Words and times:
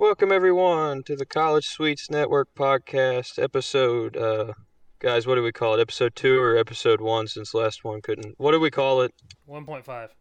Welcome 0.00 0.32
everyone 0.32 1.02
to 1.02 1.14
the 1.14 1.26
College 1.26 1.66
Suites 1.66 2.08
Network 2.08 2.48
podcast 2.54 3.38
episode. 3.38 4.16
Uh, 4.16 4.54
guys, 4.98 5.26
what 5.26 5.34
do 5.34 5.42
we 5.42 5.52
call 5.52 5.74
it? 5.74 5.80
Episode 5.82 6.16
two 6.16 6.40
or 6.40 6.56
episode 6.56 7.02
one? 7.02 7.28
Since 7.28 7.52
last 7.52 7.84
one 7.84 8.00
couldn't. 8.00 8.34
What 8.38 8.52
do 8.52 8.60
we 8.60 8.70
call 8.70 9.02
it? 9.02 9.12
One 9.44 9.66
point 9.66 9.84
five. 9.84 10.14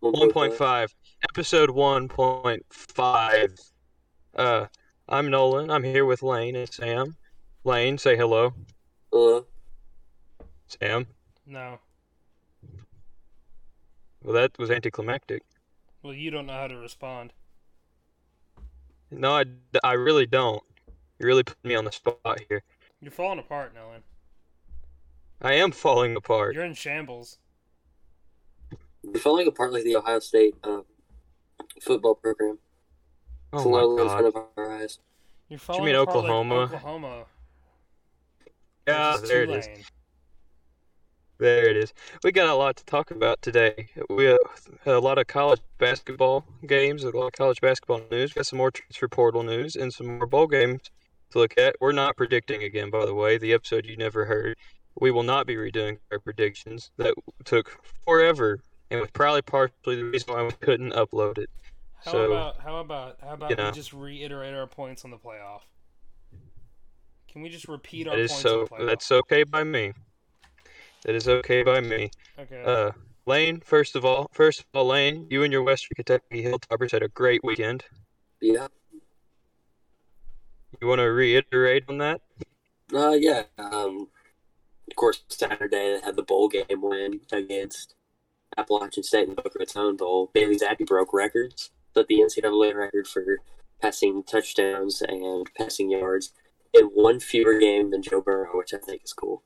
One 0.00 0.30
point 0.30 0.52
five. 0.52 0.94
Episode 1.30 1.70
one 1.70 2.08
point 2.08 2.66
five. 2.68 3.56
Uh, 4.36 4.66
I'm 5.08 5.30
Nolan. 5.30 5.70
I'm 5.70 5.84
here 5.84 6.04
with 6.04 6.22
Lane 6.22 6.54
and 6.54 6.70
Sam. 6.70 7.16
Lane, 7.64 7.96
say 7.96 8.14
hello. 8.14 8.52
Hello. 9.10 9.46
Sam. 10.66 11.06
No. 11.46 11.78
Well, 14.22 14.34
that 14.34 14.58
was 14.58 14.70
anticlimactic. 14.70 15.44
Well, 16.02 16.12
you 16.12 16.30
don't 16.30 16.44
know 16.44 16.52
how 16.52 16.68
to 16.68 16.76
respond. 16.76 17.32
No, 19.10 19.32
I, 19.36 19.44
I 19.82 19.92
really 19.94 20.26
don't. 20.26 20.62
You 21.18 21.26
really 21.26 21.42
put 21.42 21.62
me 21.64 21.74
on 21.74 21.84
the 21.84 21.92
spot 21.92 22.40
here. 22.48 22.62
You're 23.00 23.10
falling 23.10 23.38
apart, 23.38 23.74
Nolan. 23.74 24.02
I 25.40 25.54
am 25.54 25.70
falling 25.70 26.16
apart. 26.16 26.54
You're 26.54 26.64
in 26.64 26.74
shambles. 26.74 27.38
You're 29.02 29.14
falling 29.14 29.46
apart 29.46 29.72
like 29.72 29.84
the 29.84 29.96
Ohio 29.96 30.18
State 30.18 30.54
uh, 30.64 30.80
football 31.80 32.14
program. 32.14 32.58
Oh 33.52 33.62
slowly 33.62 33.96
my 33.96 34.02
in 34.02 34.08
front 34.08 34.34
god. 34.34 34.40
of 34.40 34.48
our 34.56 34.82
eyes. 34.82 34.98
You're 35.48 35.58
falling 35.58 35.84
mean 35.86 35.94
apart 35.94 36.16
Oklahoma? 36.16 36.54
Like 36.54 36.74
Oklahoma. 36.74 37.24
Yeah, 38.86 39.12
versus 39.12 39.28
there 39.28 39.42
it 39.44 39.50
is. 39.50 39.68
There 41.38 41.68
it 41.68 41.76
is. 41.76 41.94
We 42.24 42.32
got 42.32 42.48
a 42.48 42.54
lot 42.54 42.76
to 42.76 42.84
talk 42.84 43.12
about 43.12 43.40
today. 43.42 43.88
We 44.10 44.28
uh, 44.28 44.36
had 44.84 44.94
a 44.94 44.98
lot 45.00 45.18
of 45.18 45.28
college 45.28 45.60
basketball 45.78 46.44
games, 46.66 47.04
a 47.04 47.16
lot 47.16 47.28
of 47.28 47.32
college 47.32 47.60
basketball 47.60 48.00
news. 48.10 48.34
We 48.34 48.40
got 48.40 48.46
some 48.46 48.56
more 48.58 48.72
transfer 48.72 49.06
portal 49.06 49.44
news 49.44 49.76
and 49.76 49.92
some 49.94 50.18
more 50.18 50.26
bowl 50.26 50.48
games 50.48 50.82
to 51.30 51.38
look 51.38 51.56
at. 51.56 51.76
We're 51.80 51.92
not 51.92 52.16
predicting 52.16 52.64
again, 52.64 52.90
by 52.90 53.06
the 53.06 53.14
way. 53.14 53.38
The 53.38 53.52
episode 53.52 53.86
you 53.86 53.96
never 53.96 54.24
heard. 54.24 54.56
We 55.00 55.12
will 55.12 55.22
not 55.22 55.46
be 55.46 55.54
redoing 55.54 55.98
our 56.10 56.18
predictions. 56.18 56.90
That 56.96 57.14
took 57.44 57.70
forever, 58.04 58.58
and 58.90 59.00
was 59.00 59.10
probably 59.12 59.42
partially 59.42 59.94
the 59.94 60.06
reason 60.06 60.34
why 60.34 60.42
we 60.42 60.50
couldn't 60.50 60.92
upload 60.92 61.38
it. 61.38 61.50
How 62.04 62.12
So, 62.12 62.32
about 62.32 62.60
how 62.60 62.78
about 62.78 63.16
how 63.22 63.34
about 63.34 63.50
you 63.50 63.56
know. 63.56 63.66
we 63.66 63.72
just 63.72 63.92
reiterate 63.92 64.54
our 64.54 64.66
points 64.66 65.04
on 65.04 65.12
the 65.12 65.18
playoff? 65.18 65.60
Can 67.30 67.42
we 67.42 67.48
just 67.48 67.68
repeat 67.68 68.08
our 68.08 68.16
points 68.16 68.40
so. 68.40 68.60
on 68.60 68.64
the 68.64 68.70
playoff? 68.70 68.86
That's 68.86 69.12
okay 69.12 69.44
by 69.44 69.62
me. 69.62 69.92
That 71.04 71.14
is 71.14 71.28
okay 71.28 71.62
by 71.62 71.80
me. 71.80 72.10
okay. 72.38 72.62
Uh, 72.64 72.92
Lane, 73.26 73.60
first 73.60 73.94
of 73.94 74.04
all, 74.04 74.28
first 74.32 74.60
of 74.60 74.66
all, 74.74 74.86
Lane, 74.86 75.26
you 75.30 75.42
and 75.42 75.52
your 75.52 75.62
Western 75.62 75.94
Kentucky 75.96 76.42
Hilltoppers 76.42 76.92
had 76.92 77.02
a 77.02 77.08
great 77.08 77.42
weekend. 77.44 77.84
Yeah. 78.40 78.68
You 80.80 80.88
want 80.88 81.00
to 81.00 81.04
reiterate 81.04 81.84
on 81.88 81.98
that? 81.98 82.20
Uh, 82.92 83.10
yeah. 83.10 83.42
Um, 83.58 84.08
of 84.90 84.96
course, 84.96 85.22
Saturday 85.28 85.68
they 85.68 86.00
had 86.02 86.16
the 86.16 86.22
bowl 86.22 86.48
game 86.48 86.80
win 86.80 87.20
against 87.30 87.94
Appalachian 88.56 89.02
State 89.02 89.28
in 89.28 89.34
the 89.34 89.42
Boca 89.42 89.58
Raton 89.58 89.96
Bowl. 89.96 90.30
Bailey 90.32 90.58
Zappe 90.58 90.86
broke 90.86 91.12
records, 91.12 91.70
set 91.94 92.06
the 92.06 92.20
NCAA 92.20 92.74
record 92.74 93.06
for 93.06 93.38
passing 93.80 94.22
touchdowns 94.24 95.02
and 95.02 95.50
passing 95.56 95.90
yards 95.90 96.32
in 96.72 96.86
one 96.86 97.20
fewer 97.20 97.58
game 97.58 97.90
than 97.90 98.02
Joe 98.02 98.20
Burrow, 98.20 98.56
which 98.56 98.72
I 98.74 98.78
think 98.78 99.02
is 99.04 99.12
cool. 99.12 99.42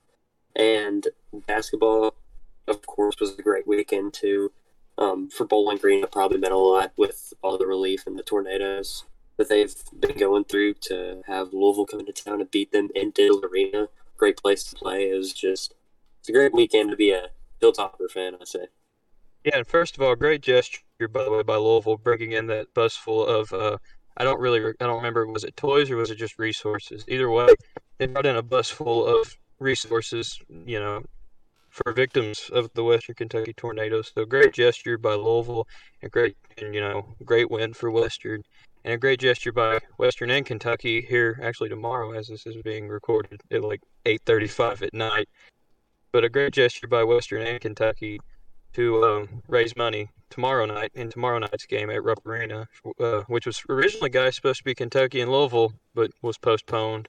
And 0.55 1.08
basketball, 1.47 2.14
of 2.69 2.86
course, 2.86 3.17
was 3.20 3.39
a 3.39 3.42
great 3.42 3.67
weekend 3.67 4.14
too. 4.14 4.53
Um, 4.98 5.31
for 5.31 5.47
Bowling 5.47 5.78
Green, 5.78 6.05
it 6.05 6.12
probably 6.12 6.39
meant 6.39 6.53
a 6.53 6.58
lot 6.58 6.92
with 6.97 7.33
all 7.42 7.56
the 7.56 7.67
relief 7.67 8.06
and 8.06 8.19
the 8.19 8.22
tornadoes 8.22 9.05
that 9.39 9.48
they've 9.48 9.75
been 9.98 10.19
going 10.19 10.45
through 10.45 10.75
to 10.75 11.23
have 11.27 11.53
Louisville 11.53 11.86
come 11.86 12.00
into 12.00 12.12
town 12.12 12.41
and 12.41 12.50
beat 12.50 12.73
them 12.73 12.91
in 12.95 13.11
Diddle 13.11 13.42
Arena. 13.45 13.89
Great 14.17 14.36
place 14.36 14.64
to 14.64 14.77
play. 14.77 15.11
It 15.11 15.17
was 15.17 15.33
just 15.33 15.75
it's 16.20 16.28
a 16.28 16.33
great 16.33 16.55
weekend 16.55 16.91
to 16.91 16.97
be 16.97 17.11
a 17.11 17.30
Hilltopper 17.61 18.11
fan, 18.11 18.35
I 18.41 18.45
say. 18.45 18.67
Yeah, 19.45 19.58
and 19.58 19.67
first 19.67 19.96
of 19.96 20.02
all, 20.02 20.14
great 20.14 20.41
gesture, 20.41 20.83
by 21.11 21.24
the 21.24 21.33
way, 21.33 21.42
by 21.42 21.57
Louisville, 21.57 21.96
bringing 21.96 22.33
in 22.33 22.46
that 22.46 22.73
bus 22.74 22.95
full 22.95 23.27
of, 23.27 23.52
uh, 23.52 23.79
I 24.17 24.23
don't 24.23 24.39
really, 24.39 24.61
I 24.61 24.86
don't 24.86 24.98
remember, 24.98 25.27
was 25.27 25.42
it 25.42 25.57
toys 25.57 25.91
or 25.91 25.96
was 25.96 26.12
it 26.12 26.17
just 26.17 26.39
resources? 26.39 27.05
Either 27.08 27.29
way, 27.29 27.48
they 27.98 28.07
brought 28.07 28.27
in 28.27 28.36
a 28.36 28.42
bus 28.42 28.70
full 28.70 29.05
of 29.05 29.36
resources, 29.62 30.39
you 30.67 30.78
know, 30.78 31.02
for 31.70 31.92
victims 31.92 32.50
of 32.52 32.70
the 32.74 32.84
Western 32.84 33.14
Kentucky 33.14 33.55
tornadoes. 33.55 34.12
So 34.14 34.24
great 34.24 34.52
gesture 34.52 34.98
by 34.98 35.14
Louisville, 35.14 35.67
and 36.02 36.11
great, 36.11 36.36
and, 36.58 36.74
you 36.74 36.80
know, 36.80 37.14
great 37.24 37.50
win 37.50 37.73
for 37.73 37.90
Western, 37.90 38.42
and 38.84 38.95
a 38.95 38.98
great 38.98 39.20
gesture 39.20 39.52
by 39.52 39.78
Western 39.96 40.30
and 40.30 40.45
Kentucky 40.45 41.00
here 41.00 41.39
actually 41.42 41.68
tomorrow, 41.68 42.12
as 42.12 42.28
this 42.28 42.46
is 42.46 42.56
being 42.62 42.89
recorded 42.89 43.40
at 43.50 43.62
like 43.62 43.80
8:35 44.05 44.83
at 44.83 44.95
night. 44.95 45.28
But 46.12 46.24
a 46.24 46.29
great 46.29 46.52
gesture 46.52 46.89
by 46.89 47.05
Western 47.05 47.42
and 47.46 47.61
Kentucky 47.61 48.20
to 48.74 49.05
um, 49.05 49.42
raise 49.48 49.77
money 49.77 50.11
tomorrow 50.30 50.64
night 50.67 50.90
in 50.94 51.11
tomorrow 51.11 51.39
night's 51.39 51.67
game 51.67 51.90
at 51.90 52.02
Rupp 52.02 52.27
Arena, 52.27 52.67
uh, 52.98 53.23
which 53.29 53.46
was 53.46 53.62
originally 53.68 54.11
guys 54.11 54.34
supposed 54.34 54.58
to 54.58 54.64
be 54.64 54.74
Kentucky 54.74 55.20
and 55.20 55.30
Louisville, 55.30 55.73
but 55.94 56.11
was 56.23 56.39
postponed. 56.39 57.08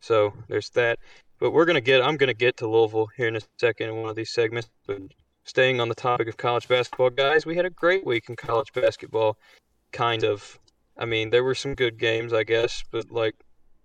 So 0.00 0.32
there's 0.48 0.70
that. 0.70 0.98
But 1.38 1.52
we're 1.52 1.64
gonna 1.64 1.80
get. 1.80 2.02
I'm 2.02 2.16
gonna 2.16 2.34
get 2.34 2.56
to 2.58 2.68
Louisville 2.68 3.08
here 3.16 3.28
in 3.28 3.36
a 3.36 3.40
second 3.58 3.88
in 3.88 3.96
one 3.96 4.10
of 4.10 4.16
these 4.16 4.30
segments. 4.30 4.68
But 4.86 5.02
staying 5.44 5.80
on 5.80 5.88
the 5.88 5.94
topic 5.94 6.28
of 6.28 6.36
college 6.36 6.68
basketball, 6.68 7.10
guys, 7.10 7.46
we 7.46 7.56
had 7.56 7.64
a 7.64 7.70
great 7.70 8.04
week 8.04 8.28
in 8.28 8.36
college 8.36 8.72
basketball. 8.72 9.36
Kind 9.92 10.24
of. 10.24 10.58
I 10.96 11.04
mean, 11.04 11.30
there 11.30 11.44
were 11.44 11.54
some 11.54 11.74
good 11.74 11.98
games, 11.98 12.32
I 12.32 12.42
guess, 12.42 12.82
but 12.90 13.10
like 13.10 13.36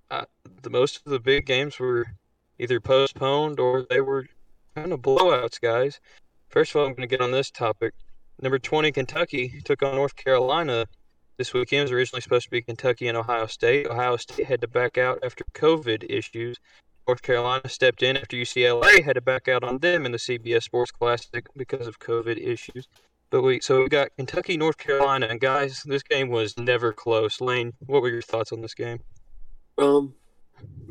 uh, 0.09 0.25
the 0.61 0.69
most 0.69 1.01
of 1.05 1.11
the 1.11 1.19
big 1.19 1.45
games 1.45 1.79
were 1.79 2.07
either 2.59 2.79
postponed 2.79 3.59
or 3.59 3.85
they 3.89 4.01
were 4.01 4.25
kind 4.75 4.91
of 4.91 5.01
blowouts, 5.01 5.59
guys. 5.61 5.99
First 6.49 6.71
of 6.71 6.77
all, 6.77 6.87
I'm 6.87 6.93
going 6.93 7.07
to 7.07 7.11
get 7.11 7.21
on 7.21 7.31
this 7.31 7.51
topic. 7.51 7.93
Number 8.41 8.59
20, 8.59 8.91
Kentucky 8.91 9.61
took 9.63 9.83
on 9.83 9.95
North 9.95 10.15
Carolina 10.15 10.85
this 11.37 11.53
weekend. 11.53 11.83
Was 11.83 11.91
originally 11.91 12.21
supposed 12.21 12.45
to 12.45 12.51
be 12.51 12.61
Kentucky 12.61 13.07
and 13.07 13.17
Ohio 13.17 13.47
State. 13.47 13.87
Ohio 13.87 14.17
State 14.17 14.45
had 14.45 14.61
to 14.61 14.67
back 14.67 14.97
out 14.97 15.19
after 15.23 15.43
COVID 15.53 16.05
issues. 16.09 16.57
North 17.07 17.21
Carolina 17.21 17.67
stepped 17.67 18.01
in 18.01 18.15
after 18.15 18.37
UCLA 18.37 19.03
had 19.03 19.15
to 19.15 19.21
back 19.21 19.47
out 19.47 19.63
on 19.63 19.79
them 19.79 20.05
in 20.05 20.11
the 20.11 20.17
CBS 20.17 20.63
Sports 20.63 20.91
Classic 20.91 21.45
because 21.57 21.87
of 21.87 21.99
COVID 21.99 22.37
issues. 22.37 22.87
But 23.29 23.41
we 23.41 23.59
so 23.61 23.81
we 23.81 23.89
got 23.89 24.15
Kentucky, 24.15 24.57
North 24.57 24.77
Carolina, 24.77 25.27
and 25.27 25.39
guys, 25.39 25.83
this 25.83 26.03
game 26.03 26.29
was 26.29 26.57
never 26.57 26.93
close. 26.93 27.41
Lane, 27.41 27.73
what 27.85 28.01
were 28.01 28.09
your 28.09 28.21
thoughts 28.21 28.51
on 28.51 28.61
this 28.61 28.75
game? 28.75 28.99
Um, 29.77 30.13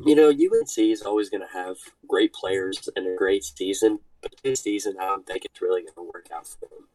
you 0.05 0.15
know, 0.15 0.28
UNC 0.28 0.77
is 0.77 1.03
always 1.03 1.31
going 1.31 1.43
to 1.47 1.53
have 1.53 1.77
great 2.09 2.33
players 2.34 2.89
and 2.97 3.06
a 3.06 3.17
great 3.17 3.45
season, 3.45 4.01
but 4.21 4.34
this 4.43 4.62
season, 4.62 4.97
I 5.01 5.05
don't 5.05 5.27
think 5.27 5.45
it's 5.45 5.62
really 5.62 5.83
going 5.83 5.95
to 5.95 6.12
work 6.12 6.28
out 6.34 6.49
for 6.49 6.67
them. 6.69 6.89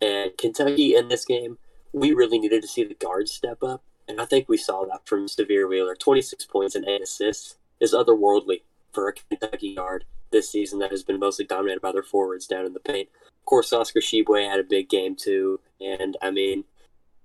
And 0.00 0.36
Kentucky 0.38 0.96
in 0.96 1.08
this 1.08 1.24
game, 1.24 1.58
we 1.92 2.12
really 2.12 2.38
needed 2.38 2.62
to 2.62 2.68
see 2.68 2.82
the 2.82 2.94
guards 2.94 3.30
step 3.30 3.62
up, 3.62 3.84
and 4.08 4.20
I 4.20 4.24
think 4.24 4.48
we 4.48 4.56
saw 4.56 4.84
that 4.86 5.06
from 5.06 5.26
Sahvir 5.26 5.68
Wheeler. 5.68 5.94
26 5.94 6.46
points 6.46 6.74
and 6.74 6.88
8 6.88 7.02
assists 7.02 7.56
is 7.80 7.94
otherworldly 7.94 8.62
for 8.92 9.08
a 9.08 9.12
Kentucky 9.12 9.74
guard 9.74 10.04
this 10.30 10.50
season 10.50 10.78
that 10.80 10.90
has 10.90 11.02
been 11.02 11.18
mostly 11.18 11.44
dominated 11.44 11.80
by 11.80 11.92
their 11.92 12.02
forwards 12.02 12.46
down 12.46 12.66
in 12.66 12.72
the 12.72 12.80
paint. 12.80 13.08
Of 13.26 13.44
course, 13.46 13.72
Oscar 13.72 14.00
Tshiebwe 14.00 14.48
had 14.48 14.60
a 14.60 14.64
big 14.64 14.88
game 14.88 15.16
too, 15.16 15.60
and 15.80 16.16
I 16.22 16.30
mean, 16.30 16.64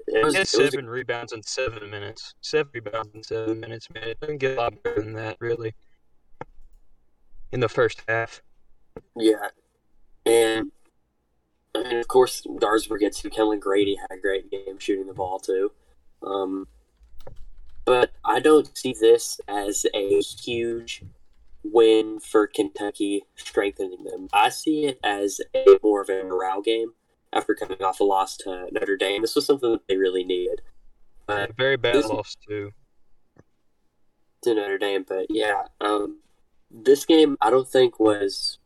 it 0.08 0.24
was, 0.24 0.36
it 0.36 0.40
was 0.40 0.54
a 0.54 0.58
seven 0.72 0.88
rebounds 0.88 1.34
in 1.34 1.44
seven 1.44 1.90
minutes. 1.90 2.36
Seven 2.42 2.72
rebounds 2.74 3.14
in 3.14 3.24
seven 3.24 3.60
minutes, 3.60 3.88
man. 3.94 4.10
It 4.10 4.20
doesn't 4.20 4.38
get 4.38 4.58
a 4.58 4.62
lot 4.62 4.84
better 4.84 5.02
than 5.02 5.14
that, 5.14 5.38
really. 5.40 5.76
In 7.52 7.60
the 7.60 7.70
first 7.70 8.04
half. 8.08 8.42
Yeah, 9.16 9.50
and 10.26 10.72
and 11.76 11.94
of 11.94 12.08
course 12.08 12.42
Darsberg 12.42 13.00
gets 13.00 13.22
to 13.22 13.30
Kellan 13.30 13.60
Grady 13.60 13.96
had 13.96 14.12
a 14.12 14.20
great 14.20 14.50
game 14.50 14.78
shooting 14.80 15.08
the 15.08 15.14
ball 15.14 15.40
too. 15.40 15.72
Um, 16.22 16.68
but 17.86 18.12
I 18.24 18.40
don't 18.40 18.76
see 18.78 18.94
this 19.00 19.40
as 19.48 19.86
a 19.94 20.20
huge 20.22 21.04
win 21.64 22.20
for 22.20 22.48
Kentucky 22.48 23.26
strengthening 23.36 24.04
them. 24.04 24.28
I 24.32 24.50
see 24.50 24.86
it 24.86 25.00
as 25.04 25.42
a 25.56 25.78
more 25.84 26.02
of 26.02 26.10
a 26.10 26.24
morale 26.24 26.62
game 26.62 26.94
after 27.34 27.54
coming 27.56 27.82
off 27.84 28.00
a 28.00 28.04
loss 28.04 28.38
to 28.38 28.68
Notre 28.72 28.98
Dame. 28.98 29.22
This 29.22 29.36
was 29.36 29.46
something 29.46 29.72
that 29.74 29.88
they 29.88 29.98
really 29.98 30.24
needed. 30.24 30.62
But 31.28 31.52
A 31.52 31.54
very 31.54 31.78
bad 31.78 31.96
this- 31.96 32.08
loss, 32.08 32.36
too. 32.48 32.72
to 34.44 34.54
Notre 34.56 34.78
Dame. 34.78 35.04
But 35.08 35.28
yeah, 35.30 35.64
um, 35.82 36.20
this 36.72 37.06
game 37.06 37.38
I 37.42 37.50
don't 37.50 37.68
think 37.68 38.00
was 38.00 38.58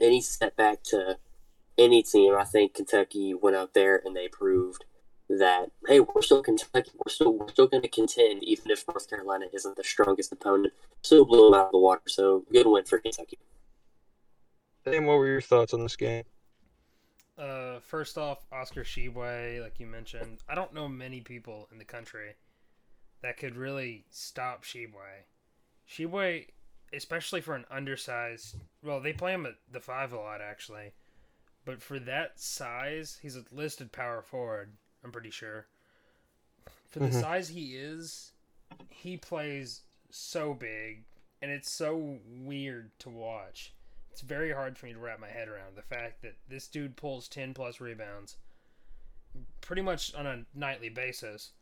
any 0.00 0.20
setback 0.20 0.82
to 0.84 1.18
any 1.76 2.02
team. 2.02 2.34
I 2.36 2.44
think 2.44 2.74
Kentucky 2.74 3.34
went 3.34 3.56
out 3.56 3.74
there 3.74 4.00
and 4.04 4.14
they 4.16 4.28
proved 4.28 4.84
that 5.28 5.70
hey, 5.86 6.00
we're 6.00 6.22
still 6.22 6.42
Kentucky. 6.42 6.90
We're 6.94 7.10
still 7.10 7.32
we're 7.32 7.48
still 7.48 7.66
going 7.66 7.82
to 7.82 7.88
contend, 7.88 8.42
even 8.42 8.70
if 8.70 8.86
North 8.88 9.08
Carolina 9.08 9.46
isn't 9.52 9.76
the 9.76 9.84
strongest 9.84 10.32
opponent. 10.32 10.72
Still 11.02 11.24
blew 11.24 11.50
them 11.50 11.58
out 11.58 11.66
of 11.66 11.72
the 11.72 11.78
water. 11.78 12.02
So 12.06 12.44
good 12.52 12.66
win 12.66 12.84
for 12.84 12.98
Kentucky. 12.98 13.38
Sam, 14.84 15.06
what 15.06 15.18
were 15.18 15.28
your 15.28 15.40
thoughts 15.40 15.74
on 15.74 15.82
this 15.82 15.96
game? 15.96 16.24
Uh, 17.38 17.80
first 17.80 18.18
off, 18.18 18.44
Oscar 18.52 18.82
Tshiebwe, 18.82 19.62
like 19.62 19.80
you 19.80 19.86
mentioned, 19.86 20.38
I 20.48 20.54
don't 20.54 20.74
know 20.74 20.88
many 20.88 21.20
people 21.20 21.68
in 21.72 21.78
the 21.78 21.84
country 21.84 22.34
that 23.22 23.38
could 23.38 23.56
really 23.56 24.04
stop 24.10 24.64
Tshiebwe. 24.64 25.24
Tshiebwe, 25.88 26.46
especially 26.92 27.40
for 27.40 27.54
an 27.54 27.64
undersized, 27.70 28.56
well, 28.82 29.00
they 29.00 29.12
play 29.12 29.32
him 29.32 29.46
at 29.46 29.54
the 29.70 29.80
five 29.80 30.12
a 30.12 30.16
lot 30.16 30.40
actually, 30.40 30.92
but 31.64 31.80
for 31.80 31.98
that 32.00 32.38
size, 32.38 33.18
he's 33.22 33.36
a 33.36 33.44
listed 33.50 33.92
power 33.92 34.20
forward. 34.22 34.72
I'm 35.04 35.12
pretty 35.12 35.30
sure. 35.30 35.66
For 36.90 37.00
the 37.00 37.08
Mhm. 37.08 37.20
size 37.20 37.48
he 37.48 37.76
is, 37.76 38.32
he 38.88 39.16
plays 39.16 39.82
so 40.10 40.54
big, 40.54 41.04
and 41.40 41.50
it's 41.50 41.70
so 41.70 42.20
weird 42.26 42.90
to 43.00 43.10
watch. 43.10 43.72
It's 44.10 44.20
very 44.20 44.52
hard 44.52 44.76
for 44.78 44.86
me 44.86 44.92
to 44.92 44.98
wrap 44.98 45.18
my 45.18 45.28
head 45.30 45.48
around 45.48 45.74
the 45.76 45.82
fact 45.82 46.22
that 46.22 46.36
this 46.48 46.68
dude 46.68 46.96
pulls 46.96 47.28
10 47.28 47.54
plus 47.54 47.80
rebounds 47.80 48.36
pretty 49.60 49.82
much 49.82 50.14
on 50.14 50.26
a 50.26 50.44
nightly 50.54 50.88
basis 50.88 51.52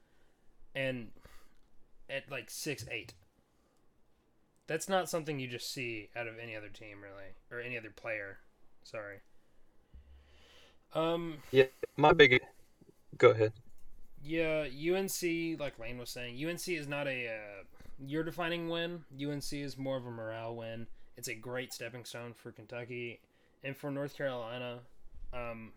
and 0.75 1.13
at 2.09 2.31
like 2.31 2.51
six 2.51 2.87
eight. 2.91 3.15
That's 4.67 4.89
not 4.89 5.09
something 5.11 5.39
you 5.39 5.49
just 5.49 5.71
see 5.71 6.11
out 6.17 6.27
of 6.29 6.39
any 6.39 6.55
other 6.57 6.69
team 6.69 7.03
really 7.03 7.35
or 7.51 7.61
any 7.61 7.77
other 7.77 7.91
player. 7.91 8.39
Sorry. 8.85 9.21
Um 10.95 11.43
Yeah, 11.51 11.67
My 11.97 12.13
big. 12.13 12.41
Go 13.19 13.31
ahead. 13.31 13.53
yeah, 14.23 14.63
UNC, 14.67 15.59
like 15.61 15.79
Lane 15.79 15.99
was 15.99 16.11
saying, 16.11 16.43
UNC 16.45 16.69
is 16.69 16.87
not 16.89 17.07
a 17.07 17.29
uh, 17.29 17.63
year 18.07 18.23
defining 18.23 18.69
win. 18.69 19.05
UNC 19.21 19.53
is 19.53 19.77
more 19.77 19.97
of 19.97 20.07
a 20.07 20.11
morale 20.11 20.55
win. 20.57 20.87
It's 21.17 21.29
a 21.29 21.35
great 21.35 21.73
stepping 21.73 22.05
stone 22.05 22.33
for 22.33 22.51
Kentucky 22.53 23.21
and 23.65 23.77
for 23.77 23.91
North 23.91 24.17
Carolina. 24.17 24.79
Um, 25.35 25.73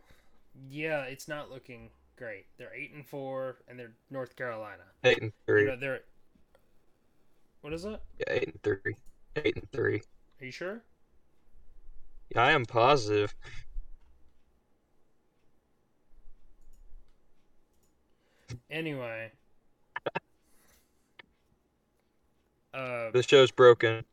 yeah, 0.70 1.04
it's 1.04 1.28
not 1.28 1.52
looking 1.52 1.90
great. 2.18 2.46
They're 2.58 2.74
eight 2.74 2.94
and 2.94 3.06
four, 3.06 3.58
and 3.68 3.78
they're 3.78 3.94
North 4.10 4.36
Carolina. 4.36 4.84
Eight 5.04 5.22
and 5.22 5.32
You 5.48 5.54
three. 5.54 5.66
know, 5.66 5.76
they're 5.76 6.00
what 7.62 7.74
is 7.74 7.86
it? 7.86 8.00
Yeah, 8.20 8.26
eight 8.34 8.48
and 8.50 8.64
three. 8.64 8.96
Eight 9.38 9.56
and 9.56 9.72
three. 9.72 10.02
Are 10.42 10.46
you 10.46 10.52
sure? 10.52 10.82
Yeah, 12.36 12.44
I 12.44 12.52
am 12.52 12.66
positive. 12.66 13.34
Anyway, 18.70 19.32
uh, 22.74 23.12
The 23.12 23.24
show's 23.24 23.52
broken. 23.52 24.04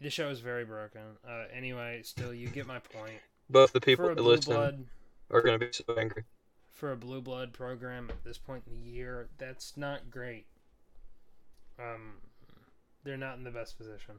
the 0.00 0.10
show 0.10 0.28
is 0.28 0.40
very 0.40 0.64
broken. 0.64 1.00
Uh, 1.28 1.44
anyway, 1.52 2.00
still, 2.04 2.32
you 2.34 2.48
get 2.48 2.66
my 2.66 2.78
point. 2.78 3.20
Both 3.50 3.72
the 3.72 3.80
people 3.80 4.06
that 4.14 4.20
listen 4.20 4.54
blood. 4.54 4.84
are 5.30 5.40
going 5.40 5.58
to 5.58 5.66
be 5.66 5.72
so 5.72 5.84
angry. 5.98 6.24
for 6.72 6.92
a 6.92 6.96
blue 6.96 7.20
blood 7.20 7.52
program 7.52 8.08
at 8.10 8.22
this 8.24 8.38
point 8.38 8.62
in 8.70 8.80
the 8.84 8.90
year, 8.90 9.28
that's 9.38 9.76
not 9.76 10.10
great. 10.10 10.46
Um, 11.78 12.14
they're 13.04 13.16
not 13.16 13.36
in 13.38 13.44
the 13.44 13.50
best 13.50 13.78
position. 13.78 14.16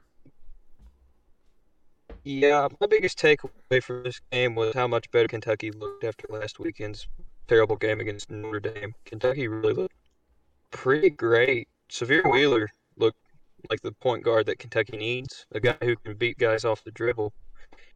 Yeah, 2.24 2.68
my 2.82 2.88
biggest 2.88 3.18
takeaway 3.20 3.82
from 3.82 4.04
this 4.04 4.20
game 4.32 4.56
was 4.56 4.74
how 4.74 4.88
much 4.88 5.10
better 5.12 5.28
Kentucky 5.28 5.72
looked 5.72 6.04
after 6.04 6.26
last 6.30 6.60
weekend's 6.60 7.08
terrible 7.50 7.75
game 7.75 8.00
against 8.00 8.30
Notre 8.30 8.60
Dame. 8.60 8.94
Kentucky 9.06 9.48
really 9.48 9.74
looked 9.74 9.96
pretty 10.69 11.10
great. 11.10 11.68
Sahvir 11.90 12.31
Wheeler 12.31 12.69
looked 12.96 13.18
like 13.72 13.81
the 13.81 13.92
point 13.92 14.24
guard 14.24 14.46
that 14.46 14.60
Kentucky 14.60 14.98
needs, 14.98 15.48
a 15.51 15.60
guy 15.60 15.75
who 15.81 15.96
can 15.96 16.16
beat 16.16 16.38
guys 16.38 16.63
off 16.63 16.84
the 16.84 16.92
dribble, 16.92 17.34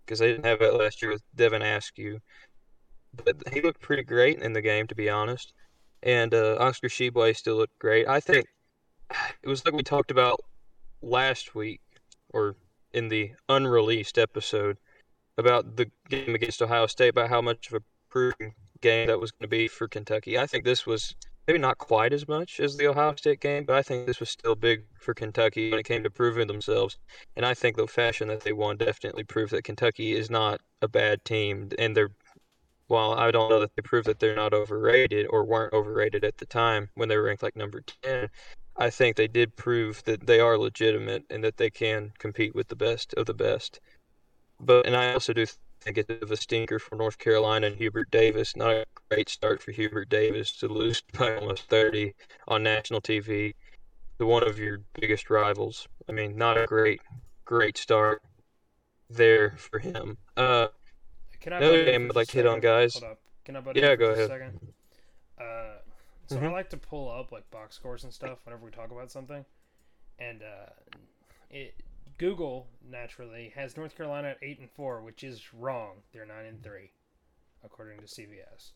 because 0.03 0.17
they 0.17 0.31
didn't 0.31 0.45
have 0.45 0.59
that 0.59 0.73
last 0.73 1.01
year 1.01 1.11
with 1.11 1.21
Devin 1.35 1.61
Askew. 1.61 2.19
But 3.23 3.35
he 3.53 3.61
looked 3.61 3.79
pretty 3.79 4.03
great 4.03 4.39
in 4.39 4.53
the 4.53 4.61
game, 4.61 4.87
to 4.87 4.95
be 4.95 5.07
honest. 5.07 5.53
And 6.01 6.33
uh, 6.33 6.57
Oscar 6.59 6.87
Tshiebwe 6.87 7.37
still 7.37 7.57
looked 7.57 7.77
great. 7.77 8.07
I 8.07 8.19
think 8.19 8.47
it 9.43 9.47
was 9.47 9.63
like 9.63 9.75
we 9.75 9.83
talked 9.83 10.09
about 10.09 10.41
last 11.03 11.53
week, 11.53 11.81
or 12.33 12.55
in 12.91 13.07
the 13.07 13.33
unreleased 13.49 14.17
episode 14.17 14.77
about 15.37 15.75
the 15.75 15.91
game 16.09 16.33
against 16.33 16.61
Ohio 16.61 16.87
State, 16.87 17.09
about 17.09 17.29
how 17.29 17.41
much 17.41 17.67
of 17.67 17.75
a 17.75 17.83
proving 18.09 18.55
game 18.83 19.07
that 19.07 19.19
was 19.19 19.31
going 19.31 19.45
to 19.45 19.47
be 19.47 19.67
for 19.67 19.87
Kentucky. 19.87 20.37
I 20.37 20.45
think 20.45 20.65
this 20.65 20.85
was 20.85 21.15
maybe 21.47 21.59
not 21.59 21.77
quite 21.77 22.13
as 22.13 22.27
much 22.27 22.59
as 22.59 22.77
the 22.77 22.87
Ohio 22.87 23.15
State 23.15 23.39
game, 23.39 23.63
but 23.65 23.75
I 23.75 23.81
think 23.81 24.05
this 24.05 24.19
was 24.19 24.29
still 24.29 24.55
big 24.55 24.83
for 24.99 25.13
Kentucky 25.13 25.71
when 25.71 25.79
it 25.79 25.85
came 25.85 26.03
to 26.03 26.09
proving 26.09 26.47
themselves. 26.47 26.97
And 27.35 27.45
I 27.45 27.53
think 27.53 27.75
the 27.75 27.87
fashion 27.87 28.27
that 28.27 28.41
they 28.41 28.53
won 28.53 28.77
definitely 28.77 29.23
proved 29.23 29.51
that 29.53 29.63
Kentucky 29.63 30.13
is 30.13 30.29
not 30.29 30.61
a 30.81 30.87
bad 30.87 31.23
team. 31.25 31.69
And 31.79 31.95
they're, 31.95 32.11
while 32.87 33.13
I 33.13 33.31
don't 33.31 33.49
know 33.49 33.61
that 33.61 33.71
they 33.75 33.81
proved 33.81 34.07
that 34.07 34.19
they're 34.19 34.35
not 34.35 34.53
overrated 34.53 35.27
or 35.29 35.43
weren't 35.45 35.73
overrated 35.73 36.23
at 36.23 36.37
the 36.37 36.45
time 36.45 36.89
when 36.95 37.09
they 37.09 37.17
were 37.17 37.23
ranked 37.23 37.43
like 37.43 37.55
number 37.55 37.81
10, 38.03 38.29
I 38.75 38.89
think 38.89 39.15
they 39.15 39.27
did 39.27 39.55
prove 39.55 40.03
that 40.03 40.25
they 40.27 40.39
are 40.39 40.57
legitimate 40.57 41.23
and 41.29 41.43
that 41.43 41.57
they 41.57 41.69
can 41.69 42.11
compete 42.19 42.53
with 42.53 42.67
the 42.67 42.75
best 42.75 43.13
of 43.15 43.25
the 43.25 43.33
best. 43.33 43.79
But 44.59 44.85
and 44.85 44.95
I 44.95 45.13
also 45.13 45.33
do 45.33 45.45
think 45.83 45.97
it's 45.97 46.23
of 46.23 46.31
a 46.31 46.37
stinker 46.37 46.79
for 46.79 46.95
North 46.95 47.17
Carolina 47.17 47.67
and 47.67 47.75
Hubert 47.77 48.09
Davis. 48.11 48.55
Not 48.55 48.71
a 48.71 48.85
great 49.09 49.29
start 49.29 49.61
for 49.61 49.71
Hubert 49.71 50.09
Davis 50.09 50.51
to 50.59 50.67
lose 50.67 51.01
by 51.17 51.35
almost 51.37 51.63
30 51.69 52.13
on 52.47 52.63
national 52.63 53.01
TV 53.01 53.55
to 54.19 54.25
one 54.25 54.47
of 54.47 54.59
your 54.59 54.79
biggest 54.99 55.29
rivals. 55.29 55.87
I 56.07 56.11
mean, 56.11 56.37
not 56.37 56.57
a 56.57 56.65
great, 56.65 57.01
great 57.45 57.77
start 57.77 58.21
there 59.09 59.51
for 59.57 59.79
him. 59.79 60.17
Uh, 60.37 60.67
Can 61.41 61.53
I 61.53 61.57
Another 61.59 61.85
game 61.85 62.09
I'd 62.09 62.15
like 62.15 62.27
to 62.29 62.37
hit 62.37 62.45
on, 62.45 62.59
guys. 62.59 63.01
Can 63.45 63.55
I 63.57 63.59
butt 63.59 63.75
Yeah, 63.75 63.95
go 63.95 64.07
ahead. 64.11 64.27
second? 64.27 64.73
Uh, 65.39 65.79
so 66.27 66.39
I 66.39 66.45
Mhm. 66.45 66.51
like 66.53 66.69
to 66.71 66.77
pull 66.77 67.11
up 67.11 67.31
like 67.31 67.49
box 67.51 67.75
scores 67.75 68.03
and 68.03 68.13
stuff 68.13 68.39
whenever 68.45 68.65
we 68.65 68.71
talk 68.71 68.91
about 68.91 69.11
something, 69.11 69.45
and 70.19 70.41
uh, 70.43 70.71
it 71.49 71.75
Google 72.23 72.67
naturally 72.89 73.51
has 73.53 73.75
North 73.75 73.97
Carolina 73.97 74.29
at 74.29 74.37
eight 74.41 74.57
and 74.57 74.71
four, 74.71 75.01
which 75.01 75.25
is 75.25 75.53
wrong. 75.53 75.95
They're 76.13 76.25
nine 76.25 76.45
and 76.45 76.63
three, 76.63 76.91
according 77.65 77.99
to 77.99 78.05
CBS. 78.05 78.71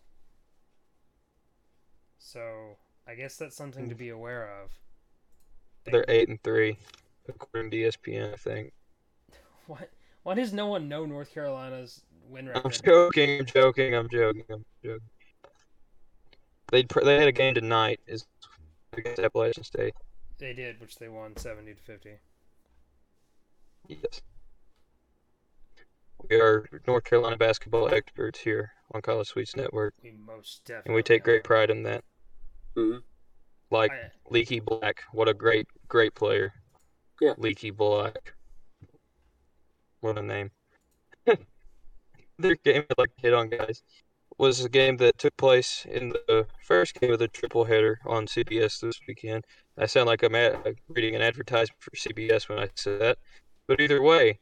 So 2.17 2.75
I 3.07 3.15
guess 3.15 3.37
that's 3.37 3.55
something 3.55 3.87
to 3.87 3.95
be 3.95 4.09
aware 4.09 4.51
of. 4.61 4.71
they're 5.85 6.03
eight 6.09 6.27
and 6.27 6.43
three, 6.43 6.77
according 7.29 7.71
to 7.71 7.77
ESPN. 7.77 8.33
I 8.33 8.35
think. 8.35 8.73
What? 9.67 9.91
Why 10.23 10.33
does 10.33 10.51
no 10.51 10.67
one 10.67 10.89
know 10.89 11.05
North 11.05 11.33
Carolina's 11.33 12.01
win 12.29 12.49
I'm 12.49 12.55
record? 12.55 12.81
joking. 12.85 13.39
I'm 13.39 13.45
joking. 13.45 13.95
I'm 13.95 14.09
joking. 14.09 14.43
I'm 14.49 14.65
joking. 14.83 14.99
They 16.69 16.85
they 17.01 17.17
had 17.17 17.29
a 17.29 17.31
game 17.31 17.53
tonight 17.53 18.01
is 18.07 18.25
against 18.91 19.21
Appalachian 19.21 19.63
State. 19.63 19.93
They 20.37 20.51
did, 20.51 20.81
which 20.81 20.97
they 20.97 21.07
won 21.07 21.37
seventy 21.37 21.73
to 21.73 21.81
fifty. 21.81 22.17
Yes. 23.87 24.21
We 26.29 26.35
are 26.41 26.67
North 26.87 27.03
Carolina 27.05 27.37
basketball 27.37 27.93
experts 27.93 28.39
here 28.39 28.71
on 28.93 29.01
College 29.01 29.27
Suites 29.27 29.55
Network, 29.55 29.93
We 30.03 30.11
most 30.11 30.63
definitely. 30.65 30.89
and 30.89 30.95
we 30.95 31.03
take 31.03 31.23
great 31.23 31.39
are. 31.39 31.43
pride 31.43 31.69
in 31.69 31.83
that. 31.83 32.03
hmm 32.75 32.97
Like 33.71 33.91
I- 33.91 34.11
Leaky 34.29 34.59
Black, 34.59 35.03
what 35.11 35.29
a 35.29 35.33
great, 35.33 35.67
great 35.87 36.15
player. 36.15 36.53
Yeah. 37.21 37.33
Leaky 37.37 37.71
Black. 37.71 38.33
What 40.01 40.17
a 40.17 40.21
name. 40.21 40.51
Their 42.39 42.55
game 42.63 42.83
I'd 42.89 42.97
like 42.97 43.15
to 43.15 43.21
hit 43.21 43.33
on, 43.33 43.49
guys, 43.49 43.81
was 44.37 44.63
a 44.63 44.69
game 44.69 44.97
that 44.97 45.17
took 45.17 45.35
place 45.37 45.85
in 45.89 46.09
the 46.09 46.45
first 46.63 46.99
game 46.99 47.11
of 47.11 47.19
the 47.19 47.27
triple 47.27 47.63
header 47.65 47.99
on 48.05 48.27
CBS 48.27 48.79
this 48.81 48.99
weekend. 49.07 49.45
I 49.77 49.85
sound 49.87 50.07
like 50.07 50.23
I'm 50.23 50.35
ad- 50.35 50.75
reading 50.89 51.15
an 51.15 51.21
advertisement 51.21 51.81
for 51.81 51.91
CBS 51.95 52.47
when 52.49 52.59
I 52.59 52.69
say 52.75 52.97
that, 52.97 53.17
but 53.67 53.81
either 53.81 54.01
way, 54.01 54.39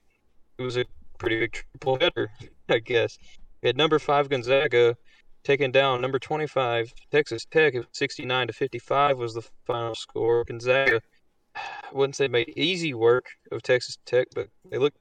it 0.57 0.61
was 0.61 0.77
a 0.77 0.85
pretty 1.17 1.39
big 1.39 1.53
triple 1.53 1.97
header, 1.99 2.29
I 2.69 2.79
guess. 2.79 3.17
We 3.61 3.67
had 3.67 3.77
number 3.77 3.99
five 3.99 4.29
Gonzaga 4.29 4.95
taking 5.43 5.71
down 5.71 6.01
number 6.01 6.19
25 6.19 6.93
Texas 7.11 7.45
Tech. 7.45 7.75
It 7.75 7.85
69 7.93 8.47
to 8.47 8.53
55 8.53 9.17
was 9.17 9.33
the 9.33 9.43
final 9.65 9.95
score. 9.95 10.43
Gonzaga, 10.43 11.01
I 11.55 11.61
wouldn't 11.93 12.15
say 12.15 12.27
made 12.27 12.53
easy 12.55 12.93
work 12.93 13.27
of 13.51 13.61
Texas 13.61 13.97
Tech, 14.05 14.27
but 14.35 14.49
they 14.69 14.77
looked 14.77 14.97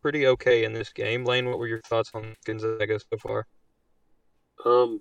pretty 0.00 0.26
okay 0.26 0.64
in 0.64 0.72
this 0.72 0.92
game. 0.92 1.24
Lane, 1.24 1.46
what 1.46 1.58
were 1.58 1.68
your 1.68 1.80
thoughts 1.82 2.10
on 2.14 2.34
Gonzaga 2.44 2.98
so 2.98 3.18
far? 3.18 3.46
Um, 4.64 5.00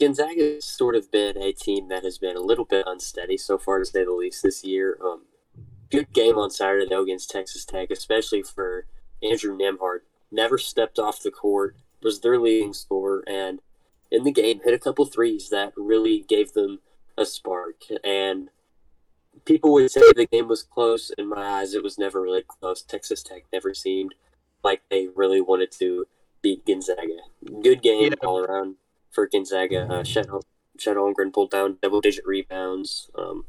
Gonzaga 0.00 0.54
has 0.54 0.64
sort 0.64 0.96
of 0.96 1.10
been 1.10 1.36
a 1.36 1.52
team 1.52 1.88
that 1.88 2.04
has 2.04 2.18
been 2.18 2.36
a 2.36 2.40
little 2.40 2.64
bit 2.64 2.86
unsteady 2.86 3.36
so 3.36 3.58
far, 3.58 3.78
to 3.78 3.84
say 3.84 4.04
the 4.04 4.12
least, 4.12 4.42
this 4.42 4.64
year. 4.64 4.98
Um, 5.04 5.22
good 5.90 6.12
game 6.12 6.38
on 6.38 6.50
Saturday 6.50 6.86
though 6.88 7.02
against 7.02 7.30
Texas 7.30 7.64
Tech, 7.64 7.90
especially 7.90 8.42
for 8.42 8.86
Andrew 9.22 9.56
Nembhard. 9.56 10.00
Never 10.30 10.58
stepped 10.58 10.98
off 10.98 11.22
the 11.22 11.30
court, 11.30 11.76
was 12.02 12.20
their 12.20 12.38
leading 12.38 12.72
scorer, 12.74 13.22
and 13.26 13.60
in 14.10 14.24
the 14.24 14.32
game 14.32 14.60
hit 14.64 14.74
a 14.74 14.78
couple 14.78 15.04
threes 15.06 15.48
that 15.50 15.72
really 15.76 16.20
gave 16.28 16.52
them 16.52 16.80
a 17.16 17.24
spark. 17.24 17.82
And 18.02 18.50
people 19.44 19.72
would 19.72 19.90
say 19.90 20.00
the 20.14 20.26
game 20.26 20.48
was 20.48 20.62
close. 20.62 21.10
In 21.16 21.28
my 21.28 21.60
eyes, 21.60 21.74
it 21.74 21.82
was 21.82 21.98
never 21.98 22.20
really 22.20 22.42
close. 22.46 22.82
Texas 22.82 23.22
Tech 23.22 23.44
never 23.52 23.74
seemed 23.74 24.14
like 24.62 24.82
they 24.90 25.08
really 25.14 25.40
wanted 25.40 25.70
to 25.72 26.06
beat 26.42 26.64
Gonzaga. 26.66 27.18
Good 27.62 27.82
game 27.82 28.12
Yeah. 28.12 28.26
all 28.26 28.40
around 28.40 28.76
for 29.10 29.26
Gonzaga. 29.26 29.86
Uh, 29.90 30.02
Chet, 30.02 30.26
Chet 30.78 30.96
Holmgren 30.96 31.32
pulled 31.32 31.50
down 31.50 31.78
double 31.80 32.00
digit 32.00 32.26
rebounds. 32.26 33.10
Um, 33.14 33.44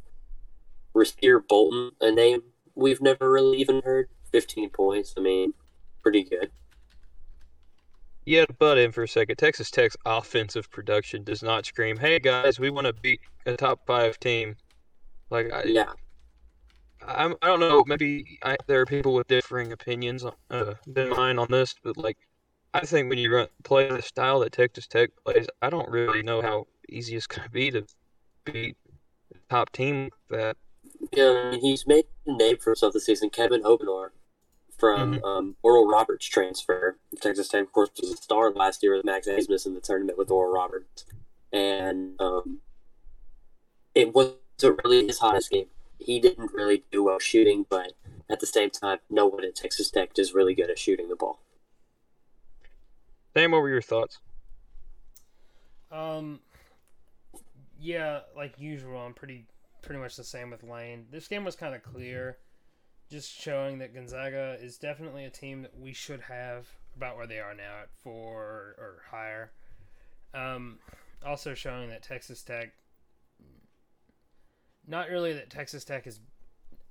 Rasir 0.96 1.46
Bolton, 1.46 1.90
a 2.00 2.10
name 2.10 2.42
we've 2.74 3.02
never 3.02 3.30
really 3.30 3.58
even 3.58 3.82
heard. 3.84 4.08
15 4.32 4.70
points. 4.70 5.14
I 5.16 5.20
mean, 5.20 5.52
pretty 6.02 6.24
good. 6.24 6.50
Yeah, 8.24 8.44
to 8.44 8.52
butt 8.54 8.76
in 8.78 8.90
for 8.90 9.04
a 9.04 9.08
second. 9.08 9.36
Texas 9.36 9.70
Tech's 9.70 9.96
offensive 10.04 10.68
production 10.70 11.22
does 11.22 11.44
not 11.44 11.64
scream, 11.64 11.96
"Hey 11.96 12.18
guys, 12.18 12.58
we 12.58 12.70
want 12.70 12.86
to 12.88 12.92
beat 12.92 13.20
a 13.46 13.56
top 13.56 13.86
five 13.86 14.18
team." 14.18 14.56
Like 15.30 15.52
I, 15.52 15.64
Yeah. 15.64 15.92
I'm, 17.06 17.36
I 17.40 17.46
don't 17.46 17.60
know. 17.60 17.84
Maybe 17.86 18.38
I, 18.42 18.56
there 18.66 18.80
are 18.80 18.86
people 18.86 19.14
with 19.14 19.28
differing 19.28 19.70
opinions 19.70 20.24
uh, 20.50 20.74
than 20.86 21.10
mine 21.10 21.38
on 21.38 21.46
this, 21.50 21.74
but 21.84 21.96
like, 21.96 22.16
I 22.74 22.80
think 22.80 23.08
when 23.08 23.18
you 23.18 23.32
run, 23.32 23.48
play 23.62 23.88
the 23.88 24.02
style 24.02 24.40
that 24.40 24.52
Texas 24.52 24.88
Tech 24.88 25.10
plays, 25.24 25.46
I 25.62 25.70
don't 25.70 25.88
really 25.88 26.22
know 26.22 26.42
how 26.42 26.66
easy 26.88 27.14
it's 27.14 27.26
going 27.28 27.44
to 27.44 27.50
be 27.50 27.70
to 27.70 27.86
beat 28.44 28.76
a 29.32 29.38
top 29.50 29.70
team 29.70 30.10
that. 30.30 30.56
Yeah, 31.12 31.42
I 31.46 31.50
mean, 31.52 31.60
he's 31.60 31.86
made 31.86 32.06
a 32.26 32.32
name 32.36 32.58
for 32.58 32.70
himself 32.70 32.92
this 32.92 33.06
season. 33.06 33.30
Kevin 33.30 33.62
Obanor 33.62 34.10
from 34.78 35.22
um, 35.24 35.56
Oral 35.62 35.86
Roberts 35.86 36.26
transfer. 36.26 36.98
Texas 37.20 37.48
Tech, 37.48 37.62
of 37.62 37.72
course, 37.72 37.90
was 38.00 38.12
a 38.12 38.16
star 38.16 38.52
last 38.52 38.82
year 38.82 38.94
with 38.94 39.04
Max 39.04 39.26
Abmas 39.26 39.66
in 39.66 39.74
the 39.74 39.80
tournament 39.80 40.18
with 40.18 40.30
Oral 40.30 40.52
Roberts. 40.52 41.04
And 41.52 42.20
um, 42.20 42.60
it 43.94 44.14
wasn't 44.14 44.38
really 44.84 45.06
his 45.06 45.18
hottest 45.18 45.50
game. 45.50 45.66
He 45.98 46.20
didn't 46.20 46.52
really 46.52 46.84
do 46.92 47.04
well 47.04 47.18
shooting, 47.18 47.64
but 47.68 47.92
at 48.28 48.40
the 48.40 48.46
same 48.46 48.70
time, 48.70 48.98
no 49.08 49.26
one 49.26 49.44
at 49.44 49.54
Texas 49.54 49.90
Tech 49.90 50.10
is 50.18 50.34
really 50.34 50.54
good 50.54 50.70
at 50.70 50.78
shooting 50.78 51.08
the 51.08 51.16
ball. 51.16 51.40
Sam, 53.34 53.52
what 53.52 53.62
were 53.62 53.68
your 53.68 53.82
thoughts? 53.82 54.18
Um, 55.90 56.40
yeah, 57.80 58.20
like 58.36 58.58
usual, 58.58 58.98
I'm 58.98 59.14
pretty 59.14 59.46
pretty 59.86 60.00
much 60.00 60.16
the 60.16 60.24
same 60.24 60.50
with 60.50 60.64
Lane. 60.64 61.06
This 61.10 61.28
game 61.28 61.44
was 61.44 61.56
kind 61.56 61.74
of 61.74 61.82
clear, 61.82 62.38
just 63.08 63.32
showing 63.32 63.78
that 63.78 63.94
Gonzaga 63.94 64.58
is 64.60 64.76
definitely 64.76 65.24
a 65.24 65.30
team 65.30 65.62
that 65.62 65.78
we 65.78 65.92
should 65.92 66.20
have 66.20 66.66
about 66.96 67.16
where 67.16 67.26
they 67.26 67.38
are 67.38 67.54
now 67.54 67.82
at 67.82 67.90
four 68.02 68.74
or 68.78 69.02
higher. 69.10 69.52
Um, 70.34 70.80
also 71.24 71.54
showing 71.54 71.88
that 71.90 72.02
Texas 72.02 72.42
Tech, 72.42 72.72
not 74.86 75.08
really 75.08 75.32
that 75.32 75.50
Texas 75.50 75.84
Tech 75.84 76.06
is. 76.06 76.20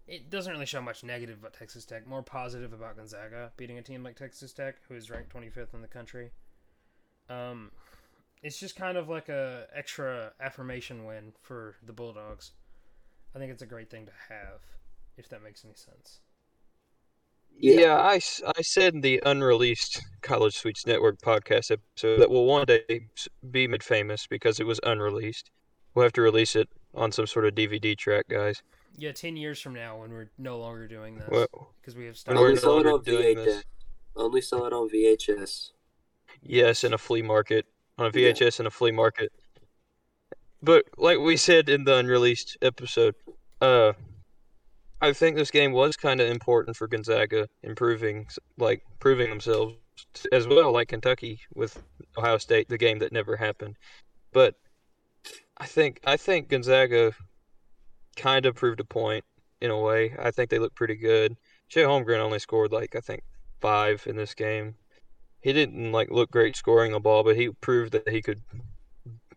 It 0.08 0.30
doesn't 0.30 0.54
really 0.54 0.68
show 0.68 0.82
much 0.82 1.04
negative 1.04 1.40
about 1.40 1.54
Texas 1.54 1.84
Tech. 1.84 2.08
More 2.08 2.24
positive 2.24 2.74
about 2.74 2.96
Gonzaga 2.96 3.52
beating 3.58 3.78
a 3.78 3.82
team 3.82 4.04
like 4.04 4.16
Texas 4.16 4.54
Tech, 4.54 4.76
who 4.88 4.96
is 4.96 5.10
ranked 5.10 5.36
25th 5.36 5.74
in 5.74 5.82
the 5.82 5.88
country. 5.88 6.32
Um, 7.30 7.72
it's 8.42 8.60
just 8.60 8.76
kind 8.76 8.98
of 8.98 9.10
like 9.10 9.28
a 9.28 9.66
extra 9.76 10.32
affirmation 10.40 11.06
win 11.06 11.34
for 11.42 11.76
the 11.86 11.94
Bulldogs. 11.94 12.52
I 13.36 13.40
think 13.40 13.52
it's 13.52 13.62
a 13.62 13.66
great 13.68 13.90
thing 13.90 14.06
to 14.06 14.12
have, 14.30 14.62
if 15.18 15.28
that 15.30 15.44
makes 15.44 15.66
any 15.66 15.74
sense. 15.76 16.22
Yeah. 17.58 17.80
Yeah, 17.82 17.96
I, 17.98 18.16
s- 18.16 18.42
I 18.46 18.62
said 18.62 18.94
in 18.94 19.02
the 19.02 19.22
unreleased 19.26 20.02
College 20.22 20.56
Suites 20.56 20.86
Network 20.86 21.20
podcast 21.22 21.72
episode 21.72 22.20
that 22.20 22.30
will 22.30 22.46
one 22.46 22.66
day 22.66 23.08
be 23.52 23.68
made 23.68 23.84
famous 23.84 24.28
because 24.28 24.60
it 24.60 24.66
was 24.66 24.80
unreleased. 24.84 25.52
We'll 25.94 26.04
have 26.04 26.14
to 26.14 26.22
release 26.22 26.56
it 26.56 26.68
on 26.94 27.12
some 27.12 27.28
sort 27.28 27.46
of 27.46 27.54
DVD 27.56 27.98
track, 27.98 28.26
guys. 28.30 28.62
Yeah, 28.98 29.12
ten 29.12 29.36
years 29.36 29.60
from 29.60 29.74
now, 29.74 30.00
when 30.00 30.12
we're 30.12 30.30
no 30.38 30.58
longer 30.58 30.88
doing 30.88 31.18
this, 31.18 31.28
Well, 31.30 31.74
because 31.82 31.96
we 31.96 32.06
have 32.06 32.16
when 32.26 32.38
stopped. 32.38 32.40
we're 32.40 32.48
Only 32.48 32.62
no 32.62 32.80
it 32.80 32.94
on 32.94 33.04
doing 33.04 33.38
VHS. 33.38 33.46
this. 33.46 33.64
Only 34.16 34.42
saw 34.42 34.66
it 34.66 34.74
on 34.74 34.90
VHS. 34.90 35.72
yes, 36.42 36.84
in 36.86 36.94
a 36.94 36.98
flea 36.98 37.22
market, 37.22 37.66
on 37.98 38.06
a 38.06 38.10
Yeah. 38.20 38.32
VHS 38.32 38.60
in 38.62 38.66
a 38.66 38.72
flea 38.72 38.92
market. 38.92 39.32
But 40.66 40.86
like 40.98 41.20
we 41.20 41.38
said 41.38 41.70
in 41.70 41.84
the 41.84 41.98
unreleased 41.98 42.58
episode, 42.64 43.14
uh, 43.62 43.94
I 45.00 45.14
think 45.14 45.36
this 45.36 45.52
game 45.52 45.74
was 45.74 45.96
kind 45.96 46.20
of 46.20 46.28
important 46.28 46.76
for 46.76 46.88
Gonzaga 46.88 47.48
improving, 47.62 48.28
like 48.58 48.82
proving 49.00 49.30
themselves 49.30 49.76
as 50.32 50.48
well, 50.48 50.72
like 50.74 50.88
Kentucky 50.88 51.40
with 51.54 51.84
Ohio 52.18 52.40
State, 52.40 52.68
the 52.68 52.80
game 52.80 52.98
that 53.00 53.12
never 53.12 53.36
happened. 53.36 53.76
But 54.34 54.56
I 55.58 55.68
think 55.68 56.00
I 56.04 56.18
think 56.18 56.50
Gonzaga 56.50 57.14
kind 58.16 58.48
of 58.48 58.56
proved 58.56 58.80
a 58.80 58.86
point 58.86 59.24
in 59.62 59.70
a 59.70 59.80
way. 59.80 60.16
I 60.18 60.32
think 60.32 60.50
they 60.50 60.58
look 60.58 60.74
pretty 60.74 60.96
good. 60.96 61.36
Shea 61.68 61.84
Holmgren 61.84 62.20
only 62.20 62.40
scored 62.40 62.72
like 62.72 62.96
I 62.96 63.02
think 63.02 63.22
five 63.62 64.04
in 64.08 64.16
this 64.16 64.34
game. 64.34 64.76
He 65.42 65.54
didn't 65.54 65.92
like 65.92 66.10
look 66.10 66.32
great 66.32 66.56
scoring 66.56 66.94
a 66.94 67.00
ball, 67.00 67.24
but 67.24 67.36
he 67.36 67.50
proved 67.62 67.92
that 67.92 68.10
he 68.10 68.24
could, 68.24 68.42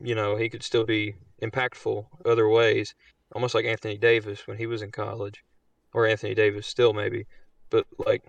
you 0.00 0.14
know, 0.14 0.36
he 0.36 0.48
could 0.48 0.62
still 0.62 0.84
be 0.84 1.14
impactful 1.42 2.06
other 2.24 2.48
ways, 2.48 2.94
almost 3.32 3.54
like 3.54 3.64
Anthony 3.64 3.98
Davis 3.98 4.46
when 4.46 4.58
he 4.58 4.66
was 4.66 4.82
in 4.82 4.90
college, 4.90 5.44
or 5.92 6.06
Anthony 6.06 6.34
Davis 6.34 6.66
still 6.66 6.92
maybe, 6.92 7.26
but 7.70 7.86
like 7.98 8.22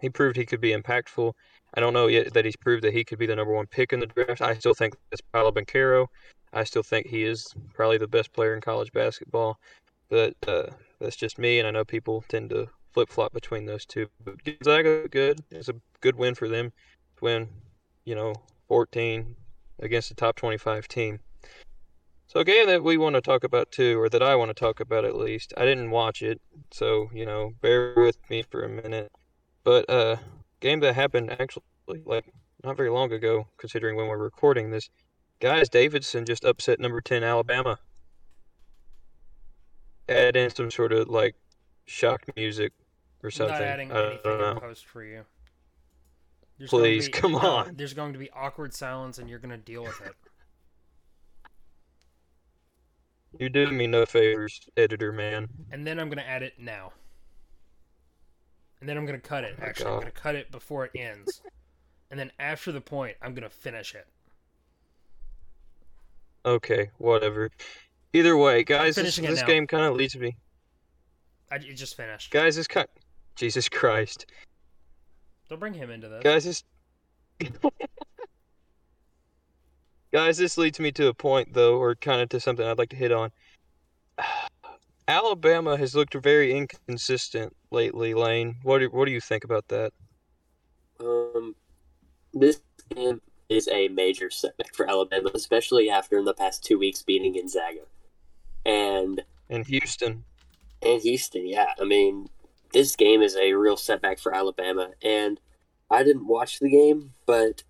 he 0.00 0.10
proved 0.10 0.36
he 0.36 0.46
could 0.46 0.60
be 0.60 0.74
impactful. 0.74 1.32
I 1.74 1.80
don't 1.80 1.92
know 1.92 2.06
yet 2.06 2.32
that 2.34 2.44
he's 2.44 2.56
proved 2.56 2.84
that 2.84 2.92
he 2.92 3.04
could 3.04 3.18
be 3.18 3.26
the 3.26 3.36
number 3.36 3.52
one 3.52 3.66
pick 3.66 3.92
in 3.92 4.00
the 4.00 4.06
draft. 4.06 4.40
I 4.40 4.54
still 4.54 4.74
think 4.74 4.96
it's 5.12 5.22
Paolo 5.32 5.52
Banchero. 5.52 6.06
I 6.52 6.64
still 6.64 6.82
think 6.82 7.06
he 7.06 7.24
is 7.24 7.54
probably 7.74 7.98
the 7.98 8.08
best 8.08 8.32
player 8.32 8.54
in 8.54 8.60
college 8.60 8.92
basketball, 8.92 9.58
but 10.08 10.34
uh, 10.46 10.66
that's 11.00 11.16
just 11.16 11.38
me, 11.38 11.58
and 11.58 11.66
I 11.66 11.70
know 11.70 11.84
people 11.84 12.24
tend 12.28 12.50
to 12.50 12.68
flip 12.92 13.10
flop 13.10 13.32
between 13.32 13.66
those 13.66 13.84
two. 13.84 14.06
But 14.24 14.42
Gonzaga, 14.44 15.08
good. 15.08 15.40
It's 15.50 15.68
a 15.68 15.74
good 16.00 16.16
win 16.16 16.34
for 16.34 16.48
them. 16.48 16.72
Win, 17.20 17.48
you 18.04 18.14
know, 18.14 18.34
14 18.68 19.36
against 19.78 20.10
a 20.10 20.14
top 20.14 20.36
25 20.36 20.88
team. 20.88 21.20
So 22.26 22.40
a 22.40 22.44
game 22.44 22.66
that 22.66 22.82
we 22.82 22.96
want 22.96 23.14
to 23.14 23.20
talk 23.20 23.44
about 23.44 23.70
too, 23.70 24.00
or 24.00 24.08
that 24.08 24.22
I 24.22 24.34
want 24.34 24.48
to 24.48 24.54
talk 24.54 24.80
about 24.80 25.04
at 25.04 25.16
least. 25.16 25.54
I 25.56 25.64
didn't 25.64 25.90
watch 25.90 26.22
it, 26.22 26.40
so 26.72 27.08
you 27.14 27.24
know, 27.24 27.52
bear 27.60 27.94
with 27.96 28.18
me 28.28 28.42
for 28.42 28.64
a 28.64 28.68
minute. 28.68 29.12
But 29.62 29.88
uh, 29.88 30.16
game 30.60 30.80
that 30.80 30.94
happened 30.94 31.30
actually 31.38 31.62
like 32.04 32.24
not 32.64 32.76
very 32.76 32.90
long 32.90 33.12
ago, 33.12 33.46
considering 33.58 33.96
when 33.96 34.08
we're 34.08 34.18
recording 34.18 34.70
this. 34.70 34.90
Guys, 35.38 35.68
Davidson 35.68 36.24
just 36.24 36.44
upset 36.44 36.80
number 36.80 37.00
10 37.00 37.22
Alabama. 37.22 37.78
Add 40.08 40.36
in 40.36 40.50
some 40.50 40.70
sort 40.70 40.92
of 40.92 41.08
like 41.08 41.36
shock 41.84 42.22
music 42.36 42.72
or 43.22 43.30
something. 43.30 43.54
Not 43.54 43.62
adding 43.62 43.92
I 43.92 43.98
anything 43.98 44.20
don't 44.24 44.40
know. 44.40 44.60
post 44.60 44.86
for 44.86 45.04
you. 45.04 45.24
There's 46.58 46.70
going 46.70 46.82
to 46.82 46.88
Please, 46.88 47.06
be- 47.06 47.12
come 47.12 47.34
on. 47.34 47.74
There's 47.76 47.94
going 47.94 48.12
to 48.12 48.18
be 48.18 48.30
awkward 48.30 48.72
silence, 48.74 49.18
and 49.18 49.28
you're 49.28 49.38
going 49.38 49.50
to 49.50 49.58
deal 49.58 49.82
with 49.82 50.00
it. 50.00 50.14
You 53.38 53.48
do 53.48 53.70
me 53.70 53.86
no 53.86 54.06
favors, 54.06 54.60
editor 54.76 55.12
man. 55.12 55.48
and 55.70 55.86
then 55.86 55.98
I'm 55.98 56.08
gonna 56.08 56.22
add 56.22 56.42
it 56.42 56.54
now. 56.58 56.92
And 58.80 58.88
then 58.88 58.96
I'm 58.96 59.06
gonna 59.06 59.18
cut 59.18 59.44
it. 59.44 59.56
Oh 59.60 59.64
Actually, 59.64 59.90
I'm 59.90 59.98
gonna 60.00 60.10
cut 60.10 60.34
it 60.34 60.50
before 60.50 60.86
it 60.86 60.92
ends. 60.94 61.42
And 62.10 62.18
then 62.18 62.30
after 62.38 62.72
the 62.72 62.80
point, 62.80 63.16
I'm 63.20 63.34
gonna 63.34 63.50
finish 63.50 63.94
it. 63.94 64.06
Okay, 66.44 66.90
whatever. 66.98 67.50
Either 68.12 68.36
way, 68.36 68.62
guys, 68.62 68.94
this, 68.94 69.16
this 69.16 69.42
game 69.42 69.66
kind 69.66 69.84
of 69.84 69.96
leads 69.96 70.16
me. 70.16 70.36
I 71.50 71.56
it 71.56 71.74
just 71.74 71.96
finished. 71.96 72.30
Guys, 72.30 72.56
this 72.56 72.68
cut. 72.68 72.88
Jesus 73.34 73.68
Christ, 73.68 74.26
Don't 75.48 75.58
bring 75.60 75.74
him 75.74 75.90
into 75.90 76.08
this. 76.08 76.22
guys, 76.22 76.44
this. 76.44 76.64
guys, 80.12 80.38
this 80.38 80.58
leads 80.58 80.80
me 80.80 80.90
to 80.92 81.08
a 81.08 81.14
point 81.14 81.52
though, 81.52 81.76
or 81.76 81.94
kind 81.94 82.20
of 82.20 82.28
to 82.30 82.40
something 82.40 82.66
I'd 82.66 82.78
like 82.78 82.90
to 82.90 82.96
hit 82.96 83.12
on. 83.12 83.30
Alabama 85.08 85.76
has 85.76 85.94
looked 85.94 86.14
very 86.14 86.52
inconsistent 86.52 87.54
lately. 87.70 88.12
Lane, 88.12 88.56
what 88.64 88.78
do, 88.78 88.88
what 88.90 89.04
do 89.04 89.12
you 89.12 89.20
think 89.20 89.44
about 89.44 89.68
that? 89.68 89.92
Um, 90.98 91.54
this 92.34 92.60
game 92.92 93.20
is 93.48 93.68
a 93.68 93.86
major 93.88 94.30
setback 94.30 94.74
for 94.74 94.90
Alabama, 94.90 95.30
especially 95.32 95.90
after 95.90 96.18
in 96.18 96.24
the 96.24 96.34
past 96.34 96.64
two 96.64 96.76
weeks 96.76 97.02
beating 97.02 97.34
Gonzaga. 97.34 97.82
And 98.64 99.22
In 99.48 99.62
Houston, 99.62 100.24
and 100.82 101.00
Houston, 101.02 101.46
yeah. 101.46 101.72
I 101.80 101.84
mean, 101.84 102.28
this 102.76 102.94
game 102.94 103.22
is 103.22 103.34
a 103.36 103.54
real 103.54 103.78
setback 103.78 104.18
for 104.18 104.34
Alabama. 104.34 104.90
And 105.02 105.40
I 105.90 106.02
didn't 106.02 106.26
watch 106.26 106.58
the 106.58 106.68
game, 106.68 107.14
but 107.24 107.62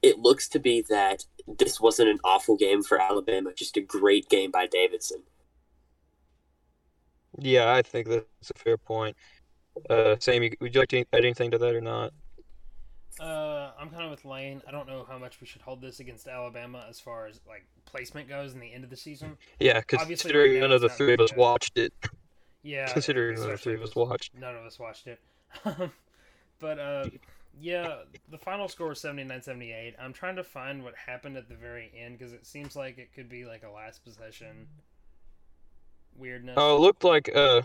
it 0.00 0.18
looks 0.18 0.48
to 0.48 0.58
be 0.58 0.82
that 0.88 1.26
this 1.46 1.78
wasn't 1.78 2.08
an 2.08 2.20
awful 2.24 2.56
game 2.56 2.82
for 2.82 2.98
Alabama, 2.98 3.52
just 3.54 3.76
a 3.76 3.82
great 3.82 4.30
game 4.30 4.50
by 4.50 4.66
Davidson. 4.66 5.24
yeah, 7.38 7.70
I 7.70 7.82
think 7.82 8.08
that's 8.08 8.50
a 8.54 8.58
fair 8.58 8.78
point. 8.78 9.14
Uh, 9.90 10.16
Sammy, 10.20 10.52
would 10.62 10.74
you 10.74 10.80
like 10.80 10.88
to 10.90 11.00
add 11.00 11.06
anything 11.12 11.50
to 11.50 11.58
that 11.58 11.74
or 11.74 11.82
not? 11.82 12.14
Uh, 13.20 13.72
I'm 13.78 13.90
kind 13.90 14.04
of 14.04 14.10
with 14.10 14.24
Lane. 14.24 14.62
I 14.66 14.70
don't 14.70 14.88
know 14.88 15.04
how 15.06 15.18
much 15.18 15.42
we 15.42 15.46
should 15.46 15.60
hold 15.60 15.82
this 15.82 16.00
against 16.00 16.26
Alabama 16.28 16.86
as 16.88 16.98
far 16.98 17.26
as 17.26 17.40
like 17.46 17.66
placement 17.84 18.26
goes 18.26 18.54
in 18.54 18.60
the 18.60 18.72
end 18.72 18.84
of 18.84 18.90
the 18.90 18.96
season. 18.96 19.36
Yeah, 19.60 19.82
Obviously, 19.92 20.06
considering 20.06 20.52
right 20.52 20.60
now 20.60 20.66
none 20.68 20.72
of 20.76 20.80
the 20.80 20.88
three 20.88 21.12
of 21.12 21.20
us 21.20 21.36
watched 21.36 21.76
it. 21.76 21.92
Yeah, 22.64 22.90
Considering 22.92 23.36
none 23.38 23.44
of 23.44 23.50
the 23.50 23.58
three 23.58 23.74
of 23.74 23.82
us 23.82 23.94
watched. 23.94 24.34
None 24.36 24.56
of 24.56 24.64
us 24.64 24.78
watched 24.78 25.06
it. 25.06 25.20
but 26.58 26.78
uh, 26.78 27.04
Yeah, 27.60 27.98
the 28.30 28.38
final 28.38 28.68
score 28.68 28.88
was 28.88 28.98
79-78. 29.02 29.92
I'm 30.00 30.14
trying 30.14 30.36
to 30.36 30.42
find 30.44 30.82
what 30.82 30.94
happened 30.96 31.36
at 31.36 31.48
the 31.48 31.54
very 31.56 31.92
end 31.96 32.18
because 32.18 32.32
it 32.32 32.46
seems 32.46 32.74
like 32.74 32.96
it 32.98 33.10
could 33.14 33.28
be 33.28 33.44
like 33.44 33.62
a 33.64 33.70
last 33.70 34.02
possession 34.02 34.66
weirdness. 36.16 36.54
Oh, 36.56 36.76
it 36.76 36.80
looked 36.80 37.04
like 37.04 37.30
uh, 37.36 37.60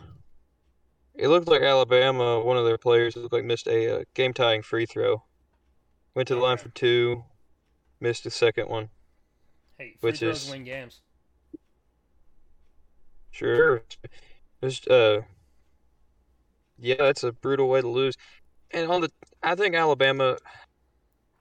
it 1.16 1.30
looked 1.30 1.48
like 1.48 1.62
Alabama. 1.62 2.42
One 2.42 2.58
of 2.58 2.66
their 2.66 2.78
players 2.78 3.16
looked 3.16 3.32
like 3.34 3.46
missed 3.46 3.68
a 3.68 4.02
uh, 4.02 4.04
game 4.16 4.34
tying 4.34 4.62
free 4.64 4.86
throw. 4.86 5.24
Went 6.14 6.28
to 6.28 6.36
the 6.36 6.42
line 6.42 6.58
for 6.58 6.70
two, 6.70 7.24
missed 8.02 8.26
the 8.26 8.32
second 8.32 8.68
one. 8.68 8.90
hey, 9.78 9.96
free 10.02 10.10
which 10.12 10.20
throws 10.20 10.44
is- 10.44 10.52
win 10.52 10.66
games. 10.66 11.00
Sure. 13.32 13.84
Just 14.64 14.88
uh 14.90 15.22
yeah, 16.78 16.96
that's 16.98 17.24
a 17.24 17.32
brutal 17.32 17.70
way 17.70 17.82
to 17.82 17.88
lose. 17.88 18.16
And 18.72 18.90
on 18.92 19.02
the 19.02 19.12
I 19.44 19.56
think 19.56 19.76
Alabama 19.76 20.38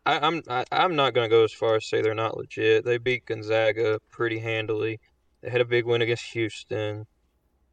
I, 0.07 0.19
I'm 0.27 0.43
I, 0.49 0.65
I'm 0.73 0.97
not 0.97 1.15
gonna 1.15 1.29
go 1.29 1.45
as 1.45 1.53
far 1.53 1.77
as 1.77 1.87
say 1.87 2.01
they're 2.01 2.15
not 2.15 2.37
legit. 2.37 2.85
They 2.85 2.99
beat 2.99 3.27
Gonzaga 3.27 4.01
pretty 4.11 4.39
handily. 4.39 5.01
They 5.43 5.51
had 5.51 5.61
a 5.61 5.67
big 5.67 5.85
win 5.85 6.03
against 6.03 6.33
Houston. 6.33 7.07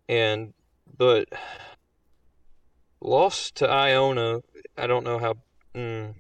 And 0.10 0.54
but 0.98 1.28
lost 3.02 3.56
to 3.56 3.70
Iona, 3.70 4.42
I 4.78 4.88
don't 4.88 5.06
know 5.06 5.20
how 5.20 5.36
mm, 5.74 6.14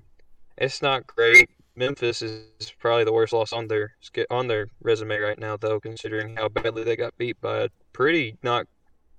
it's 0.58 0.82
not 0.82 1.06
great. 1.08 1.50
Memphis 1.76 2.22
is 2.22 2.46
probably 2.80 3.04
the 3.04 3.12
worst 3.14 3.34
loss 3.34 3.52
on 3.52 3.68
their 3.68 3.96
on 4.30 4.48
their 4.48 4.68
resume 4.82 5.18
right 5.18 5.38
now, 5.38 5.58
though, 5.58 5.80
considering 5.80 6.38
how 6.38 6.48
badly 6.48 6.84
they 6.84 6.96
got 6.96 7.18
beat 7.18 7.40
by 7.42 7.64
a 7.64 7.70
pretty 7.92 8.38
not 8.42 8.68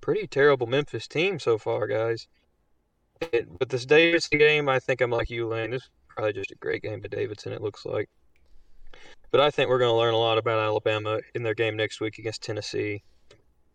pretty 0.07 0.25
terrible 0.25 0.67
Memphis 0.67 1.05
team 1.05 1.37
so 1.37 1.57
far, 1.57 1.85
guys. 1.85 2.27
It, 3.33 3.59
but 3.59 3.67
this 3.67 3.85
Davidson 3.85 4.39
game, 4.39 4.69
I 4.69 4.79
think 4.79 5.01
I'm 5.01 5.11
like 5.11 5.29
you, 5.29 5.45
Lane. 5.49 5.71
This 5.71 5.83
is 5.83 5.89
probably 6.07 6.31
just 6.31 6.51
a 6.51 6.55
great 6.55 6.81
game 6.81 7.01
to 7.01 7.09
Davidson. 7.09 7.51
It 7.51 7.61
looks 7.61 7.85
like, 7.85 8.07
but 9.31 9.41
I 9.41 9.51
think 9.51 9.69
we're 9.69 9.79
going 9.79 9.91
to 9.91 9.97
learn 9.97 10.13
a 10.13 10.17
lot 10.17 10.37
about 10.37 10.59
Alabama 10.59 11.19
in 11.35 11.43
their 11.43 11.53
game 11.53 11.75
next 11.75 11.99
week 11.99 12.19
against 12.19 12.41
Tennessee. 12.41 13.03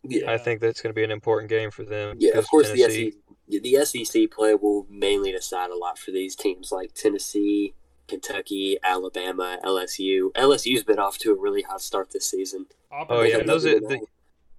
Yeah, 0.04 0.32
I 0.32 0.38
think 0.38 0.62
that's 0.62 0.80
going 0.80 0.90
to 0.90 0.98
be 0.98 1.04
an 1.04 1.10
important 1.10 1.50
game 1.50 1.70
for 1.70 1.84
them. 1.84 2.16
yeah. 2.18 2.38
Of 2.38 2.48
course, 2.48 2.68
Tennessee, 2.68 3.12
the 3.48 3.58
SEC, 3.84 3.92
the 3.92 4.04
SEC 4.04 4.30
play 4.30 4.54
will 4.54 4.86
mainly 4.88 5.32
decide 5.32 5.68
a 5.70 5.76
lot 5.76 5.98
for 5.98 6.12
these 6.12 6.34
teams 6.34 6.72
like 6.72 6.94
Tennessee, 6.94 7.74
Kentucky, 8.08 8.78
Alabama, 8.82 9.58
LSU. 9.62 10.32
LSU's 10.32 10.82
been 10.82 10.98
off 10.98 11.18
to 11.18 11.30
a 11.32 11.34
really 11.34 11.60
hot 11.60 11.82
start 11.82 12.10
this 12.10 12.30
season. 12.30 12.64
Oh, 12.90 13.20
yeah, 13.20 13.42
those 13.42 13.66
are 13.66 13.78
the- 13.78 13.98
know. 13.98 14.06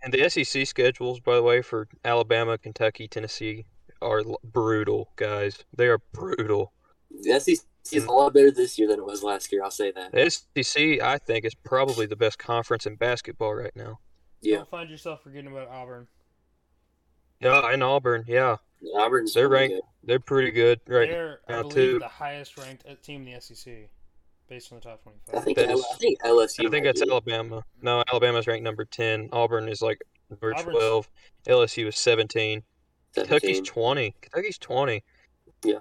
And 0.04 0.14
the 0.14 0.30
SEC 0.30 0.68
schedules, 0.68 1.20
by 1.20 1.36
the 1.36 1.44
way, 1.44 1.62
for 1.62 1.88
Alabama, 2.04 2.58
Kentucky, 2.58 3.08
Tennessee 3.08 3.66
are 4.02 4.22
brutal, 4.44 5.10
guys. 5.16 5.64
They 5.76 5.88
are 5.88 6.00
brutal. 6.12 6.74
The 7.10 7.40
SEC 7.40 7.66
is 7.92 8.04
a 8.06 8.12
lot 8.12 8.34
better 8.34 8.52
this 8.52 8.78
year 8.78 8.88
than 8.88 9.00
it 9.00 9.06
was 9.06 9.24
last 9.24 9.52
year. 9.52 9.64
I'll 9.64 9.72
say 9.72 9.92
that. 9.92 10.12
The 10.12 10.30
SEC, 10.64 11.02
I 11.02 11.18
think, 11.18 11.46
is 11.46 11.56
probably 11.56 12.06
the 12.06 12.18
best 12.18 12.38
conference 12.38 12.86
in 12.86 12.96
basketball 12.96 13.56
right 13.56 13.76
now. 13.76 14.00
Yeah, 14.42 14.58
Don't 14.58 14.70
find 14.70 14.90
yourself 14.90 15.24
forgetting 15.24 15.52
about 15.52 15.70
Auburn. 15.70 16.08
Yeah, 17.40 17.72
and 17.72 17.82
Auburn, 17.84 18.26
yeah, 18.28 18.58
Auburn's 18.96 19.34
They're 19.34 19.50
really 19.50 19.74
ranked 19.74 19.88
they're 20.04 20.20
pretty 20.20 20.52
good 20.52 20.80
right 20.88 21.10
They're, 21.10 21.40
I 21.48 21.62
believe, 21.62 21.74
too. 21.74 22.00
the 22.00 22.08
highest 22.08 22.58
ranked 22.58 22.86
uh, 22.90 22.96
team 23.02 23.28
in 23.28 23.34
the 23.34 23.42
SEC, 23.42 23.90
based 24.54 24.72
on 24.72 24.80
the 24.80 24.84
top 24.84 25.02
good. 25.04 25.36
I 25.36 25.42
think 25.42 25.58
That 25.58 25.70
L- 25.72 25.86
I 25.94 25.98
think 25.98 26.22
LSU. 26.22 26.68
I 26.68 26.70
think 26.70 26.86
that's 26.86 27.02
be. 27.04 27.10
Alabama. 27.10 27.64
No, 27.82 28.04
Alabama's 28.12 28.46
ranked 28.46 28.64
number 28.64 28.86
ten. 28.86 29.30
Auburn 29.32 29.68
is 29.68 29.82
like 29.82 30.00
number 30.30 30.54
Auburn's- 30.54 30.78
twelve. 30.78 31.10
LSU 31.48 31.88
is 31.88 31.98
seventeen. 31.98 32.62
Kentucky's 33.16 33.58
17. 33.58 33.66
twenty. 33.66 34.16
Kentucky's 34.22 34.60
twenty. 34.60 35.04
Yeah. 35.64 35.80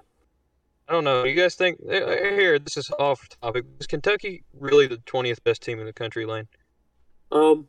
I 0.87 0.93
don't 0.93 1.03
know. 1.03 1.23
You 1.23 1.35
guys 1.35 1.53
think 1.53 1.79
eh, 1.87 1.97
eh, 1.97 2.31
here? 2.35 2.57
This 2.57 2.75
is 2.77 2.89
off 2.97 3.29
topic. 3.41 3.65
Is 3.79 3.85
Kentucky 3.85 4.43
really 4.59 4.87
the 4.87 4.97
twentieth 5.05 5.43
best 5.43 5.61
team 5.61 5.79
in 5.79 5.85
the 5.85 5.93
country, 5.93 6.25
Lane? 6.25 6.47
Um, 7.31 7.67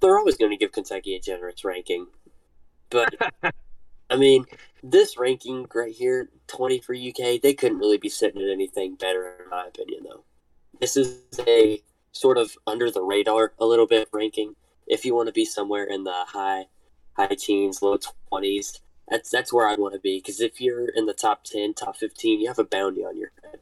they're 0.00 0.18
always 0.18 0.36
going 0.36 0.50
to 0.50 0.56
give 0.58 0.72
Kentucky 0.72 1.16
a 1.16 1.20
generous 1.20 1.64
ranking, 1.64 2.08
but 2.90 3.14
I 4.10 4.16
mean, 4.16 4.44
this 4.82 5.16
ranking 5.16 5.66
right 5.74 5.92
here, 5.94 6.28
twenty 6.54 6.80
for 6.80 6.94
UK, 6.94 7.40
they 7.40 7.54
couldn't 7.54 7.78
really 7.78 7.98
be 7.98 8.08
sitting 8.08 8.42
at 8.42 8.48
anything 8.48 8.96
better, 8.96 9.36
in 9.42 9.50
my 9.50 9.66
opinion. 9.66 10.04
Though, 10.04 10.24
this 10.80 10.96
is 10.96 11.18
a 11.46 11.82
sort 12.12 12.38
of 12.38 12.56
under 12.66 12.90
the 12.90 13.02
radar 13.02 13.52
a 13.58 13.66
little 13.66 13.86
bit 13.86 14.08
ranking. 14.12 14.54
If 14.86 15.04
you 15.04 15.14
want 15.14 15.28
to 15.28 15.32
be 15.32 15.44
somewhere 15.44 15.84
in 15.84 16.04
the 16.04 16.24
high, 16.26 16.66
high 17.16 17.36
teens, 17.38 17.82
low 17.82 17.98
twenties, 18.28 18.80
that's 19.08 19.30
that's 19.30 19.52
where 19.52 19.68
I 19.68 19.76
want 19.76 19.94
to 19.94 20.00
be. 20.00 20.18
Because 20.18 20.40
if 20.40 20.60
you're 20.60 20.88
in 20.88 21.06
the 21.06 21.14
top 21.14 21.44
ten, 21.44 21.74
top 21.74 21.96
fifteen, 21.96 22.40
you 22.40 22.48
have 22.48 22.58
a 22.58 22.64
bounty 22.64 23.02
on 23.02 23.16
your 23.16 23.32
head, 23.42 23.60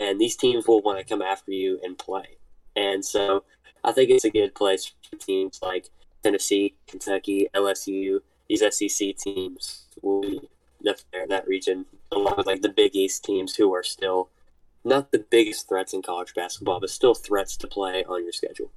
and 0.00 0.20
these 0.20 0.36
teams 0.36 0.66
will 0.66 0.82
want 0.82 0.98
to 0.98 1.04
come 1.04 1.22
after 1.22 1.52
you 1.52 1.78
and 1.82 1.96
play. 1.98 2.38
And 2.74 3.04
so, 3.04 3.44
I 3.84 3.92
think 3.92 4.10
it's 4.10 4.24
a 4.24 4.30
good 4.30 4.54
place 4.54 4.92
for 5.10 5.16
teams 5.16 5.60
like 5.62 5.90
Tennessee, 6.22 6.74
Kentucky, 6.86 7.48
LSU. 7.54 8.20
These 8.48 8.62
SEC 8.76 9.16
teams 9.16 9.86
will 10.02 10.22
be 10.22 10.40
up 10.88 10.96
there 11.12 11.22
in 11.22 11.28
that 11.28 11.46
region, 11.46 11.86
along 12.12 12.34
with 12.36 12.46
like 12.46 12.62
the 12.62 12.68
Big 12.68 12.94
East 12.94 13.24
teams 13.24 13.56
who 13.56 13.72
are 13.74 13.82
still 13.82 14.30
not 14.84 15.12
the 15.12 15.18
biggest 15.18 15.68
threats 15.68 15.92
in 15.92 16.02
college 16.02 16.34
basketball, 16.34 16.80
but 16.80 16.90
still 16.90 17.14
threats 17.14 17.56
to 17.58 17.66
play 17.66 18.04
on 18.04 18.22
your 18.22 18.32
schedule. 18.32 18.72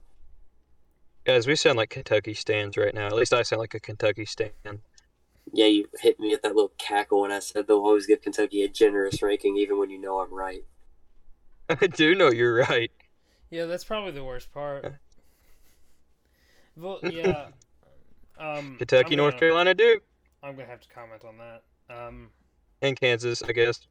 Guys, 1.25 1.47
we 1.47 1.55
sound 1.55 1.77
like 1.77 1.89
Kentucky 1.89 2.35
stands 2.35 2.77
right 2.77 2.93
now. 2.93 3.07
At 3.07 3.15
least 3.15 3.33
I 3.33 3.41
sound 3.41 3.59
like 3.59 3.73
a 3.73 3.79
Kentucky 3.79 4.25
stand. 4.25 4.51
Yeah, 5.51 5.65
you 5.65 5.87
hit 5.99 6.19
me 6.19 6.29
with 6.29 6.43
that 6.43 6.55
little 6.55 6.73
cackle 6.77 7.21
when 7.21 7.31
I 7.31 7.39
said 7.39 7.67
they'll 7.67 7.77
always 7.77 8.05
give 8.05 8.21
Kentucky 8.21 8.63
a 8.63 8.67
generous 8.67 9.21
ranking, 9.21 9.57
even 9.57 9.79
when 9.79 9.89
you 9.89 9.99
know 9.99 10.19
I'm 10.19 10.33
right. 10.33 10.63
I 11.69 11.87
do 11.87 12.13
know 12.13 12.29
you're 12.29 12.55
right. 12.55 12.91
Yeah, 13.49 13.65
that's 13.65 13.83
probably 13.83 14.11
the 14.11 14.23
worst 14.23 14.51
part. 14.53 14.93
Well, 16.75 16.99
yeah. 17.03 17.47
Um, 18.37 18.75
Kentucky, 18.77 19.13
I'm 19.13 19.17
North 19.17 19.37
Carolina, 19.37 19.73
Duke, 19.73 20.03
I'm 20.43 20.55
gonna 20.55 20.67
have 20.67 20.81
to 20.81 20.89
comment 20.89 21.23
on 21.23 21.37
that. 21.37 21.63
Um, 21.89 22.29
and 22.81 22.99
Kansas, 22.99 23.41
I 23.43 23.51
guess. 23.51 23.87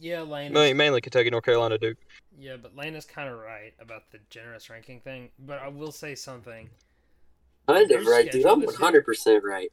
yeah, 0.00 0.20
Lane. 0.22 0.52
Ma- 0.52 0.60
Is, 0.60 0.74
Mainly 0.74 1.00
Kentucky, 1.00 1.30
North 1.30 1.44
Carolina, 1.44 1.78
Duke. 1.78 1.98
yeah, 2.38 2.56
but 2.56 2.76
Lane 2.76 2.94
is 2.94 3.04
kind 3.04 3.28
of 3.28 3.38
right 3.38 3.72
about 3.80 4.10
the 4.12 4.18
generous 4.30 4.68
ranking 4.70 5.00
thing. 5.00 5.30
But 5.38 5.60
I 5.60 5.68
will 5.68 5.92
say 5.92 6.14
something. 6.14 6.68
Kind 7.68 7.90
of 7.90 8.06
right, 8.06 8.30
dude. 8.30 8.46
I'm 8.46 8.62
100% 8.62 9.42
right. 9.42 9.72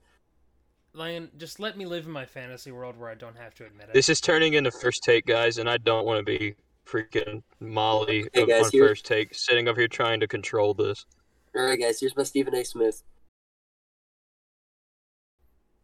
Lane, 0.96 1.30
just 1.38 1.60
let 1.60 1.78
me 1.78 1.86
live 1.86 2.06
in 2.06 2.12
my 2.12 2.26
fantasy 2.26 2.72
world 2.72 2.98
where 2.98 3.10
I 3.10 3.16
don't 3.16 3.38
have 3.38 3.54
to 3.56 3.66
admit 3.66 3.88
it. 3.90 3.94
This 3.94 4.10
is 4.10 4.22
turning 4.22 4.54
into 4.54 4.72
first 4.72 5.04
take, 5.04 5.26
guys, 5.26 5.58
and 5.58 5.70
I 5.70 5.78
don't 5.78 6.06
want 6.06 6.20
to 6.20 6.24
be 6.24 6.56
freaking 6.88 7.42
Molly 7.60 8.28
Hey, 8.34 8.44
of- 8.44 8.50
guys, 8.50 8.66
on 8.66 8.72
here- 8.72 8.88
first 8.88 9.06
take, 9.06 9.34
sitting 9.34 9.68
up 9.68 9.76
here 9.78 9.88
trying 9.88 10.20
to 10.20 10.28
control 10.28 10.74
this. 10.74 11.06
All 11.56 11.64
right, 11.64 11.80
guys, 11.80 12.00
here's 12.00 12.16
my 12.16 12.24
Stephen 12.24 12.56
A. 12.56 12.64
Smith. 12.64 13.04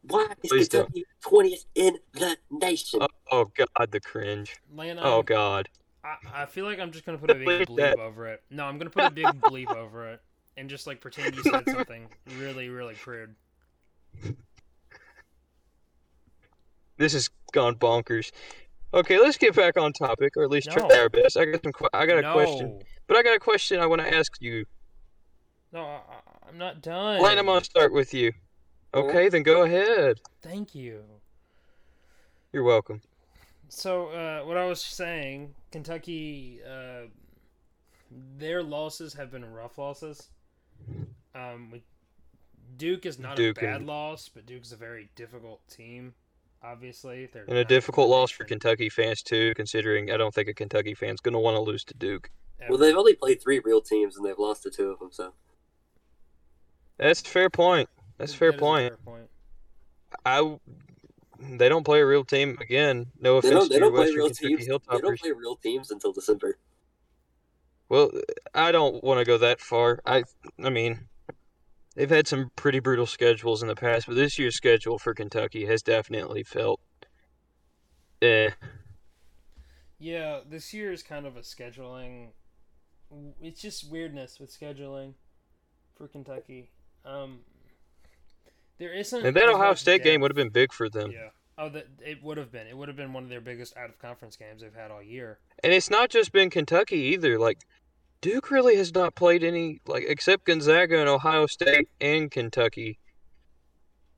Why 0.09 0.27
is 0.43 0.49
Please 0.49 0.69
don't. 0.69 0.85
Kentucky 0.93 1.05
20th 1.25 1.65
in 1.75 1.97
the 2.13 2.37
nation? 2.51 2.99
Oh, 3.01 3.07
oh 3.31 3.51
God, 3.55 3.91
the 3.91 3.99
cringe. 3.99 4.55
Lane, 4.73 4.97
Oh 5.01 5.21
God. 5.21 5.69
I, 6.03 6.43
I 6.43 6.45
feel 6.45 6.65
like 6.65 6.79
I'm 6.79 6.91
just 6.91 7.05
gonna 7.05 7.17
put 7.17 7.29
a 7.31 7.35
big 7.35 7.67
bleep 7.67 7.77
that. 7.77 7.99
over 7.99 8.27
it. 8.27 8.41
No, 8.49 8.65
I'm 8.65 8.77
gonna 8.77 8.89
put 8.89 9.03
a 9.05 9.11
big 9.11 9.25
bleep 9.41 9.73
over 9.75 10.09
it 10.11 10.21
and 10.57 10.69
just 10.69 10.87
like 10.87 11.01
pretend 11.01 11.35
you 11.35 11.43
said 11.43 11.63
something 11.69 12.07
really, 12.37 12.69
really 12.69 12.95
crude. 12.95 13.35
This 16.97 17.13
has 17.13 17.29
gone 17.53 17.75
bonkers. 17.75 18.31
Okay, 18.93 19.19
let's 19.19 19.37
get 19.37 19.55
back 19.55 19.77
on 19.77 19.93
topic, 19.93 20.35
or 20.35 20.43
at 20.43 20.49
least 20.49 20.67
No. 20.69 20.87
try 20.87 20.99
our 20.99 21.09
best. 21.09 21.37
I 21.37 21.45
got 21.45 21.63
some. 21.63 21.71
que- 21.73 21.87
I 21.93 22.05
got 22.05 22.17
a 22.17 22.21
no. 22.21 22.33
question, 22.33 22.81
but 23.07 23.17
I 23.17 23.23
got 23.23 23.35
a 23.35 23.39
question 23.39 23.79
I 23.79 23.85
want 23.85 24.01
to 24.01 24.13
ask 24.15 24.31
you. 24.41 24.65
No, 25.71 25.81
I, 25.81 25.83
I- 25.97 26.47
I'm 26.49 26.57
not 26.57 26.81
done. 26.81 27.21
Lane, 27.21 27.37
I'm 27.37 27.45
gonna 27.45 27.63
start 27.63 27.93
with 27.93 28.13
you. 28.13 28.33
Okay, 28.93 29.29
then 29.29 29.43
go 29.43 29.63
ahead. 29.63 30.19
Thank 30.41 30.73
you. 30.73 31.03
You're 32.51 32.63
welcome. 32.63 33.01
So, 33.69 34.07
uh, 34.07 34.41
what 34.45 34.57
I 34.57 34.65
was 34.65 34.81
saying, 34.81 35.53
Kentucky, 35.71 36.59
uh, 36.67 37.07
their 38.37 38.63
losses 38.63 39.13
have 39.13 39.31
been 39.31 39.45
rough 39.53 39.77
losses. 39.77 40.29
Um, 41.35 41.69
we, 41.71 41.83
Duke 42.77 43.05
is 43.05 43.19
not 43.19 43.35
Duke 43.35 43.59
a 43.59 43.61
bad 43.61 43.75
and- 43.77 43.87
loss, 43.87 44.27
but 44.33 44.47
Duke's 44.47 44.71
a 44.71 44.75
very 44.75 45.09
difficult 45.15 45.61
team. 45.69 46.15
Obviously, 46.63 47.27
they're 47.27 47.45
And 47.47 47.57
a 47.57 47.63
difficult 47.63 48.09
loss 48.09 48.31
for 48.31 48.43
Kentucky 48.43 48.89
fans 48.89 49.21
too, 49.21 49.53
considering 49.55 50.11
I 50.11 50.17
don't 50.17 50.33
think 50.33 50.49
a 50.49 50.53
Kentucky 50.53 50.93
fan's 50.93 51.21
gonna 51.21 51.39
want 51.39 51.55
to 51.55 51.61
lose 51.61 51.85
to 51.85 51.93
Duke. 51.93 52.29
ever. 52.59 52.71
Well, 52.71 52.79
they've 52.79 52.97
only 52.97 53.13
played 53.15 53.41
three 53.41 53.59
real 53.59 53.79
teams 53.81 54.17
and 54.17 54.25
they've 54.25 54.37
lost 54.37 54.63
to 54.63 54.71
two 54.71 54.89
of 54.89 54.99
them, 54.99 55.09
so. 55.11 55.33
That's 56.97 57.21
a 57.21 57.25
fair 57.25 57.49
point. 57.49 57.87
That's 58.19 58.35
a 58.35 58.37
fair 58.37 58.51
That 58.51 58.55
is 58.55 58.59
point. 58.59 58.89
fair 58.89 58.97
point. 58.97 59.29
I. 60.25 60.59
They 61.39 61.69
don't 61.69 61.85
play 61.85 62.01
a 62.01 62.05
real 62.05 62.25
team 62.25 62.57
again. 62.61 63.11
No 63.19 63.39
They 63.41 63.49
offense 63.49 63.51
don't, 63.51 63.69
they 63.69 63.79
to 63.79 63.79
don't 63.79 63.95
play 63.95 64.11
Western 64.11 64.17
real 64.17 64.27
Kentucky 64.27 64.49
teams. 64.57 64.67
They 64.91 64.99
don't 64.99 65.19
play 65.19 65.31
real 65.31 65.55
teams 65.55 65.91
until 65.91 66.11
December. 66.13 66.57
Well, 67.89 68.11
I 68.53 68.71
don't 68.71 69.03
want 69.03 69.19
to 69.19 69.25
go 69.25 69.37
that 69.37 69.59
far. 69.61 69.99
I, 70.05 70.23
I 70.63 70.69
mean, 70.69 71.07
they've 71.95 72.09
had 72.09 72.27
some 72.27 72.51
pretty 72.55 72.79
brutal 72.79 73.05
schedules 73.05 73.61
in 73.61 73.67
the 73.67 73.75
past, 73.75 74.07
but 74.07 74.15
this 74.15 74.37
year's 74.39 74.55
schedule 74.55 74.99
for 74.99 75.13
Kentucky 75.13 75.65
has 75.65 75.81
definitely 75.81 76.43
felt 76.43 76.81
eh. 78.21 78.51
Yeah, 79.97 80.41
this 80.47 80.73
year 80.73 80.91
is 80.91 81.03
kind 81.03 81.25
of 81.25 81.35
a 81.35 81.41
scheduling. 81.41 82.29
It's 83.41 83.61
just 83.61 83.89
weirdness 83.89 84.39
with 84.39 84.57
scheduling 84.57 85.15
for 85.95 86.07
Kentucky. 86.07 86.71
Um, 87.05 87.39
there 88.79 88.93
isn't. 88.93 89.25
And 89.25 89.35
that 89.35 89.49
Ohio 89.49 89.75
State 89.75 90.03
game 90.03 90.21
would 90.21 90.31
have 90.31 90.35
been 90.35 90.49
big 90.49 90.73
for 90.73 90.89
them. 90.89 91.11
Yeah. 91.11 91.29
Oh, 91.57 91.67
that 91.69 91.87
it 92.03 92.23
would 92.23 92.37
have 92.37 92.51
been. 92.51 92.67
It 92.67 92.77
would 92.77 92.87
have 92.87 92.95
been 92.95 93.11
one 93.11 93.23
of 93.23 93.29
their 93.29 93.41
biggest 93.41 93.75
out 93.75 93.89
of 93.89 93.99
conference 93.99 94.37
games 94.37 94.61
they've 94.61 94.73
had 94.73 94.91
all 94.91 95.03
year. 95.03 95.39
And 95.61 95.73
it's 95.73 95.89
not 95.89 96.09
just 96.09 96.31
been 96.31 96.49
Kentucky 96.49 96.97
either. 96.97 97.37
Like 97.37 97.59
Duke 98.21 98.49
really 98.49 98.77
has 98.77 98.93
not 98.93 99.15
played 99.15 99.43
any 99.43 99.81
like 99.85 100.05
except 100.07 100.45
Gonzaga 100.45 100.99
and 100.99 101.09
Ohio 101.09 101.45
State 101.47 101.89
and 101.99 102.31
Kentucky. 102.31 102.97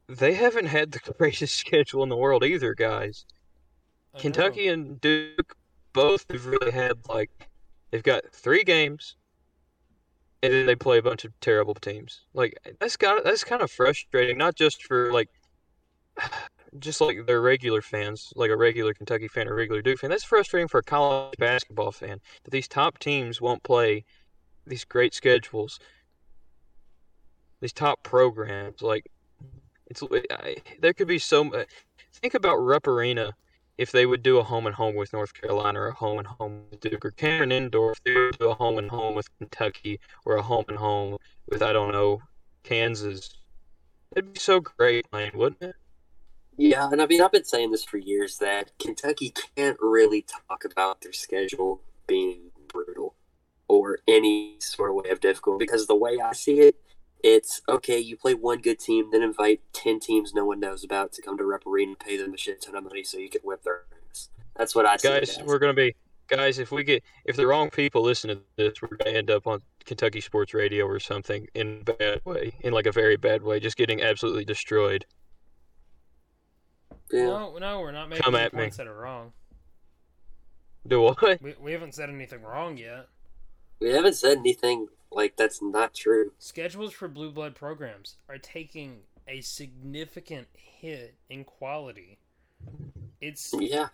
They 0.07 0.35
haven't 0.35 0.67
had 0.67 0.91
the 0.91 0.99
greatest 1.17 1.55
schedule 1.55 2.03
in 2.03 2.09
the 2.09 2.17
world 2.17 2.43
either, 2.43 2.75
guys. 2.75 3.25
Kentucky 4.19 4.67
and 4.67 4.99
Duke 5.01 5.55
both 5.93 6.25
have 6.29 6.45
really 6.45 6.71
had 6.71 7.07
like 7.07 7.31
they've 7.89 8.03
got 8.03 8.31
three 8.31 8.63
games 8.63 9.15
and 10.43 10.53
then 10.53 10.65
they 10.65 10.75
play 10.75 10.97
a 10.97 11.03
bunch 11.03 11.25
of 11.25 11.39
terrible 11.39 11.75
teams. 11.75 12.21
Like 12.33 12.57
that's 12.79 12.97
got 12.97 13.23
that's 13.23 13.43
kind 13.43 13.61
of 13.61 13.71
frustrating, 13.71 14.37
not 14.37 14.55
just 14.55 14.83
for 14.83 15.11
like 15.11 15.29
just 16.79 17.01
like 17.01 17.25
their 17.27 17.41
regular 17.41 17.81
fans, 17.81 18.33
like 18.35 18.49
a 18.49 18.57
regular 18.57 18.93
Kentucky 18.93 19.27
fan 19.27 19.47
or 19.47 19.55
regular 19.55 19.81
Duke 19.81 19.99
fan. 19.99 20.09
That's 20.09 20.23
frustrating 20.23 20.67
for 20.67 20.79
a 20.79 20.83
college 20.83 21.37
basketball 21.37 21.91
fan 21.91 22.19
that 22.43 22.51
these 22.51 22.67
top 22.67 22.97
teams 22.99 23.41
won't 23.41 23.63
play 23.63 24.05
these 24.65 24.85
great 24.85 25.13
schedules, 25.13 25.79
these 27.59 27.73
top 27.73 28.03
programs. 28.03 28.81
Like 28.81 29.05
it's 29.87 30.01
I, 30.31 30.57
there 30.79 30.93
could 30.93 31.07
be 31.07 31.19
so 31.19 31.43
much. 31.43 31.67
Think 32.13 32.33
about 32.33 32.57
Rupp 32.57 32.87
Arena 32.87 33.33
if 33.77 33.91
they 33.91 34.05
would 34.05 34.23
do 34.23 34.37
a 34.37 34.43
home 34.43 34.67
and 34.67 34.75
home 34.75 34.95
with 34.95 35.13
North 35.13 35.33
Carolina 35.33 35.79
or 35.79 35.87
a 35.87 35.93
home 35.93 36.19
and 36.19 36.27
home 36.27 36.63
with 36.69 36.79
Duke 36.79 37.05
or 37.05 37.11
Cameron 37.11 37.51
Indoor 37.51 37.93
if 37.93 38.03
they 38.03 38.13
would 38.13 38.37
do 38.37 38.49
a 38.49 38.53
home 38.53 38.77
and 38.77 38.89
home 38.89 39.15
with 39.15 39.35
Kentucky 39.37 39.99
or 40.25 40.35
a 40.35 40.41
home 40.41 40.65
and 40.67 40.77
home 40.77 41.17
with 41.49 41.61
I 41.61 41.73
don't 41.73 41.91
know 41.91 42.21
Kansas. 42.63 43.37
It'd 44.15 44.33
be 44.33 44.39
so 44.39 44.59
great, 44.59 45.05
Lane, 45.13 45.31
wouldn't 45.33 45.61
it? 45.61 45.75
Yeah, 46.57 46.89
and 46.91 47.01
I 47.01 47.07
mean, 47.07 47.21
I've 47.21 47.31
been 47.31 47.45
saying 47.45 47.71
this 47.71 47.83
for 47.83 47.97
years 47.97 48.37
that 48.37 48.77
Kentucky 48.77 49.33
can't 49.55 49.77
really 49.79 50.21
talk 50.21 50.65
about 50.65 51.01
their 51.01 51.13
schedule 51.13 51.81
being 52.07 52.51
brutal 52.67 53.15
or 53.67 53.99
any 54.07 54.57
sort 54.59 54.89
of 54.89 54.95
way 54.97 55.09
of 55.09 55.21
difficult 55.21 55.59
because 55.59 55.87
the 55.87 55.95
way 55.95 56.19
I 56.19 56.33
see 56.33 56.59
it, 56.59 56.75
it's 57.23 57.61
okay, 57.69 57.99
you 57.99 58.17
play 58.17 58.33
one 58.33 58.59
good 58.59 58.79
team, 58.79 59.09
then 59.11 59.21
invite 59.21 59.61
10 59.73 59.99
teams 59.99 60.33
no 60.33 60.45
one 60.45 60.59
knows 60.59 60.83
about 60.83 61.11
to 61.13 61.21
come 61.21 61.37
to 61.37 61.43
Rupp 61.43 61.65
Arena 61.67 61.91
and 61.91 61.99
pay 61.99 62.17
them 62.17 62.33
a 62.33 62.37
shit 62.37 62.61
ton 62.61 62.75
of 62.75 62.83
money 62.83 63.03
so 63.03 63.17
you 63.17 63.29
can 63.29 63.41
whip 63.41 63.63
their 63.63 63.83
ass. 64.09 64.29
That's 64.55 64.75
what 64.75 64.85
I 64.85 64.97
see. 64.97 65.07
Guys, 65.07 65.29
it 65.29 65.39
as. 65.39 65.45
we're 65.45 65.59
gonna 65.59 65.73
be 65.73 65.95
guys. 66.27 66.59
If 66.59 66.71
we 66.71 66.83
get 66.83 67.03
if 67.25 67.35
the 67.35 67.47
wrong 67.47 67.69
people 67.69 68.01
listen 68.01 68.29
to 68.29 68.39
this, 68.57 68.81
we're 68.81 68.97
gonna 68.97 69.17
end 69.17 69.29
up 69.29 69.47
on 69.47 69.61
Kentucky 69.85 70.21
Sports 70.21 70.53
Radio 70.53 70.85
or 70.85 70.99
something 70.99 71.47
in 71.53 71.83
a 71.87 71.93
bad 71.93 72.21
way, 72.25 72.53
in 72.61 72.73
like 72.73 72.85
a 72.85 72.91
very 72.91 73.17
bad 73.17 73.43
way, 73.43 73.59
just 73.59 73.77
getting 73.77 74.01
absolutely 74.01 74.45
destroyed. 74.45 75.05
Yeah. 77.11 77.25
No, 77.25 77.57
no, 77.57 77.79
we're 77.81 77.91
not 77.91 78.09
making 78.09 78.23
Come 78.23 78.35
any 78.35 78.45
at 78.45 78.53
me. 78.53 78.59
points 78.59 78.77
that 78.77 78.87
are 78.87 78.95
wrong. 78.95 79.33
Do 80.87 81.01
what? 81.01 81.41
We, 81.41 81.55
we 81.61 81.71
haven't 81.73 81.93
said 81.93 82.09
anything 82.09 82.41
wrong 82.41 82.77
yet. 82.77 83.07
We 83.79 83.89
haven't 83.89 84.13
said 84.15 84.37
anything 84.39 84.87
like 85.11 85.35
that's 85.35 85.61
not 85.61 85.93
true. 85.93 86.31
Schedules 86.39 86.93
for 86.93 87.07
blue 87.07 87.31
blood 87.31 87.55
programs 87.55 88.17
are 88.29 88.37
taking 88.37 89.01
a 89.27 89.41
significant 89.41 90.47
hit 90.53 91.15
in 91.29 91.43
quality. 91.43 92.17
It's 93.19 93.53
Yeah. 93.57 93.89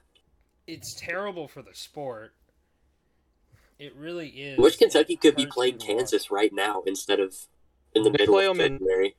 it's 0.67 0.93
terrible 0.95 1.47
for 1.47 1.61
the 1.61 1.73
sport. 1.73 2.33
It 3.79 3.93
really 3.95 4.29
is. 4.29 4.57
Which 4.57 4.77
Kentucky 4.77 5.15
could 5.15 5.35
be 5.35 5.45
playing 5.45 5.75
me 5.75 5.79
watch. 5.79 5.87
Kansas 5.87 6.31
right 6.31 6.51
now 6.53 6.83
instead 6.87 7.19
of 7.19 7.35
in 7.93 8.03
the 8.03 8.09
They 8.09 8.17
middle 8.23 8.35
play 8.35 8.45
of 8.47 8.59
'em 8.59 8.61
in- 8.61 8.79
February. 8.79 9.15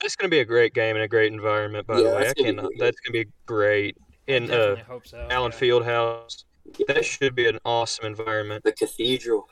That's 0.00 0.14
gonna 0.14 0.28
be 0.28 0.38
a 0.40 0.44
great 0.44 0.74
game 0.74 0.94
and 0.96 1.04
a 1.04 1.08
great 1.08 1.32
environment. 1.32 1.86
By 1.86 1.98
Yeah, 1.98 2.10
the 2.10 2.14
way, 2.16 2.22
that's 2.22 2.34
gonna 2.34 2.52
be 2.52 2.56
cannot. 2.56 2.68
great. 2.68 2.78
That's 2.78 3.00
gonna 3.00 3.24
be 3.24 3.30
great 3.46 3.96
in 4.28 4.44
uh, 4.44 4.46
Definitely 4.46 4.82
hope 4.84 5.06
so. 5.06 5.26
Allen 5.30 5.52
yeah. 5.52 5.58
Fieldhouse. 5.58 6.44
Yeah. 6.78 6.84
That 6.88 7.04
should 7.04 7.34
be 7.34 7.46
an 7.48 7.58
awesome 7.64 8.06
environment. 8.06 8.64
The 8.64 8.72
cathedral. 8.72 9.48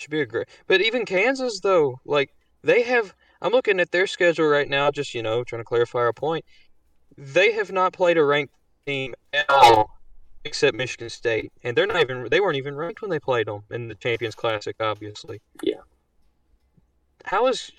Should 0.00 0.10
be 0.10 0.22
a 0.22 0.26
great. 0.26 0.48
But 0.66 0.80
even 0.80 1.04
Kansas 1.04 1.60
though, 1.60 2.00
like 2.06 2.34
they 2.62 2.84
have. 2.84 3.14
I'm 3.42 3.52
looking 3.52 3.80
at 3.80 3.90
their 3.90 4.06
schedule 4.06 4.46
right 4.46 4.68
now. 4.68 4.90
Just 4.90 5.14
you 5.14 5.22
know, 5.22 5.44
trying 5.44 5.60
to 5.60 5.64
clarify 5.64 5.98
our 5.98 6.14
point. 6.14 6.46
They 7.18 7.52
have 7.52 7.70
not 7.70 7.92
played 7.92 8.16
a 8.16 8.24
ranked 8.24 8.54
team 8.86 9.14
at 9.34 9.44
all, 9.50 9.90
except 10.46 10.74
Michigan 10.74 11.10
State, 11.10 11.52
and 11.62 11.76
they're 11.76 11.86
not 11.86 12.00
even. 12.00 12.28
They 12.30 12.40
weren't 12.40 12.56
even 12.56 12.76
ranked 12.76 13.02
when 13.02 13.10
they 13.10 13.20
played 13.20 13.46
them 13.46 13.64
in 13.70 13.88
the 13.88 13.94
Champions 13.94 14.34
Classic, 14.34 14.74
obviously. 14.80 15.42
Yeah. 15.62 15.82
How 17.26 17.46
is? 17.48 17.70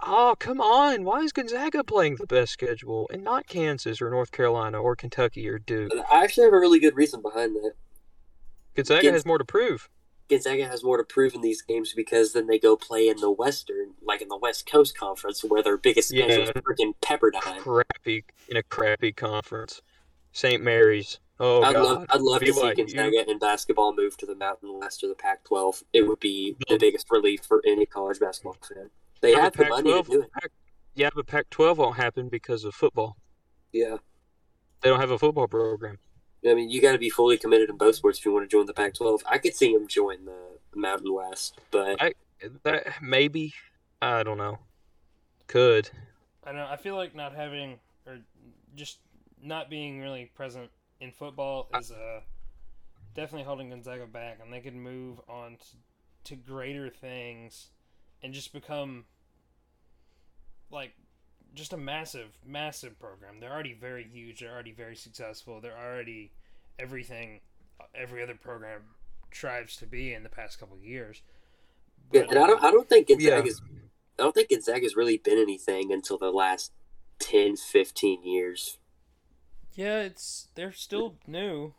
Oh 0.00 0.36
come 0.38 0.60
on! 0.60 1.02
Why 1.02 1.22
is 1.22 1.32
Gonzaga 1.32 1.82
playing 1.82 2.14
the 2.14 2.28
best 2.28 2.52
schedule 2.52 3.10
and 3.12 3.24
not 3.24 3.48
Kansas 3.48 4.00
or 4.00 4.08
North 4.08 4.30
Carolina 4.30 4.80
or 4.80 4.94
Kentucky 4.94 5.48
or 5.48 5.58
Duke? 5.58 5.90
I 6.12 6.22
actually 6.22 6.44
have 6.44 6.52
a 6.52 6.60
really 6.60 6.78
good 6.78 6.94
reason 6.94 7.22
behind 7.22 7.56
that. 7.56 7.72
Gonzaga 8.76 9.08
Gonz- 9.08 9.12
has 9.14 9.26
more 9.26 9.38
to 9.38 9.44
prove. 9.44 9.88
Gonzaga 10.28 10.66
has 10.66 10.82
more 10.82 10.96
to 10.96 11.04
prove 11.04 11.34
in 11.34 11.40
these 11.40 11.62
games 11.62 11.92
because 11.94 12.32
then 12.32 12.46
they 12.46 12.58
go 12.58 12.76
play 12.76 13.08
in 13.08 13.18
the 13.18 13.30
Western, 13.30 13.94
like 14.02 14.20
in 14.22 14.28
the 14.28 14.36
West 14.36 14.66
Coast 14.70 14.96
Conference, 14.98 15.42
where 15.44 15.62
their 15.62 15.76
biggest 15.76 16.08
schedule 16.08 16.42
is 16.42 16.48
Yeah. 16.54 16.60
freaking 16.62 16.94
Pepperdine. 17.00 17.58
Crappy 17.60 18.24
in 18.48 18.56
a 18.56 18.62
crappy 18.62 19.12
conference. 19.12 19.82
St. 20.32 20.62
Mary's. 20.62 21.18
Oh 21.38 21.62
I'd 21.62 21.74
God. 21.74 21.84
love, 21.84 22.06
I'd 22.10 22.20
love 22.20 22.40
to 22.40 22.52
see. 22.52 22.74
Gonzaga 22.74 23.30
in 23.30 23.38
basketball 23.38 23.94
move 23.94 24.16
to 24.18 24.26
the 24.26 24.34
Mountain 24.34 24.78
West 24.80 25.04
or 25.04 25.08
the 25.08 25.14
Pac-12. 25.14 25.82
It 25.92 26.02
would 26.02 26.20
be 26.20 26.56
the 26.68 26.78
biggest 26.78 27.10
relief 27.10 27.42
for 27.44 27.62
any 27.66 27.84
college 27.86 28.18
basketball 28.20 28.56
fan. 28.62 28.90
They 29.20 29.32
Yeah, 29.32 29.42
have 29.42 29.52
the 29.56 29.66
money 29.66 29.90
to 29.92 29.96
Pac-12 30.02 30.10
do 30.10 30.22
it. 30.22 30.32
Pac- 30.32 30.50
yeah, 30.94 31.10
but 31.14 31.26
Pac-12 31.26 31.76
won't 31.76 31.96
happen 31.96 32.28
because 32.30 32.64
of 32.64 32.74
football. 32.74 33.16
Yeah, 33.72 33.98
They 34.80 34.88
don't 34.90 35.00
have 35.00 35.10
a 35.10 35.18
football 35.18 35.46
program. 35.48 35.98
I 36.48 36.54
mean, 36.54 36.70
you 36.70 36.80
got 36.80 36.92
to 36.92 36.98
be 36.98 37.10
fully 37.10 37.36
committed 37.36 37.70
in 37.70 37.76
both 37.76 37.96
sports 37.96 38.18
if 38.18 38.24
you 38.24 38.32
want 38.32 38.48
to 38.48 38.54
join 38.54 38.66
the 38.66 38.74
Pac-12. 38.74 39.20
I 39.28 39.38
could 39.38 39.54
see 39.54 39.72
him 39.72 39.86
join 39.86 40.24
the 40.24 40.34
Mountain 40.74 41.12
West, 41.12 41.58
but 41.70 42.00
I- 42.00 42.14
That 42.64 43.02
maybe. 43.02 43.54
I 44.02 44.22
don't 44.22 44.38
know. 44.38 44.58
Could. 45.46 45.90
I 46.44 46.52
know. 46.52 46.66
I 46.68 46.76
feel 46.76 46.96
like 46.96 47.14
not 47.14 47.34
having 47.34 47.78
or 48.06 48.18
just 48.74 48.98
not 49.42 49.70
being 49.70 50.00
really 50.00 50.26
present 50.34 50.70
in 51.00 51.12
football 51.12 51.68
is 51.78 51.90
uh, 51.90 52.20
definitely 53.14 53.44
holding 53.44 53.70
Gonzaga 53.70 54.06
back, 54.06 54.38
and 54.42 54.52
they 54.52 54.60
could 54.60 54.74
move 54.74 55.20
on 55.28 55.56
to, 55.56 56.30
to 56.30 56.36
greater 56.36 56.90
things 56.90 57.68
and 58.22 58.34
just 58.34 58.52
become 58.52 59.04
like 60.70 60.92
just 61.56 61.72
a 61.72 61.76
massive, 61.76 62.28
massive 62.46 62.98
program. 63.00 63.40
They're 63.40 63.52
already 63.52 63.72
very 63.74 64.04
huge. 64.04 64.40
They're 64.40 64.52
already 64.52 64.72
very 64.72 64.94
successful. 64.94 65.60
They're 65.60 65.76
already 65.76 66.30
everything 66.78 67.40
every 67.94 68.22
other 68.22 68.34
program 68.34 68.82
strives 69.32 69.76
to 69.78 69.86
be 69.86 70.12
in 70.14 70.22
the 70.22 70.28
past 70.28 70.58
couple 70.60 70.76
of 70.76 70.84
years. 70.84 71.22
yeah, 72.12 72.22
and 72.28 72.38
I 72.38 72.46
don't, 72.46 72.62
I 72.62 72.70
don't 72.70 72.88
think 72.88 73.08
Yeah. 73.08 73.16
Gonzaga's, 73.16 73.62
I 74.18 74.22
don't 74.22 74.34
think 74.34 74.50
Gonzaga's 74.50 74.94
really 74.96 75.16
been 75.18 75.38
anything 75.38 75.92
until 75.92 76.18
the 76.18 76.30
last 76.30 76.72
10, 77.18 77.56
15 77.56 78.24
years. 78.24 78.78
yeah, 79.74 80.00
it's 80.00 80.48
they're 80.54 80.72
still 80.72 81.16
new. 81.26 81.74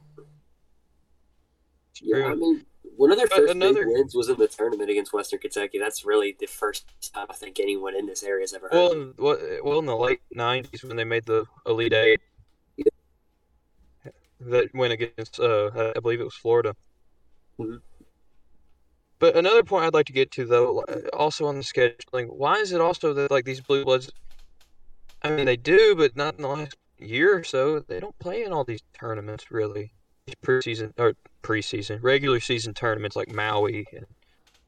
Yeah, 2.03 2.25
I 2.27 2.35
mean, 2.35 2.65
one 2.95 3.11
of 3.11 3.17
their 3.17 3.27
But 3.27 3.37
first 3.37 3.51
another- 3.53 3.85
big 3.85 3.93
wins 3.93 4.15
was 4.15 4.29
in 4.29 4.37
the 4.37 4.47
tournament 4.47 4.89
against 4.89 5.13
Western 5.13 5.39
Kentucky. 5.39 5.77
That's 5.79 6.05
really 6.05 6.35
the 6.39 6.45
first 6.47 6.85
time 7.13 7.27
I 7.29 7.33
think 7.33 7.59
anyone 7.59 7.95
in 7.95 8.05
this 8.05 8.23
area 8.23 8.43
has 8.43 8.53
ever. 8.53 8.69
Well, 8.71 8.91
in, 8.91 9.13
well, 9.17 9.37
well, 9.63 9.79
in 9.79 9.85
the 9.85 9.95
late 9.95 10.21
'90s 10.35 10.83
when 10.83 10.95
they 10.97 11.03
made 11.03 11.25
the 11.25 11.45
Elite 11.65 11.93
Eight, 11.93 12.21
that 14.39 14.73
went 14.73 14.93
against, 14.93 15.39
uh, 15.39 15.91
I 15.95 15.99
believe 15.99 16.21
it 16.21 16.25
was 16.25 16.35
Florida. 16.35 16.75
Mhm. 17.59 17.81
But 19.19 19.35
another 19.35 19.63
point 19.63 19.85
I'd 19.85 19.95
like 19.95 20.05
to 20.07 20.13
get 20.13 20.29
to, 20.31 20.45
though, 20.45 20.83
also 21.13 21.47
on 21.47 21.57
the 21.57 21.63
scheduling, 21.63 22.27
why 22.29 22.57
is 22.57 22.71
it 22.71 22.79
also 22.81 23.13
that 23.13 23.31
like 23.31 23.45
these 23.45 23.61
Blue 23.61 23.83
Bloods? 23.83 24.11
I 25.23 25.31
mean, 25.31 25.45
they 25.47 25.57
do, 25.57 25.95
but 25.95 26.15
not 26.15 26.35
in 26.35 26.43
the 26.43 26.47
last 26.47 26.77
year 26.99 27.35
or 27.35 27.43
so. 27.43 27.79
They 27.79 27.99
don't 27.99 28.17
play 28.19 28.43
in 28.43 28.53
all 28.53 28.63
these 28.63 28.81
tournaments 28.99 29.49
really. 29.49 29.91
These 30.27 30.35
preseason 30.45 30.93
or 30.99 31.15
preseason, 31.47 31.99
regular 32.01 32.39
season 32.39 32.73
tournaments 32.73 33.15
like 33.15 33.33
Maui 33.33 33.85
and 33.93 34.05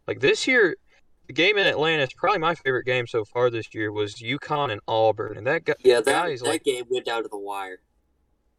like 0.08 0.20
this 0.22 0.48
year. 0.48 0.76
The 1.28 1.34
game 1.34 1.60
in 1.60 1.68
Atlanta 1.68 2.04
is 2.04 2.14
probably 2.14 2.40
my 2.40 2.56
favorite 2.56 2.86
game 2.86 3.06
so 3.06 3.24
far 3.24 3.52
this 3.52 3.76
year 3.76 3.92
was 3.92 4.16
UConn 4.16 4.72
and 4.72 4.82
Auburn, 4.88 5.38
and 5.38 5.46
that 5.46 5.64
guy, 5.64 5.76
Yeah, 5.84 6.02
that, 6.02 6.26
guys 6.26 6.40
that 6.40 6.48
like 6.48 6.64
game 6.64 6.86
went 6.90 7.06
down 7.06 7.22
to 7.22 7.30
the 7.30 7.38
wire. 7.38 7.82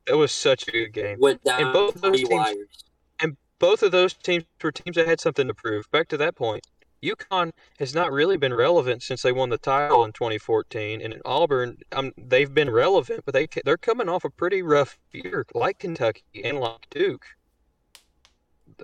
that 0.06 0.16
was 0.16 0.30
such 0.30 0.68
a 0.68 0.70
good 0.70 0.92
game. 0.92 1.16
Went 1.18 1.42
down 1.42 1.72
both 1.72 1.96
of 1.96 2.02
those 2.02 2.18
teams- 2.18 2.30
wires. 2.30 2.84
And 3.18 3.36
both 3.58 3.82
of 3.82 3.90
those 3.90 4.14
teams 4.14 4.44
were 4.62 4.70
teams 4.70 4.94
that 4.96 5.08
had 5.08 5.20
something 5.20 5.48
to 5.48 5.54
prove. 5.54 5.90
Back 5.90 6.06
to 6.08 6.16
that 6.18 6.36
point, 6.36 6.64
UConn 7.02 7.50
has 7.80 7.92
not 7.92 8.12
really 8.12 8.36
been 8.36 8.54
relevant 8.54 9.02
since 9.02 9.22
they 9.22 9.32
won 9.32 9.48
the 9.48 9.58
title 9.58 10.04
in 10.04 10.12
2014, 10.12 11.00
and 11.00 11.12
in 11.14 11.20
Auburn, 11.24 11.78
um, 11.90 12.12
they've 12.16 12.54
been 12.54 12.70
relevant, 12.70 13.22
but 13.24 13.34
they 13.34 13.48
they're 13.64 13.78
coming 13.78 14.08
off 14.08 14.24
a 14.24 14.30
pretty 14.30 14.62
rough 14.62 14.96
year, 15.12 15.44
like 15.54 15.80
Kentucky 15.80 16.22
and 16.44 16.60
like 16.60 16.88
Duke. 16.90 17.26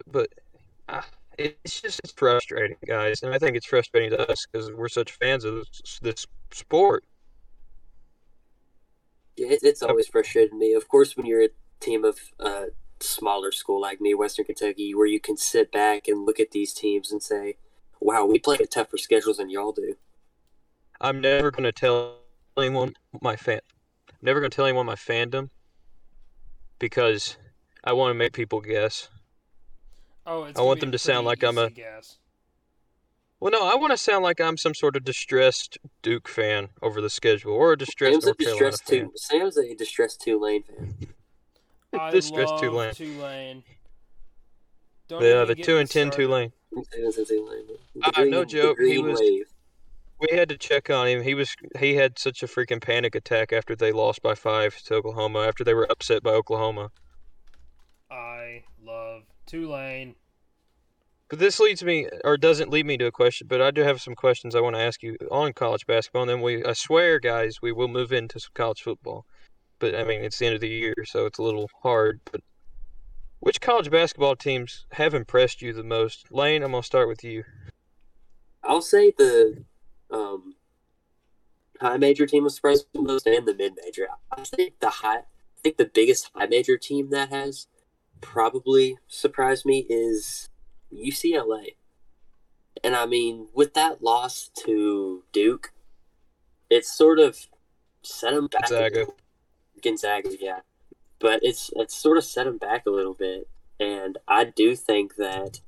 But 0.06 0.28
uh, 0.88 1.02
it's 1.38 1.80
just 1.80 2.00
it's 2.02 2.12
frustrating, 2.12 2.76
guys, 2.87 3.22
and 3.22 3.35
I 3.35 3.38
think 3.38 3.56
it's 3.56 3.66
frustrating 3.66 4.11
to 4.11 4.30
us 4.30 4.46
because 4.46 4.72
we're 4.72 4.88
such 4.88 5.12
fans 5.12 5.44
of 5.44 5.56
this, 5.56 5.98
this 6.00 6.26
sport. 6.52 7.04
Yeah, 9.37 9.48
it, 9.48 9.61
it's 9.62 9.82
always 9.82 10.06
frustrated 10.06 10.54
me. 10.54 10.72
Of 10.72 10.88
course, 10.88 11.16
when 11.16 11.26
you're 11.26 11.44
a 11.44 11.50
team 11.80 12.04
of 12.04 12.18
uh, 12.40 12.66
smaller 13.00 13.52
school 13.52 13.80
like 13.80 14.00
me, 14.00 14.14
Western 14.14 14.46
Kentucky, 14.46 14.94
where 14.94 15.06
you 15.06 15.20
can 15.20 15.37
sit 15.37 15.70
back 15.70 16.09
and 16.09 16.24
look 16.24 16.40
at 16.40 16.52
these 16.52 16.72
teams 16.72 17.12
and 17.12 17.22
say, 17.22 17.56
"Wow, 18.00 18.24
we 18.24 18.38
play 18.38 18.56
a 18.61 18.66
tougher 18.66 18.98
schedule 18.98 19.35
than 19.35 19.50
y'all 19.50 19.72
do." 19.72 19.96
I'm 21.00 21.20
never 21.20 21.50
going 21.50 21.64
to 21.64 21.72
tell 21.72 22.20
anyone 22.56 22.94
my 23.20 23.37
fan. 23.37 23.61
I'm 24.09 24.14
never 24.22 24.40
going 24.40 24.50
to 24.50 24.56
tell 24.56 24.64
anyone 24.64 24.87
my 24.87 24.94
fandom 24.94 25.50
because 26.78 27.37
I 27.85 27.92
want 27.92 28.11
to 28.11 28.14
make 28.14 28.32
people 28.32 28.61
guess. 28.61 29.11
Oh, 30.26 30.44
it's 30.44 30.58
I 30.58 30.62
want 30.62 30.80
them 30.80 30.92
to 30.92 30.98
sound 30.98 31.26
like 31.26 31.42
I'm 31.44 31.56
a- 31.58 31.66
easy 31.66 31.74
guess. 31.74 32.18
Well, 33.38 33.52
no, 33.52 33.66
I 33.68 33.74
want 33.74 33.90
to 33.92 33.96
sound 33.98 34.24
like 34.24 34.40
I'm 34.40 34.56
some 34.56 34.74
sort 34.74 34.96
of 34.96 35.04
distressed 35.04 35.76
Duke 36.02 36.26
fan 36.26 36.70
over 36.82 37.00
the 37.02 37.10
schedule 37.10 37.52
or 37.52 37.72
a 37.72 37.76
distressed 37.78 38.22
Sam's 38.22 38.24
a 38.24 38.28
North 38.28 38.38
Carolina 38.38 38.70
distressed 38.70 38.88
fan. 38.88 39.00
two. 39.06 39.12
Sam's 39.16 39.56
a 39.58 39.74
distressed 39.74 40.20
Tulane 40.22 40.62
fan. 40.62 40.94
I 42.00 42.10
Distressed 42.10 42.50
love 42.52 42.60
Tulane. 42.60 42.94
Tulane. 42.94 43.62
Don't 45.08 45.22
Yeah, 45.22 45.44
the 45.44 45.54
two 45.54 45.76
and 45.78 45.88
ten 45.88 46.08
started. 46.10 46.16
Tulane. 46.26 46.52
Sam's 46.92 47.28
Tulane. 47.28 47.66
The 47.94 48.00
ah, 48.04 48.10
green, 48.14 48.30
no 48.30 48.44
joke, 48.44 48.78
he 48.80 48.98
was- 48.98 49.20
wave. 49.20 49.46
We 50.18 50.34
had 50.34 50.48
to 50.48 50.56
check 50.56 50.88
on 50.88 51.06
him. 51.06 51.22
He 51.22 51.34
was 51.34 51.54
he 51.78 51.94
had 51.96 52.18
such 52.18 52.42
a 52.42 52.46
freaking 52.46 52.80
panic 52.80 53.14
attack 53.14 53.52
after 53.52 53.76
they 53.76 53.92
lost 53.92 54.22
by 54.22 54.34
five 54.34 54.74
to 54.84 54.94
Oklahoma. 54.94 55.40
After 55.46 55.62
they 55.62 55.74
were 55.74 55.86
upset 55.92 56.22
by 56.22 56.30
Oklahoma. 56.30 56.90
I 58.10 58.64
love 58.82 59.24
Tulane. 59.46 60.14
But 61.28 61.40
this 61.40 61.59
leads 61.59 61.82
me, 61.82 62.09
or 62.22 62.37
doesn't 62.37 62.70
lead 62.70 62.87
me 62.87 62.96
to 62.98 63.06
a 63.06 63.12
question, 63.12 63.48
but 63.48 63.61
I 63.61 63.72
do 63.72 63.82
have 63.82 64.00
some 64.00 64.14
questions 64.14 64.54
I 64.54 64.61
want 64.61 64.76
to 64.76 64.82
ask 64.82 65.02
you 65.02 65.16
on 65.30 65.52
college 65.54 65.87
basketball. 65.87 66.22
And 66.22 66.30
then 66.30 66.40
we, 66.40 66.64
I 66.64 66.72
swear, 66.72 67.18
guys, 67.18 67.61
we 67.61 67.72
will 67.72 67.88
move 67.88 68.12
into 68.12 68.38
some 68.38 68.52
college 68.54 68.82
football. 68.82 69.26
But 69.78 69.94
I 69.94 70.04
mean, 70.04 70.22
it's 70.22 70.38
the 70.38 70.46
end 70.46 70.54
of 70.54 70.61
the 70.61 70.68
year, 70.68 70.94
so 71.04 71.26
it's 71.26 71.38
a 71.38 71.42
little 71.42 71.68
hard. 71.82 72.20
But 72.30 72.42
which 73.40 73.61
college 73.61 73.90
basketball 73.90 74.37
teams 74.37 74.87
have 74.92 75.14
impressed 75.14 75.62
you 75.62 75.72
the 75.72 75.82
most? 75.82 76.32
Lane, 76.32 76.62
I'm 76.62 76.70
gonna 76.70 76.82
start 76.82 77.09
with 77.09 77.24
you. 77.24 77.44
I'll 78.62 78.82
say 78.82 79.12
the 79.16 79.64
um, 80.11 80.54
high 81.80 81.96
major 81.96 82.26
team 82.26 82.44
was 82.44 82.54
surprised 82.54 82.87
me 82.94 83.02
most, 83.02 83.26
and 83.26 83.46
the 83.46 83.54
mid 83.54 83.74
major. 83.85 84.09
I 84.30 84.42
think 84.44 84.78
the 84.80 84.90
high, 84.90 85.18
I 85.18 85.61
think 85.62 85.76
the 85.76 85.90
biggest 85.92 86.30
high 86.35 86.46
major 86.46 86.78
team 86.78 87.11
that 87.11 87.30
has 87.30 87.66
probably 88.20 88.96
surprised 89.09 89.64
me 89.64 89.87
is 89.88 90.48
UCLA. 90.92 91.76
And 92.85 92.94
I 92.94 93.07
mean, 93.07 93.48
with 93.55 93.74
that 93.74 94.02
loss 94.02 94.50
to 94.64 95.24
Duke, 95.33 95.72
it's 96.70 96.96
sort 96.96 97.18
of 97.18 97.46
set 98.02 98.35
them 98.35 98.48
back. 98.48 98.68
Gonzaga. 98.68 99.07
Gonzaga, 99.83 100.31
yeah. 100.38 100.61
But 101.18 101.40
it's 101.42 101.70
it's 101.76 101.96
sort 101.96 102.18
of 102.18 102.24
set 102.24 102.44
them 102.44 102.59
back 102.59 102.87
a 102.87 102.90
little 102.90 103.14
bit, 103.14 103.48
and 103.81 104.18
I 104.29 104.44
do 104.44 104.76
think 104.76 105.16
that 105.16 105.61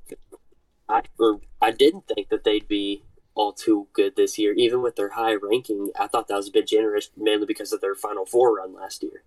I 0.87 1.01
or 1.19 1.41
I 1.61 1.71
didn't 1.71 2.07
think 2.07 2.29
that 2.29 2.43
they'd 2.43 2.67
be 2.67 3.03
all 3.33 3.53
too 3.53 3.87
good 3.93 4.15
this 4.15 4.37
year, 4.37 4.53
even 4.53 4.81
with 4.81 4.95
their 4.95 5.09
high 5.09 5.33
ranking. 5.33 5.91
I 5.99 6.07
thought 6.07 6.27
that 6.27 6.35
was 6.35 6.49
a 6.49 6.51
bit 6.51 6.67
generous, 6.67 7.09
mainly 7.17 7.47
because 7.47 7.73
of 7.73 7.81
their 7.81 7.95
Final 7.95 8.25
Four 8.25 8.57
run 8.57 8.73
last 8.73 9.01
year. 9.01 9.23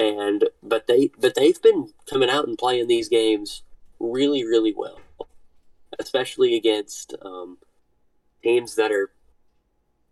And 0.00 0.48
but 0.62 0.86
they 0.86 1.10
but 1.18 1.34
they've 1.34 1.60
been 1.60 1.92
coming 2.08 2.30
out 2.30 2.48
and 2.48 2.56
playing 2.56 2.86
these 2.86 3.08
games 3.08 3.62
really 3.98 4.44
really 4.44 4.74
well, 4.74 4.98
especially 5.98 6.56
against 6.56 7.14
um, 7.22 7.58
teams 8.42 8.76
that 8.76 8.90
are 8.90 9.10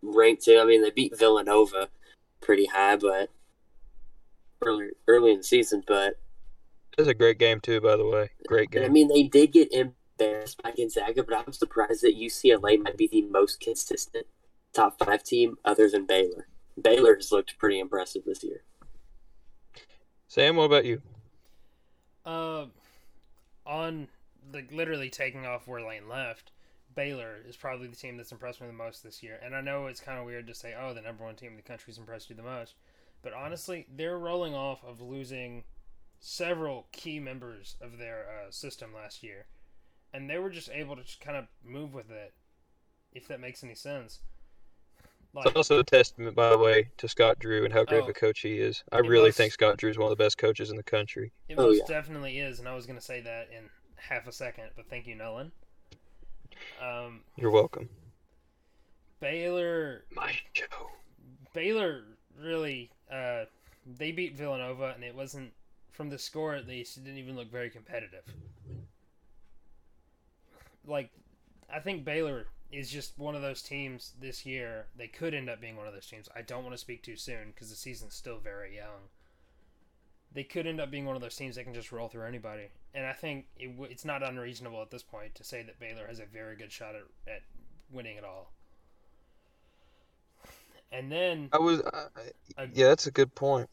ranked. 0.03 0.47
I 0.47 0.63
mean, 0.63 0.83
they 0.83 0.91
beat 0.91 1.17
Villanova 1.17 1.89
pretty 2.39 2.67
high, 2.67 2.97
but 2.97 3.31
early 4.61 4.89
early 5.07 5.31
in 5.31 5.37
the 5.37 5.43
season, 5.43 5.83
but 5.87 6.19
That's 6.97 7.09
a 7.09 7.13
great 7.13 7.39
game 7.39 7.59
too, 7.59 7.81
by 7.81 7.95
the 7.95 8.05
way. 8.05 8.29
Great 8.47 8.71
game. 8.71 8.83
I 8.83 8.89
mean, 8.89 9.07
they 9.07 9.23
did 9.23 9.53
get 9.53 9.71
embarrassed 9.71 10.61
by 10.61 10.71
Gonzaga, 10.71 11.23
but 11.23 11.35
I'm 11.35 11.53
surprised 11.53 12.03
that 12.03 12.17
UCLA 12.17 12.81
might 12.81 12.97
be 12.97 13.07
the 13.07 13.23
most 13.23 13.59
consistent 13.59 14.27
top 14.73 14.99
five 15.03 15.23
team 15.23 15.57
other 15.65 15.89
than 15.89 16.05
Baylor. 16.05 16.47
Baylor 16.79 17.15
has 17.15 17.31
looked 17.31 17.57
pretty 17.57 17.79
impressive 17.79 18.23
this 18.25 18.43
year. 18.43 18.63
Sam, 20.29 20.57
what 20.57 20.65
about 20.65 20.85
you? 20.85 21.01
Uh, 22.23 22.67
on 23.65 24.07
like 24.53 24.71
literally 24.71 25.09
taking 25.09 25.47
off 25.47 25.67
where 25.67 25.81
Lane 25.81 26.07
left, 26.07 26.51
Baylor 26.93 27.37
is 27.47 27.57
probably 27.57 27.87
the 27.87 27.95
team 27.95 28.15
that's 28.15 28.31
impressed 28.31 28.61
me 28.61 28.67
the 28.67 28.73
most 28.73 29.03
this 29.03 29.23
year. 29.23 29.39
And 29.43 29.55
I 29.55 29.61
know 29.61 29.87
it's 29.87 29.99
kind 29.99 30.19
of 30.19 30.27
weird 30.27 30.45
to 30.45 30.53
say, 30.53 30.75
oh, 30.79 30.93
the 30.93 31.01
number 31.01 31.23
one 31.23 31.35
team 31.35 31.51
in 31.51 31.55
the 31.55 31.63
country's 31.63 31.97
impressed 31.97 32.29
you 32.29 32.35
the 32.35 32.43
most, 32.43 32.75
but 33.23 33.33
honestly, 33.33 33.87
they're 33.91 34.19
rolling 34.19 34.53
off 34.53 34.83
of 34.83 35.01
losing 35.01 35.63
several 36.19 36.85
key 36.91 37.19
members 37.19 37.75
of 37.81 37.97
their 37.97 38.27
uh, 38.27 38.51
system 38.51 38.93
last 38.93 39.23
year, 39.23 39.47
and 40.13 40.29
they 40.29 40.37
were 40.37 40.51
just 40.51 40.69
able 40.69 40.95
to 40.95 41.01
just 41.03 41.21
kind 41.21 41.37
of 41.37 41.47
move 41.65 41.91
with 41.91 42.11
it. 42.11 42.33
If 43.11 43.27
that 43.29 43.39
makes 43.39 43.63
any 43.63 43.73
sense. 43.73 44.19
Like, 45.33 45.45
It's 45.47 45.55
also 45.55 45.79
a 45.79 45.83
testament, 45.83 46.35
by 46.35 46.49
the 46.49 46.57
way, 46.57 46.89
to 46.97 47.07
Scott 47.07 47.37
Drew 47.39 47.63
and 47.63 47.71
how 47.71 47.83
great 47.85 47.99
of 47.99 48.05
Oh. 48.07 48.09
a 48.09 48.13
coach 48.13 48.39
he 48.39 48.57
is. 48.59 48.83
I 48.91 48.97
really 48.97 49.25
was- 49.29 49.37
think 49.37 49.53
Scott 49.53 49.77
Drew 49.77 49.89
is 49.91 49.97
one 49.97 50.11
of 50.11 50.17
the 50.17 50.23
best 50.23 50.37
coaches 50.39 50.71
in 50.71 50.75
the 50.77 50.83
country. 50.83 51.31
It 51.47 51.59
Oh, 51.59 51.67
most 51.67 51.77
yeah. 51.79 51.85
definitely 51.87 52.39
is, 52.39 52.57
and 52.59 52.67
I 52.67 52.73
was 52.73 52.85
going 52.87 52.97
to 52.97 53.05
say 53.05 53.21
that 53.21 53.49
in 53.51 53.69
half 53.97 54.25
a 54.27 54.31
second, 54.31 54.71
but 54.75 54.87
thank 54.89 55.05
you, 55.05 55.15
Nolan. 55.15 55.51
Um, 56.81 57.23
You're 57.35 57.51
welcome. 57.51 57.89
Baylor, 59.19 60.05
My 60.11 60.39
Joe. 60.53 60.91
Baylor 61.53 62.05
really, 62.37 62.89
uh, 63.11 63.45
they 63.85 64.11
beat 64.11 64.33
Villanova, 64.35 64.93
and 64.95 65.03
it 65.03 65.13
wasn't 65.13 65.53
from 65.91 66.09
the 66.09 66.17
score 66.17 66.55
at 66.55 66.65
least. 66.67 66.97
It 66.97 67.03
didn't 67.03 67.19
even 67.19 67.35
look 67.35 67.49
very 67.51 67.69
competitive. 67.69 68.23
Like, 70.85 71.11
I 71.69 71.79
think 71.79 72.03
Baylor 72.03 72.47
is 72.71 72.89
just 72.89 73.17
one 73.17 73.35
of 73.35 73.41
those 73.41 73.61
teams 73.61 74.13
this 74.19 74.45
year. 74.45 74.85
They 74.95 75.07
could 75.07 75.33
end 75.33 75.49
up 75.49 75.59
being 75.59 75.75
one 75.75 75.87
of 75.87 75.93
those 75.93 76.05
teams. 76.05 76.29
I 76.35 76.41
don't 76.41 76.63
want 76.63 76.73
to 76.73 76.77
speak 76.77 77.03
too 77.03 77.15
soon 77.15 77.47
because 77.47 77.69
the 77.69 77.75
season's 77.75 78.13
still 78.13 78.37
very 78.39 78.75
young. 78.75 79.09
They 80.31 80.43
could 80.43 80.67
end 80.67 80.79
up 80.79 80.91
being 80.91 81.05
one 81.05 81.15
of 81.15 81.21
those 81.23 81.35
teams 81.35 81.55
that 81.55 81.63
can 81.63 81.73
just 81.73 81.91
roll 81.91 82.07
through 82.07 82.25
anybody, 82.27 82.69
and 82.93 83.05
I 83.07 83.13
think 83.13 83.47
it 83.57 83.69
w- 83.71 83.91
it's 83.91 84.05
not 84.05 84.21
unreasonable 84.21 84.79
at 84.81 84.91
this 84.91 85.01
point 85.01 85.33
to 85.35 85.43
say 85.43 85.63
that 85.63 85.79
Baylor 85.79 86.05
has 86.05 86.19
a 86.19 86.25
very 86.25 86.55
good 86.55 86.71
shot 86.71 86.93
at, 86.93 87.31
at 87.31 87.41
winning 87.91 88.15
it 88.15 88.23
all. 88.23 88.51
And 90.91 91.11
then 91.11 91.49
I 91.51 91.57
was. 91.57 91.81
I, 91.81 92.63
a, 92.63 92.67
yeah, 92.73 92.89
that's 92.89 93.07
a 93.07 93.11
good 93.11 93.33
point. 93.33 93.69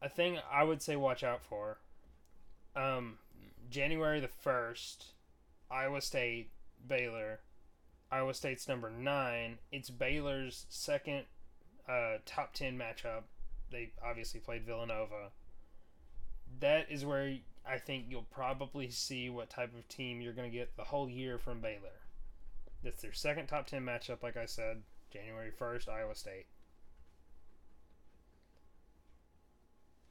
a 0.00 0.08
thing 0.08 0.38
I 0.50 0.64
would 0.64 0.82
say 0.82 0.96
watch 0.96 1.22
out 1.22 1.42
for. 1.42 1.78
Um, 2.74 3.18
January 3.70 4.20
the 4.20 4.28
first, 4.28 5.12
Iowa 5.70 6.00
State, 6.00 6.50
Baylor. 6.86 7.40
Iowa 8.12 8.34
State's 8.34 8.68
number 8.68 8.90
nine. 8.90 9.58
It's 9.72 9.88
Baylor's 9.88 10.66
second 10.68 11.24
uh, 11.88 12.18
top 12.26 12.52
ten 12.52 12.78
matchup. 12.78 13.22
They 13.70 13.92
obviously 14.04 14.38
played 14.38 14.66
Villanova. 14.66 15.30
That 16.60 16.90
is 16.90 17.06
where 17.06 17.38
I 17.66 17.78
think 17.78 18.04
you'll 18.10 18.26
probably 18.30 18.90
see 18.90 19.30
what 19.30 19.48
type 19.48 19.74
of 19.74 19.88
team 19.88 20.20
you're 20.20 20.34
going 20.34 20.50
to 20.50 20.56
get 20.56 20.76
the 20.76 20.84
whole 20.84 21.08
year 21.08 21.38
from 21.38 21.60
Baylor. 21.60 22.02
That's 22.84 23.00
their 23.00 23.14
second 23.14 23.46
top 23.46 23.66
ten 23.66 23.82
matchup, 23.82 24.22
like 24.22 24.36
I 24.36 24.44
said, 24.44 24.82
January 25.10 25.50
first, 25.50 25.88
Iowa 25.88 26.14
State. 26.14 26.46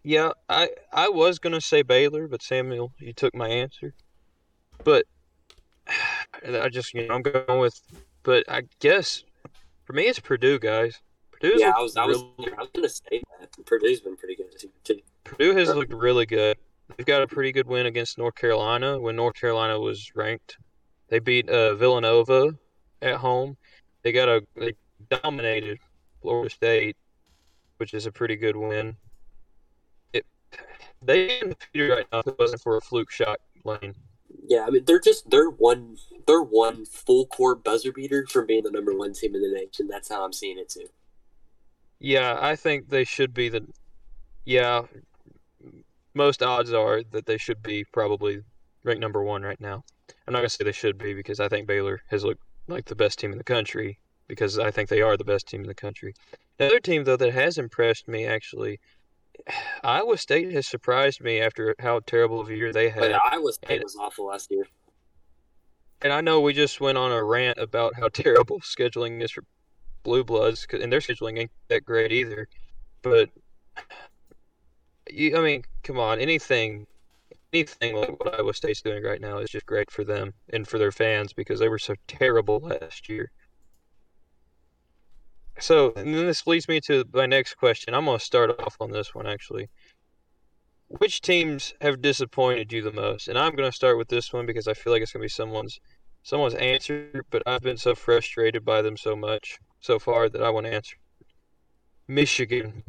Yeah, 0.03 0.31
I 0.49 0.69
I 0.91 1.09
was 1.09 1.37
gonna 1.37 1.61
say 1.61 1.83
Baylor, 1.83 2.27
but 2.27 2.41
Samuel, 2.41 2.91
you 2.97 3.13
took 3.13 3.35
my 3.35 3.49
answer. 3.49 3.93
But 4.83 5.05
I 6.34 6.70
just 6.70 6.94
you 6.94 7.08
know 7.08 7.15
I'm 7.15 7.22
going 7.22 7.60
with, 7.60 7.80
but 8.24 8.44
I 8.50 8.63
guess 8.80 9.24
for 9.84 9.94
me 9.94 10.04
it's 10.04 10.20
Purdue, 10.20 10.60
guys. 10.60 11.00
Purdue's 11.32 11.60
yeah, 11.60 11.74
I 11.76 11.82
was, 11.82 11.98
I 11.98 12.06
was, 12.06 12.24
really- 12.38 12.54
I 12.54 12.62
was 12.62 12.70
gonna 12.74 12.89
say 12.89 13.22
that 13.39 13.65
Purdue's 13.65 14.02
been 14.02 14.15
pretty 14.15 14.36
good 14.36 14.52
this 14.52 14.63
year 14.63 14.72
too. 14.84 15.00
Purdue 15.24 15.56
has 15.56 15.70
looked 15.70 15.94
really 15.94 16.26
good. 16.26 16.58
They've 16.98 17.06
got 17.06 17.22
a 17.22 17.28
pretty 17.28 17.52
good 17.52 17.67
win 17.67 17.86
against 17.86 18.17
North 18.17 18.36
Carolina 18.36 19.00
when 19.00 19.15
North 19.15 19.36
Carolina 19.36 19.80
was 19.80 20.12
ranked. 20.15 20.58
They 21.10 21.20
beat 21.20 21.50
uh, 21.50 21.76
Villanova 21.76 22.58
at 23.02 23.15
home. 23.15 23.58
They 24.04 24.12
got 24.12 24.30
a 24.30 24.41
they 24.56 24.74
dominated 25.10 25.80
Florida 26.22 26.50
State, 26.50 26.98
which 27.78 27.94
is 27.94 28.06
a 28.06 28.12
pretty 28.12 28.36
good 28.36 28.56
win. 28.56 28.96
It 30.13 30.26
they 31.02 31.41
undefeated 31.41 31.89
right 31.89 32.06
now 32.12 32.20
if 32.20 32.28
it 32.28 32.36
wasn't 32.39 32.62
for 32.62 32.78
a 32.78 32.82
fluke 32.82 33.12
shot 33.12 33.39
lane. 33.63 33.96
Yeah, 34.48 34.65
I 34.65 34.70
mean 34.70 34.86
they're 34.86 35.00
just 35.00 35.30
they're 35.30 35.50
one 35.50 35.98
they're 36.27 36.41
one 36.41 36.86
full 36.86 37.25
court 37.27 37.63
buzzer 37.63 37.91
beater 37.91 38.25
from 38.27 38.47
being 38.47 38.63
the 38.63 38.71
number 38.71 38.93
one 38.95 39.13
team 39.13 39.36
in 39.36 39.41
the 39.41 39.51
nation. 39.53 39.88
That's 39.88 40.10
how 40.10 40.23
I'm 40.23 40.34
seeing 40.34 40.57
it 40.60 40.69
too. 40.69 40.88
Yeah, 41.99 42.38
I 42.39 42.55
think 42.55 42.89
they 42.89 43.03
should 43.03 43.34
be 43.34 43.49
the. 43.49 43.67
Yeah, 44.45 44.84
most 46.13 46.41
odds 46.43 46.73
are 46.73 47.03
that 47.12 47.25
they 47.25 47.38
should 47.38 47.62
be 47.62 47.86
probably 47.93 48.41
ranked 48.84 49.01
number 49.01 49.23
one 49.23 49.43
right 49.43 49.60
now. 49.60 49.84
I'm 50.27 50.34
not 50.34 50.39
gonna 50.39 50.49
say 50.49 50.63
they 50.63 50.71
should 50.71 50.97
be 50.97 51.13
because 51.13 51.39
I 51.39 51.47
think 51.47 51.67
Baylor 51.67 52.01
has 52.10 52.23
looked 52.23 52.41
like 52.67 52.86
the 52.86 52.95
best 52.95 53.19
team 53.19 53.31
in 53.31 53.38
the 53.38 53.43
country 53.43 53.99
because 54.27 54.57
I 54.60 54.71
think 54.71 54.89
they 54.89 55.01
are 55.01 55.17
the 55.17 55.23
best 55.23 55.47
team 55.47 55.62
in 55.62 55.67
the 55.67 55.75
country. 55.75 56.13
Another 56.60 56.79
team 56.79 57.03
though 57.03 57.17
that 57.17 57.34
has 57.34 57.57
impressed 57.57 58.07
me 58.07 58.25
actually, 58.25 58.79
Iowa 59.84 60.17
State 60.17 60.51
has 60.51 60.67
surprised 60.67 61.21
me 61.21 61.39
after 61.39 61.75
how 61.79 61.99
terrible 62.05 62.39
of 62.41 62.49
a 62.49 62.55
year 62.55 62.73
they 62.73 62.89
But 62.89 63.12
had. 63.12 63.19
Iowa 63.31 63.53
State 63.53 63.75
and- 63.75 63.84
was 63.84 63.95
awful 63.95 64.25
last 64.27 64.49
year. 64.51 64.67
And 66.03 66.11
I 66.11 66.21
know 66.21 66.41
we 66.41 66.53
just 66.53 66.81
went 66.81 66.97
on 66.97 67.11
a 67.11 67.23
rant 67.23 67.57
about 67.57 67.95
how 67.95 68.07
terrible 68.13 68.59
scheduling 68.59 69.21
is 69.21 69.31
for 69.31 69.43
Blue 70.03 70.23
Bloods, 70.23 70.65
and 70.71 70.91
their 70.91 70.99
scheduling 70.99 71.39
ain't 71.39 71.51
that 71.69 71.85
great 71.85 72.11
either. 72.11 72.47
But 73.03 73.29
you, 75.09 75.37
I 75.37 75.41
mean, 75.41 75.63
come 75.83 75.99
on, 75.99 76.19
anything, 76.19 76.87
anything 77.53 77.95
like 77.95 78.19
what 78.19 78.39
Iowa 78.39 78.53
State's 78.53 78.81
doing 78.81 79.03
right 79.03 79.21
now 79.21 79.39
is 79.39 79.49
just 79.49 79.65
great 79.65 79.91
for 79.91 80.03
them 80.03 80.33
and 80.49 80.67
for 80.67 80.77
their 80.77 80.91
fans 80.91 81.33
because 81.33 81.59
they 81.59 81.69
were 81.69 81.79
so 81.79 81.95
terrible 82.07 82.59
last 82.59 83.09
year. 83.09 83.31
So, 85.59 85.93
and 85.95 86.13
then 86.15 86.25
this 86.25 86.47
leads 86.47 86.67
me 86.67 86.79
to 86.81 87.05
my 87.13 87.25
next 87.25 87.55
question. 87.55 87.93
I'm 87.93 88.05
going 88.05 88.17
to 88.17 88.25
start 88.25 88.59
off 88.61 88.77
on 88.79 88.91
this 88.91 89.13
one 89.13 89.27
actually. 89.27 89.69
Which 90.87 91.21
teams 91.21 91.73
have 91.81 92.01
disappointed 92.01 92.73
you 92.73 92.81
the 92.81 92.91
most? 92.91 93.27
And 93.27 93.37
I'm 93.37 93.55
going 93.55 93.69
to 93.69 93.75
start 93.75 93.97
with 93.97 94.09
this 94.09 94.33
one 94.33 94.45
because 94.45 94.67
I 94.67 94.73
feel 94.73 94.91
like 94.91 95.01
it's 95.01 95.13
going 95.13 95.21
to 95.21 95.25
be 95.25 95.29
someone's 95.29 95.79
someone's 96.23 96.55
answered, 96.55 97.25
but 97.29 97.43
I've 97.45 97.62
been 97.62 97.77
so 97.77 97.95
frustrated 97.95 98.63
by 98.65 98.81
them 98.81 98.97
so 98.97 99.15
much 99.15 99.60
so 99.79 99.99
far 99.99 100.29
that 100.29 100.43
I 100.43 100.49
want 100.49 100.67
to 100.67 100.73
answer. 100.73 100.97
Michigan. 102.07 102.84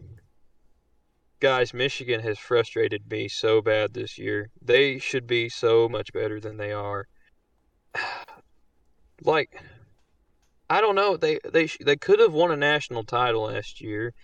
Guys, 1.40 1.75
Michigan 1.75 2.21
has 2.21 2.38
frustrated 2.38 3.11
me 3.11 3.29
so 3.29 3.61
bad 3.61 3.95
this 3.95 4.16
year. 4.18 4.51
They 4.61 4.99
should 4.99 5.27
be 5.27 5.49
so 5.49 5.88
much 5.88 6.12
better 6.12 6.40
than 6.40 6.57
they 6.57 6.73
are. 6.73 7.07
Like 9.25 9.62
I 10.68 10.81
don't 10.81 10.97
know, 10.97 11.16
they 11.16 11.38
they 11.53 11.68
they 11.85 11.97
could 11.97 12.18
have 12.18 12.33
won 12.33 12.51
a 12.51 12.57
national 12.57 13.05
title 13.05 13.42
last 13.42 13.81
year. 13.81 14.14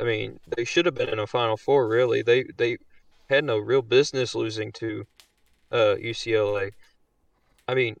I 0.00 0.04
mean, 0.04 0.40
they 0.56 0.64
should 0.64 0.86
have 0.86 0.94
been 0.94 1.10
in 1.10 1.18
a 1.18 1.26
final 1.26 1.56
four 1.56 1.86
really. 1.86 2.22
They 2.22 2.44
they 2.56 2.78
had 3.28 3.44
no 3.44 3.58
real 3.58 3.82
business 3.82 4.34
losing 4.34 4.72
to 4.72 5.04
uh 5.70 5.96
UCLA. 6.00 6.72
I 7.68 7.74
mean, 7.74 7.96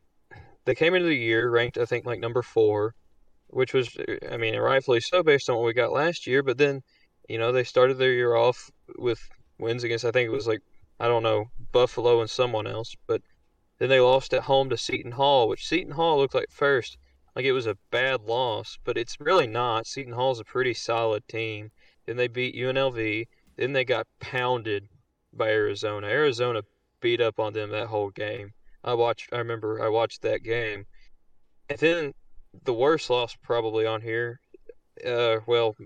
they 0.68 0.74
came 0.74 0.94
into 0.94 1.08
the 1.08 1.16
year 1.16 1.48
ranked, 1.48 1.78
I 1.78 1.86
think, 1.86 2.04
like 2.04 2.20
number 2.20 2.42
four, 2.42 2.94
which 3.46 3.72
was, 3.72 3.96
I 4.30 4.36
mean, 4.36 4.54
rightfully 4.54 5.00
so 5.00 5.22
based 5.22 5.48
on 5.48 5.56
what 5.56 5.64
we 5.64 5.72
got 5.72 5.92
last 5.92 6.26
year. 6.26 6.42
But 6.42 6.58
then, 6.58 6.82
you 7.26 7.38
know, 7.38 7.52
they 7.52 7.64
started 7.64 7.94
their 7.96 8.12
year 8.12 8.34
off 8.34 8.70
with 8.98 9.18
wins 9.58 9.82
against, 9.82 10.04
I 10.04 10.10
think 10.10 10.26
it 10.26 10.32
was 10.32 10.46
like, 10.46 10.60
I 11.00 11.08
don't 11.08 11.22
know, 11.22 11.46
Buffalo 11.72 12.20
and 12.20 12.28
someone 12.28 12.66
else. 12.66 12.94
But 13.06 13.22
then 13.78 13.88
they 13.88 13.98
lost 13.98 14.34
at 14.34 14.42
home 14.42 14.68
to 14.68 14.76
Seton 14.76 15.12
Hall, 15.12 15.48
which 15.48 15.66
Seton 15.66 15.92
Hall 15.92 16.18
looked 16.18 16.34
like 16.34 16.50
first, 16.50 16.98
like 17.34 17.46
it 17.46 17.52
was 17.52 17.66
a 17.66 17.78
bad 17.90 18.24
loss, 18.24 18.78
but 18.84 18.98
it's 18.98 19.18
really 19.18 19.46
not. 19.46 19.86
Seton 19.86 20.12
Hall's 20.12 20.40
a 20.40 20.44
pretty 20.44 20.74
solid 20.74 21.26
team. 21.28 21.70
Then 22.04 22.18
they 22.18 22.28
beat 22.28 22.54
UNLV. 22.54 23.26
Then 23.56 23.72
they 23.72 23.86
got 23.86 24.06
pounded 24.20 24.86
by 25.32 25.48
Arizona. 25.48 26.08
Arizona 26.08 26.60
beat 27.00 27.22
up 27.22 27.40
on 27.40 27.54
them 27.54 27.70
that 27.70 27.86
whole 27.86 28.10
game. 28.10 28.52
I 28.88 28.94
watched. 28.94 29.28
I 29.34 29.38
remember 29.38 29.82
I 29.82 29.90
watched 29.90 30.22
that 30.22 30.42
game, 30.42 30.86
and 31.68 31.78
then 31.78 32.14
the 32.64 32.72
worst 32.72 33.10
loss 33.10 33.36
probably 33.42 33.84
on 33.84 34.00
here. 34.00 34.40
Uh, 35.06 35.40
well, 35.46 35.76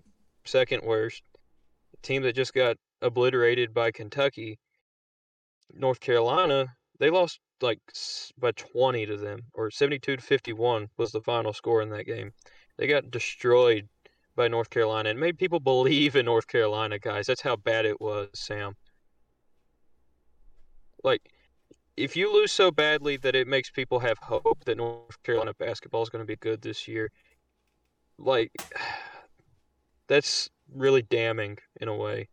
second 0.44 0.84
worst 0.84 1.22
team 2.02 2.22
that 2.22 2.36
just 2.36 2.54
got 2.54 2.76
obliterated 3.00 3.74
by 3.74 3.90
Kentucky, 3.90 4.60
North 5.72 5.98
Carolina. 5.98 6.66
They 7.00 7.10
lost 7.10 7.40
like 7.60 7.80
by 8.38 8.52
20 8.52 9.06
to 9.06 9.16
them, 9.16 9.40
or 9.52 9.72
72 9.72 10.16
to 10.16 10.22
51 10.22 10.86
was 10.96 11.10
the 11.10 11.20
final 11.22 11.52
score 11.52 11.82
in 11.82 11.90
that 11.90 12.06
game. 12.06 12.30
They 12.78 12.86
got 12.86 13.10
destroyed 13.10 13.88
by 14.36 14.46
North 14.46 14.70
Carolina 14.70 15.10
and 15.10 15.18
made 15.18 15.38
people 15.38 15.58
believe 15.72 16.14
in 16.14 16.26
North 16.26 16.46
Carolina, 16.46 17.00
guys. 17.00 17.26
That's 17.26 17.42
how 17.42 17.56
bad 17.56 17.84
it 17.84 18.00
was, 18.00 18.28
Sam. 18.34 18.76
Like, 21.02 21.31
if 21.96 22.16
you 22.16 22.32
lose 22.32 22.52
so 22.52 22.70
badly 22.70 23.16
that 23.18 23.34
it 23.34 23.46
makes 23.46 23.70
people 23.70 24.00
have 24.00 24.18
hope 24.18 24.64
that 24.64 24.76
North 24.76 25.22
Carolina 25.22 25.52
basketball 25.58 26.02
is 26.02 26.08
going 26.08 26.22
to 26.22 26.26
be 26.26 26.36
good 26.36 26.62
this 26.62 26.88
year, 26.88 27.10
like, 28.18 28.50
that's 30.08 30.50
really 30.74 31.02
damning 31.02 31.58
in 31.80 31.88
a 31.88 31.96
way. 31.96 32.28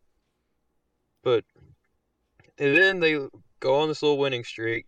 But, 1.24 1.44
and 2.58 2.76
then 2.76 3.00
they 3.00 3.28
go 3.60 3.76
on 3.82 3.90
this 3.90 4.02
little 4.02 4.18
winning 4.18 4.44
streak, 4.44 4.86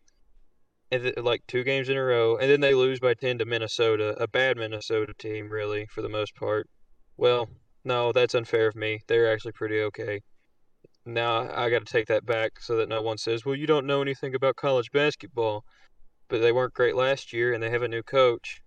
and 0.92 1.04
th- 1.04 1.18
like 1.18 1.42
two 1.48 1.64
games 1.64 1.90
in 1.90 1.98
a 1.98 2.04
row, 2.04 2.38
and 2.38 2.50
then 2.50 2.62
they 2.62 2.74
lose 2.74 3.00
by 3.00 3.14
10 3.14 3.40
to 3.40 3.46
Minnesota, 3.46 4.16
a 4.22 4.28
bad 4.28 4.58
Minnesota 4.58 5.14
team, 5.18 5.50
really, 5.50 5.86
for 5.88 6.02
the 6.02 6.10
most 6.10 6.36
part. 6.36 6.70
Well, 7.18 7.50
no, 7.84 8.12
that's 8.12 8.36
unfair 8.36 8.68
of 8.68 8.76
me. 8.76 9.02
They're 9.08 9.32
actually 9.32 9.54
pretty 9.54 9.82
okay. 9.82 10.22
Now 11.06 11.50
I 11.54 11.70
got 11.70 11.86
to 11.86 11.92
take 11.92 12.08
that 12.08 12.26
back 12.26 12.60
so 12.60 12.76
that 12.78 12.90
no 12.90 13.02
one 13.02 13.18
says, 13.18 13.46
"Well, 13.46 13.56
you 13.56 13.68
don't 13.68 13.88
know 13.88 14.02
anything 14.02 14.36
about 14.36 14.56
college 14.56 14.92
basketball." 14.92 15.66
But 16.28 16.42
they 16.42 16.52
weren't 16.52 16.74
great 16.74 16.96
last 16.96 17.34
year, 17.34 17.54
and 17.54 17.62
they 17.62 17.70
have 17.70 17.82
a 17.82 17.88
new 17.88 18.04
coach. 18.04 18.62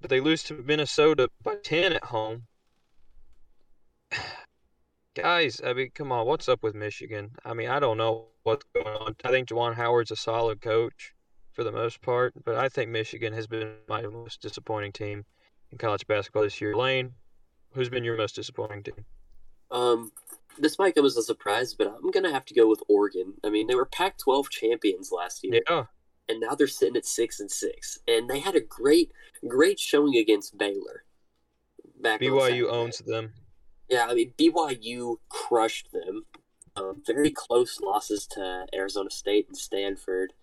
But 0.00 0.10
they 0.10 0.20
lose 0.20 0.44
to 0.44 0.54
Minnesota 0.54 1.28
by 1.42 1.56
10 1.56 1.92
at 1.92 2.04
home. 2.04 2.44
Guys, 5.16 5.60
I 5.64 5.72
mean, 5.72 5.90
come 5.94 6.12
on, 6.12 6.26
what's 6.26 6.48
up 6.48 6.62
with 6.62 6.74
Michigan? 6.74 7.30
I 7.44 7.54
mean, 7.54 7.68
I 7.68 7.80
don't 7.80 7.96
know 7.96 8.26
what's 8.42 8.64
going 8.74 8.86
on. 8.86 9.16
I 9.24 9.30
think 9.30 9.48
Juwan 9.48 9.74
Howard's 9.74 10.10
a 10.10 10.16
solid 10.16 10.60
coach 10.60 11.14
for 11.52 11.64
the 11.64 11.72
most 11.72 12.02
part, 12.02 12.34
but 12.44 12.54
I 12.56 12.68
think 12.68 12.90
Michigan 12.90 13.32
has 13.32 13.46
been 13.46 13.72
my 13.88 14.02
most 14.02 14.42
disappointing 14.42 14.92
team 14.92 15.24
in 15.72 15.78
college 15.78 16.06
basketball 16.06 16.42
this 16.42 16.60
year. 16.60 16.76
Lane, 16.76 17.14
who's 17.72 17.88
been 17.88 18.04
your 18.04 18.16
most 18.16 18.36
disappointing 18.36 18.82
team? 18.82 19.04
Um, 19.70 20.12
this 20.58 20.78
might 20.78 20.94
come 20.94 21.04
as 21.04 21.16
a 21.16 21.22
surprise, 21.22 21.74
but 21.74 21.86
I'm 21.88 22.10
gonna 22.10 22.32
have 22.32 22.44
to 22.46 22.54
go 22.54 22.68
with 22.68 22.82
Oregon. 22.88 23.34
I 23.44 23.50
mean, 23.50 23.66
they 23.66 23.74
were 23.74 23.86
Pac-12 23.86 24.48
champions 24.50 25.10
last 25.12 25.44
year, 25.44 25.60
Yeah, 25.68 25.84
and 26.28 26.40
now 26.40 26.54
they're 26.54 26.66
sitting 26.66 26.96
at 26.96 27.06
six 27.06 27.40
and 27.40 27.50
six, 27.50 27.98
and 28.08 28.28
they 28.28 28.40
had 28.40 28.54
a 28.54 28.60
great, 28.60 29.12
great 29.46 29.78
showing 29.78 30.16
against 30.16 30.56
Baylor. 30.58 31.04
Back 32.00 32.20
BYU 32.20 32.68
owns 32.70 32.98
them. 32.98 33.32
Yeah, 33.88 34.06
I 34.08 34.14
mean 34.14 34.32
BYU 34.38 35.16
crushed 35.28 35.92
them. 35.92 36.26
Um, 36.76 37.02
very 37.06 37.30
close 37.30 37.80
losses 37.80 38.26
to 38.32 38.66
Arizona 38.74 39.10
State 39.10 39.46
and 39.48 39.56
Stanford. 39.56 40.34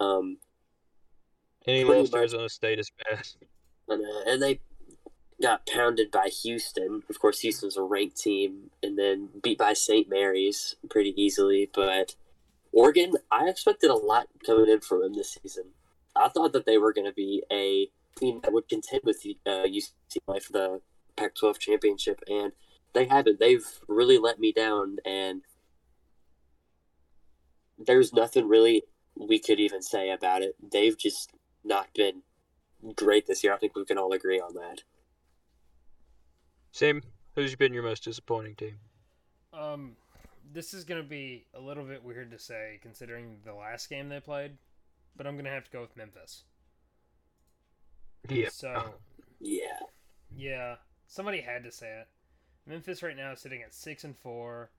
Um, 0.00 0.36
Any 1.66 1.84
lost 1.84 2.12
to. 2.12 2.18
Arizona 2.18 2.48
State 2.48 2.78
is 2.78 2.90
bad. 3.08 3.26
and, 3.88 4.04
uh, 4.04 4.30
and 4.30 4.42
they 4.42 4.60
got 5.40 5.66
pounded 5.66 6.10
by 6.10 6.28
Houston. 6.42 7.02
Of 7.08 7.18
course, 7.20 7.40
Houston's 7.40 7.76
a 7.76 7.82
ranked 7.82 8.16
team, 8.16 8.70
and 8.82 8.98
then 8.98 9.28
beat 9.42 9.58
by 9.58 9.72
St. 9.72 10.08
Mary's 10.08 10.74
pretty 10.90 11.14
easily. 11.20 11.70
But 11.72 12.16
Oregon, 12.72 13.14
I 13.30 13.48
expected 13.48 13.90
a 13.90 13.94
lot 13.94 14.28
coming 14.44 14.68
in 14.68 14.80
from 14.80 15.02
them 15.02 15.14
this 15.14 15.38
season. 15.40 15.66
I 16.16 16.28
thought 16.28 16.52
that 16.52 16.66
they 16.66 16.78
were 16.78 16.92
going 16.92 17.06
to 17.06 17.12
be 17.12 17.44
a 17.52 17.88
team 18.18 18.40
that 18.42 18.52
would 18.52 18.68
contend 18.68 19.02
with 19.04 19.24
uh, 19.46 19.64
UCLA 19.66 20.42
for 20.42 20.52
the 20.52 20.80
Pac-12 21.16 21.58
championship, 21.58 22.20
and 22.28 22.52
they 22.92 23.04
haven't. 23.04 23.38
They've 23.38 23.66
really 23.86 24.18
let 24.18 24.40
me 24.40 24.52
down, 24.52 24.96
and 25.04 25.42
there's 27.78 28.12
nothing 28.12 28.48
really 28.48 28.82
we 29.16 29.38
could 29.38 29.60
even 29.60 29.82
say 29.82 30.10
about 30.10 30.42
it. 30.42 30.56
They've 30.72 30.96
just 30.96 31.30
not 31.64 31.88
been 31.94 32.22
great 32.94 33.26
this 33.26 33.42
year. 33.42 33.54
I 33.54 33.58
think 33.58 33.74
we 33.76 33.84
can 33.84 33.98
all 33.98 34.12
agree 34.12 34.40
on 34.40 34.54
that. 34.54 34.82
Sam, 36.78 37.02
who's 37.34 37.56
been 37.56 37.72
your 37.72 37.82
most 37.82 38.04
disappointing 38.04 38.54
team? 38.54 38.78
Um, 39.52 39.96
this 40.52 40.72
is 40.72 40.84
gonna 40.84 41.02
be 41.02 41.44
a 41.52 41.58
little 41.60 41.82
bit 41.82 42.04
weird 42.04 42.30
to 42.30 42.38
say 42.38 42.78
considering 42.82 43.38
the 43.44 43.52
last 43.52 43.88
game 43.90 44.08
they 44.08 44.20
played, 44.20 44.52
but 45.16 45.26
I'm 45.26 45.36
gonna 45.36 45.50
have 45.50 45.64
to 45.64 45.70
go 45.72 45.80
with 45.80 45.96
Memphis. 45.96 46.44
Yeah. 48.28 48.50
So 48.50 48.94
Yeah. 49.40 49.80
yeah, 50.30 50.76
somebody 51.08 51.40
had 51.40 51.64
to 51.64 51.72
say 51.72 52.02
it. 52.02 52.08
Memphis 52.64 53.02
right 53.02 53.16
now 53.16 53.32
is 53.32 53.40
sitting 53.40 53.60
at 53.62 53.74
six 53.74 54.04
and 54.04 54.16
four. 54.16 54.70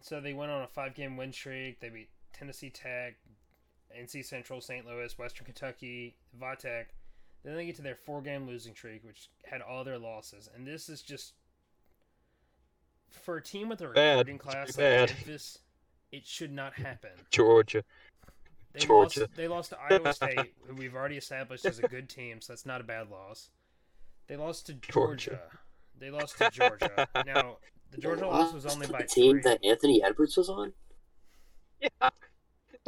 So 0.00 0.20
they 0.20 0.32
went 0.32 0.52
on 0.52 0.62
a 0.62 0.68
five-game 0.68 1.16
win 1.16 1.32
streak. 1.32 1.80
They 1.80 1.88
beat 1.88 2.10
Tennessee 2.32 2.70
Tech, 2.70 3.16
NC 3.92 4.22
Central, 4.24 4.60
St. 4.60 4.86
Louis, 4.86 5.18
Western 5.18 5.44
Kentucky, 5.44 6.14
Vatech. 6.40 6.84
Then 7.44 7.54
they 7.56 7.66
get 7.66 7.76
to 7.76 7.82
their 7.82 7.94
four-game 7.94 8.46
losing 8.46 8.74
streak, 8.74 9.04
which 9.04 9.30
had 9.44 9.62
all 9.62 9.84
their 9.84 9.98
losses. 9.98 10.48
And 10.54 10.66
this 10.66 10.88
is 10.88 11.02
just 11.02 11.34
for 13.10 13.36
a 13.36 13.42
team 13.42 13.68
with 13.68 13.80
a 13.80 13.88
Bad. 13.88 14.18
recruiting 14.18 14.34
It's 14.36 14.44
class 14.44 14.66
like 14.68 14.76
bad. 14.76 15.08
Memphis, 15.10 15.58
it 16.12 16.26
should 16.26 16.52
not 16.52 16.74
happen. 16.74 17.10
Georgia. 17.30 17.84
They 18.72 18.80
Georgia. 18.80 19.20
lost. 19.20 19.34
They 19.36 19.48
lost 19.48 19.70
to 19.70 19.78
Iowa 19.80 20.12
State, 20.14 20.54
who 20.66 20.74
we've 20.74 20.94
already 20.94 21.16
established 21.16 21.64
is 21.64 21.78
a 21.78 21.88
good 21.88 22.08
team, 22.08 22.40
so 22.40 22.52
that's 22.52 22.66
not 22.66 22.80
a 22.80 22.84
bad 22.84 23.08
loss. 23.10 23.50
They 24.26 24.36
lost 24.36 24.66
to 24.66 24.74
Georgia. 24.74 25.30
Georgia. 25.30 25.40
They 25.98 26.10
lost 26.10 26.38
to 26.38 26.50
Georgia. 26.50 27.08
now 27.26 27.56
the 27.90 27.98
Georgia 27.98 28.26
loss 28.26 28.52
was 28.52 28.66
only 28.66 28.86
by 28.86 28.98
the 29.02 29.08
team 29.08 29.40
three. 29.40 29.42
that 29.42 29.64
Anthony 29.64 30.02
Edwards 30.02 30.36
was 30.36 30.48
on. 30.50 30.72
Yeah. 31.80 32.10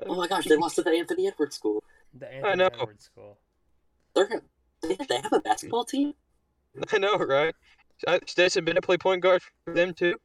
Oh 0.07 0.15
my 0.17 0.27
gosh, 0.29 0.47
they 0.47 0.57
lost 0.57 0.77
to 0.77 0.83
the 0.83 0.91
Anthony 0.91 1.29
Edwards 1.29 1.57
school. 1.57 1.83
The 2.15 2.33
Anthony 2.33 2.57
know. 2.57 2.67
Edwards 2.67 3.05
school. 3.05 3.39
They're 4.15 4.43
they, 4.83 4.97
they 5.09 5.21
have 5.21 5.33
a 5.33 5.41
basketball 5.41 5.85
team. 5.85 6.15
I 6.93 6.99
know, 6.99 7.17
right? 7.17 7.55
I- 8.07 8.21
Stetson 8.27 8.65
Bennett 8.65 8.83
play 8.83 8.97
point 8.97 9.23
guard 9.23 9.43
for 9.65 9.75
them 9.75 9.93
too. 9.93 10.17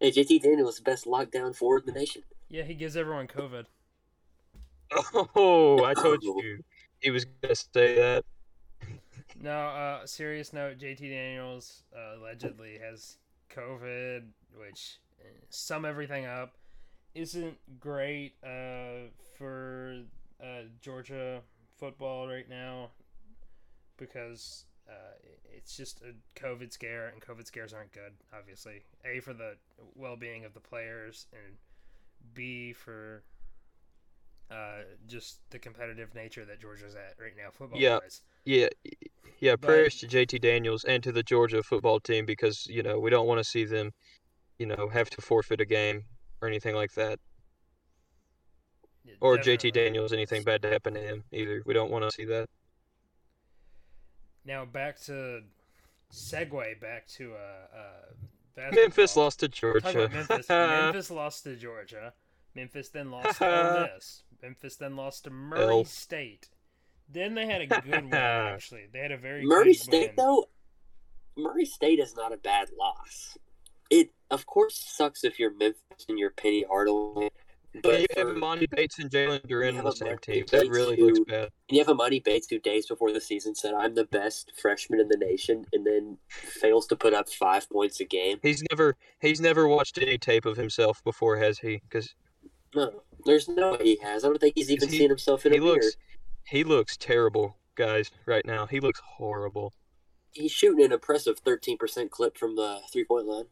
Hey, 0.00 0.12
JT 0.12 0.42
Daniels 0.42 0.74
is 0.74 0.76
the 0.76 0.82
best 0.82 1.06
lockdown 1.06 1.54
forward 1.54 1.84
in 1.86 1.94
the 1.94 1.98
nation. 2.00 2.22
Yeah, 2.48 2.62
he 2.62 2.74
gives 2.74 2.96
everyone 2.96 3.26
COVID. 3.26 3.64
Oh, 5.34 5.84
I 5.84 5.94
told 5.94 6.20
Oh. 6.24 6.40
you 6.42 6.62
he 7.00 7.10
was 7.10 7.24
gonna 7.24 7.54
say 7.54 7.96
that. 7.96 8.24
No, 9.40 9.50
uh, 9.50 10.06
serious 10.06 10.52
note. 10.52 10.78
JT 10.78 11.00
Daniels 11.00 11.82
uh, 11.94 12.18
allegedly 12.18 12.78
has 12.78 13.18
COVID, 13.50 14.24
which 14.54 14.98
uh, 15.20 15.24
sum 15.50 15.84
everything 15.84 16.26
up 16.26 16.56
isn't 17.14 17.58
great 17.80 18.34
uh, 18.42 19.10
for 19.36 20.02
uh, 20.42 20.62
Georgia 20.80 21.42
football 21.78 22.26
right 22.26 22.48
now 22.48 22.90
because 23.98 24.64
uh, 24.88 25.14
it's 25.54 25.76
just 25.76 26.00
a 26.00 26.14
COVID 26.40 26.72
scare, 26.72 27.08
and 27.08 27.20
COVID 27.20 27.46
scares 27.46 27.72
aren't 27.72 27.92
good. 27.92 28.12
Obviously, 28.36 28.82
a 29.04 29.20
for 29.20 29.34
the 29.34 29.56
well-being 29.94 30.44
of 30.44 30.54
the 30.54 30.60
players, 30.60 31.26
and 31.32 31.56
b 32.34 32.72
for 32.72 33.22
uh, 34.50 34.82
just 35.06 35.40
the 35.50 35.58
competitive 35.58 36.14
nature 36.14 36.44
that 36.46 36.60
Georgia's 36.60 36.94
at 36.94 37.14
right 37.20 37.34
now, 37.36 37.50
football 37.52 37.78
Yeah. 37.78 37.98
wise. 37.98 38.22
Yeah, 38.44 38.68
yeah. 39.40 39.56
But- 39.56 39.66
Prayers 39.68 39.96
to 39.96 40.06
JT 40.06 40.38
Daniels 40.38 40.84
and 40.84 41.02
to 41.02 41.12
the 41.12 41.22
Georgia 41.22 41.62
football 41.62 42.00
team 42.00 42.24
because 42.24 42.66
you 42.66 42.82
know 42.82 42.98
we 42.98 43.10
don't 43.10 43.26
want 43.26 43.38
to 43.38 43.44
see 43.44 43.64
them, 43.64 43.92
you 44.58 44.66
know, 44.66 44.88
have 44.88 45.10
to 45.10 45.20
forfeit 45.20 45.60
a 45.60 45.66
game 45.66 46.06
or 46.40 46.48
anything 46.48 46.74
like 46.74 46.94
that, 46.94 47.20
or. 49.20 49.36
JT 49.36 49.72
Daniels 49.72 50.12
anything 50.14 50.44
bad 50.44 50.62
to 50.62 50.70
happen 50.70 50.94
to 50.94 51.00
him 51.00 51.24
either. 51.30 51.62
We 51.66 51.74
don't 51.74 51.90
want 51.90 52.04
to 52.04 52.10
see 52.10 52.24
that. 52.26 52.48
Now 54.48 54.64
back 54.64 54.98
to 55.02 55.42
segue 56.10 56.80
back 56.80 57.06
to 57.18 57.34
uh, 57.34 57.76
uh 57.76 57.80
basketball. 58.56 58.82
Memphis 58.82 59.16
lost 59.16 59.40
to 59.40 59.48
Georgia. 59.48 60.08
Memphis. 60.10 60.48
Memphis 60.48 61.10
lost 61.10 61.44
to 61.44 61.54
Georgia. 61.54 62.14
Memphis 62.54 62.88
then 62.88 63.10
lost 63.10 63.36
to 63.38 63.46
Ole 63.46 63.88
Miss. 63.94 64.22
Memphis 64.42 64.76
then 64.76 64.96
lost 64.96 65.24
to 65.24 65.30
Murray 65.30 65.60
L. 65.60 65.84
State. 65.84 66.48
Then 67.10 67.34
they 67.34 67.44
had 67.44 67.60
a 67.60 67.66
good 67.66 67.84
win. 67.84 68.08
Actually, 68.14 68.86
they 68.90 69.00
had 69.00 69.12
a 69.12 69.18
very 69.18 69.44
Murray 69.44 69.72
good 69.72 69.80
State 69.80 70.12
win. 70.16 70.16
though, 70.16 70.44
Murray 71.36 71.66
State 71.66 71.98
is 71.98 72.16
not 72.16 72.32
a 72.32 72.38
bad 72.38 72.70
loss. 72.78 73.36
It 73.90 74.12
of 74.30 74.46
course 74.46 74.78
sucks 74.78 75.24
if 75.24 75.38
you're 75.38 75.54
Memphis 75.54 76.06
and 76.08 76.18
you're 76.18 76.30
Penny 76.30 76.64
Hardaway, 76.66 77.28
but 77.82 78.00
you 78.00 78.06
have 78.16 78.26
Emoni 78.28 78.68
Bates 78.70 78.98
and 78.98 79.10
Jalen 79.10 79.46
Duren 79.46 79.78
on 79.78 79.84
the 79.84 79.92
same 79.92 80.08
Monty 80.08 80.32
team. 80.32 80.44
That 80.50 80.68
really 80.68 80.96
who- 80.96 81.06
looks 81.06 81.20
bad. 81.20 81.50
you 81.70 81.78
have 81.78 81.88
Emoni 81.88 82.22
Bates 82.22 82.46
who 82.48 82.58
days 82.58 82.86
before 82.86 83.12
the 83.12 83.20
season 83.20 83.54
said 83.54 83.74
I'm 83.74 83.94
the 83.94 84.04
best 84.04 84.52
freshman 84.60 85.00
in 85.00 85.08
the 85.08 85.16
nation, 85.18 85.64
and 85.72 85.86
then 85.86 86.18
fails 86.30 86.86
to 86.88 86.96
put 86.96 87.14
up 87.14 87.28
five 87.28 87.68
points 87.70 88.00
a 88.00 88.04
game. 88.04 88.38
He's 88.42 88.62
never 88.70 88.96
he's 89.20 89.40
never 89.40 89.66
watched 89.68 89.98
any 89.98 90.18
tape 90.18 90.44
of 90.46 90.56
himself 90.56 91.02
before, 91.04 91.36
has 91.38 91.58
he? 91.58 91.78
Because 91.88 92.14
No, 92.74 93.02
there's 93.24 93.48
no 93.48 93.72
way 93.72 93.78
he 93.84 93.96
has. 94.02 94.24
I 94.24 94.28
don't 94.28 94.38
think 94.40 94.54
he's 94.56 94.70
even 94.70 94.88
He- 94.88 94.98
seen 94.98 95.08
himself 95.08 95.46
in 95.46 95.52
he 95.52 95.58
a 95.58 95.60
mirror. 95.62 95.80
he 96.46 96.64
looks 96.64 96.96
terrible, 96.96 97.56
guys. 97.76 98.10
Right 98.26 98.44
now, 98.44 98.66
he 98.66 98.80
looks 98.80 99.00
horrible. 99.16 99.72
He's 100.32 100.52
shooting 100.52 100.84
an 100.84 100.92
impressive 100.92 101.42
13% 101.42 102.10
clip 102.10 102.36
from 102.36 102.54
the 102.56 102.80
three 102.92 103.04
point 103.04 103.26
line. 103.26 103.46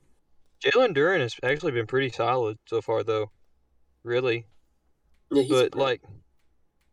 Jalen 0.62 0.95
Duren 0.97 1.20
has 1.20 1.35
actually 1.43 1.72
been 1.72 1.87
pretty 1.87 2.11
solid 2.11 2.59
so 2.66 2.81
far, 2.83 3.03
though. 3.03 3.31
Really, 4.07 4.46
Yeah, 5.32 5.42
he's 5.42 5.50
but 5.50 5.74
like, 5.74 6.00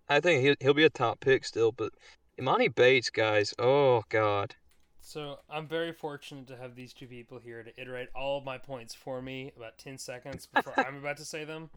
I 0.09 0.19
think 0.19 0.41
he'll 0.41 0.55
he'll 0.59 0.73
be 0.73 0.83
a 0.83 0.89
top 0.89 1.19
pick 1.19 1.45
still. 1.45 1.71
But 1.71 1.93
Emoni 2.41 2.73
Bates, 2.73 3.11
guys, 3.11 3.53
oh 3.59 4.01
god, 4.09 4.55
So 4.99 5.37
I'm 5.47 5.67
very 5.67 5.93
fortunate 5.93 6.47
to 6.47 6.57
have 6.57 6.73
these 6.75 6.91
two 6.91 7.05
people 7.05 7.37
here 7.37 7.61
to 7.61 7.71
iterate 7.79 8.09
all 8.15 8.39
of 8.39 8.45
my 8.45 8.57
points 8.57 8.95
for 8.95 9.21
me 9.21 9.53
about 9.55 9.77
ten 9.77 9.99
seconds 9.99 10.47
before 10.47 10.73
I'm 10.75 10.97
about 10.97 11.17
to 11.17 11.25
say 11.25 11.45
them. 11.45 11.69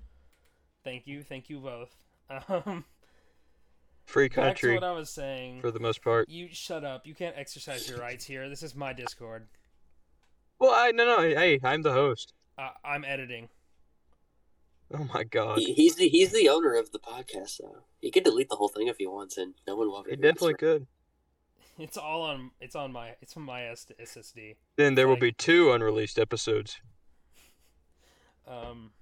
Thank 0.85 1.07
you, 1.07 1.23
thank 1.23 1.51
you 1.51 1.61
both. 1.61 1.95
Um, 2.49 2.87
free 4.07 4.29
back 4.29 4.35
to 4.35 4.41
country 4.41 4.75
what 4.75 4.85
I 4.85 4.93
was 4.93 5.11
saying. 5.11 5.61
for 5.61 5.71
the 5.71 5.81
most 5.81 6.03
part. 6.03 6.31
You 6.31 6.49
shut 6.51 6.83
up. 6.83 7.07
You 7.07 7.15
can't 7.15 7.37
exercise 7.37 7.87
your 7.89 8.01
rights 8.01 8.25
here. 8.25 8.49
This 8.49 8.63
is 8.63 8.75
my 8.75 8.95
Discord. 8.95 9.49
Well, 10.59 10.73
I 10.75 10.93
no 10.93 11.05
no, 11.05 11.21
hey, 11.21 11.61
I'm 11.63 11.83
the 11.83 11.93
host. 11.93 12.33
Uh, 12.57 12.71
I'm 12.83 13.05
editing. 13.05 13.51
Oh 14.95 15.09
my 15.13 15.25
god, 15.25 15.59
He- 15.59 15.75
he's 15.75 15.97
the 15.97 16.09
he's 16.09 16.33
the 16.33 16.49
owner 16.49 16.75
of 16.77 16.93
the 16.93 16.99
podcast, 16.99 17.59
though. 17.59 17.83
He 18.01 18.11
can 18.11 18.23
delete 18.23 18.49
the 18.49 18.57
whole 18.57 18.69
thing 18.69 18.87
if 18.87 18.99
he 18.99 19.07
wants, 19.07 19.37
and 19.37 19.55
no 19.67 19.75
one 19.77 19.89
will. 19.89 20.05
he 20.05 20.13
ever 20.13 20.23
definitely 20.23 20.55
answer. 20.55 20.57
could. 20.79 20.87
It's 21.79 21.99
all 21.99 22.23
on. 22.23 22.53
It's 22.59 22.75
on 22.75 22.91
my. 22.91 23.17
It's 23.21 23.37
on 23.37 23.43
my 23.43 23.65
S- 23.65 23.85
SSD. 24.01 24.57
Then 24.77 24.95
there 24.95 25.07
will 25.07 25.19
be 25.19 25.31
two 25.33 25.73
unreleased 25.73 26.19
episodes. 26.19 26.81
Um. 28.49 28.93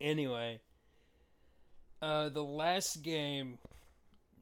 Anyway, 0.00 0.60
uh, 2.02 2.28
the 2.28 2.42
last 2.42 3.02
game 3.02 3.56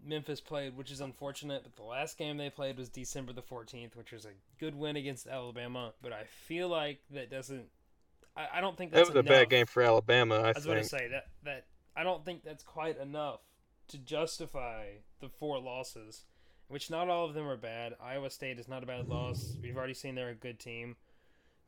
Memphis 0.05 0.41
played, 0.41 0.76
which 0.76 0.91
is 0.91 1.01
unfortunate, 1.01 1.62
but 1.62 1.76
the 1.76 1.82
last 1.84 2.16
game 2.18 2.36
they 2.38 2.49
played 2.51 2.78
was 2.78 2.88
December 2.88 3.32
the 3.32 3.43
fourteenth, 3.43 3.95
which 3.95 4.11
was 4.11 4.24
a 4.24 4.30
good 4.59 4.74
win 4.74 4.97
against 4.97 5.26
Alabama. 5.28 5.93
But 6.03 6.12
I 6.12 6.24
feel 6.24 6.68
like 6.68 6.99
that 7.12 7.30
doesn't. 7.30 7.66
I, 8.41 8.59
I 8.59 8.61
don't 8.61 8.76
think 8.76 8.93
That 8.93 8.99
that's 8.99 9.11
was 9.11 9.16
a 9.16 9.22
bad 9.22 9.51
game 9.51 9.66
for 9.66 9.82
Alabama. 9.82 10.36
I 10.36 10.49
I 10.49 10.53
was 10.53 10.66
going 10.66 10.82
to 10.82 10.88
say 10.88 11.09
that 11.09 11.26
that 11.45 11.64
I 11.97 12.03
don't 12.03 12.24
think 12.24 12.45
that's 12.45 12.62
quite 12.62 12.99
enough 12.99 13.41
to 13.88 13.99
justify 13.99 14.86
the 15.20 15.28
four 15.28 15.59
losses, 15.61 16.24
which 16.68 16.91
not 16.91 17.09
all 17.09 17.26
of 17.26 17.34
them 17.34 17.47
are 17.47 17.57
bad. 17.57 17.95
Iowa 18.01 18.30
State 18.30 18.59
is 18.59 18.68
not 18.68 18.82
a 18.82 18.86
bad 18.86 19.09
loss. 19.09 19.57
We've 19.62 19.76
already 19.76 19.95
seen 19.95 20.14
they're 20.14 20.30
a 20.30 20.34
good 20.34 20.59
team, 20.59 20.97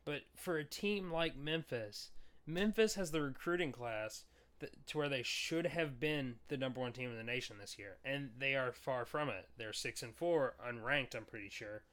but 0.05 0.21
for 0.35 0.57
a 0.57 0.63
team 0.63 1.11
like 1.11 1.35
Memphis, 1.37 2.11
Memphis 2.45 2.95
has 2.95 3.11
the 3.11 3.21
recruiting 3.21 3.71
class 3.71 4.23
that, 4.59 4.87
to 4.87 4.97
where 4.97 5.09
they 5.09 5.23
should 5.23 5.67
have 5.67 5.99
been 5.99 6.35
the 6.47 6.57
number 6.57 6.79
one 6.79 6.93
team 6.93 7.11
in 7.11 7.17
the 7.17 7.23
nation 7.23 7.57
this 7.59 7.77
year, 7.77 7.97
and 8.05 8.29
they 8.39 8.55
are 8.55 8.71
far 8.71 9.05
from 9.05 9.29
it. 9.29 9.49
They're 9.57 9.73
six 9.73 10.01
and 10.01 10.15
four, 10.15 10.55
unranked. 10.65 11.15
I'm 11.15 11.25
pretty 11.25 11.49
sure. 11.49 11.83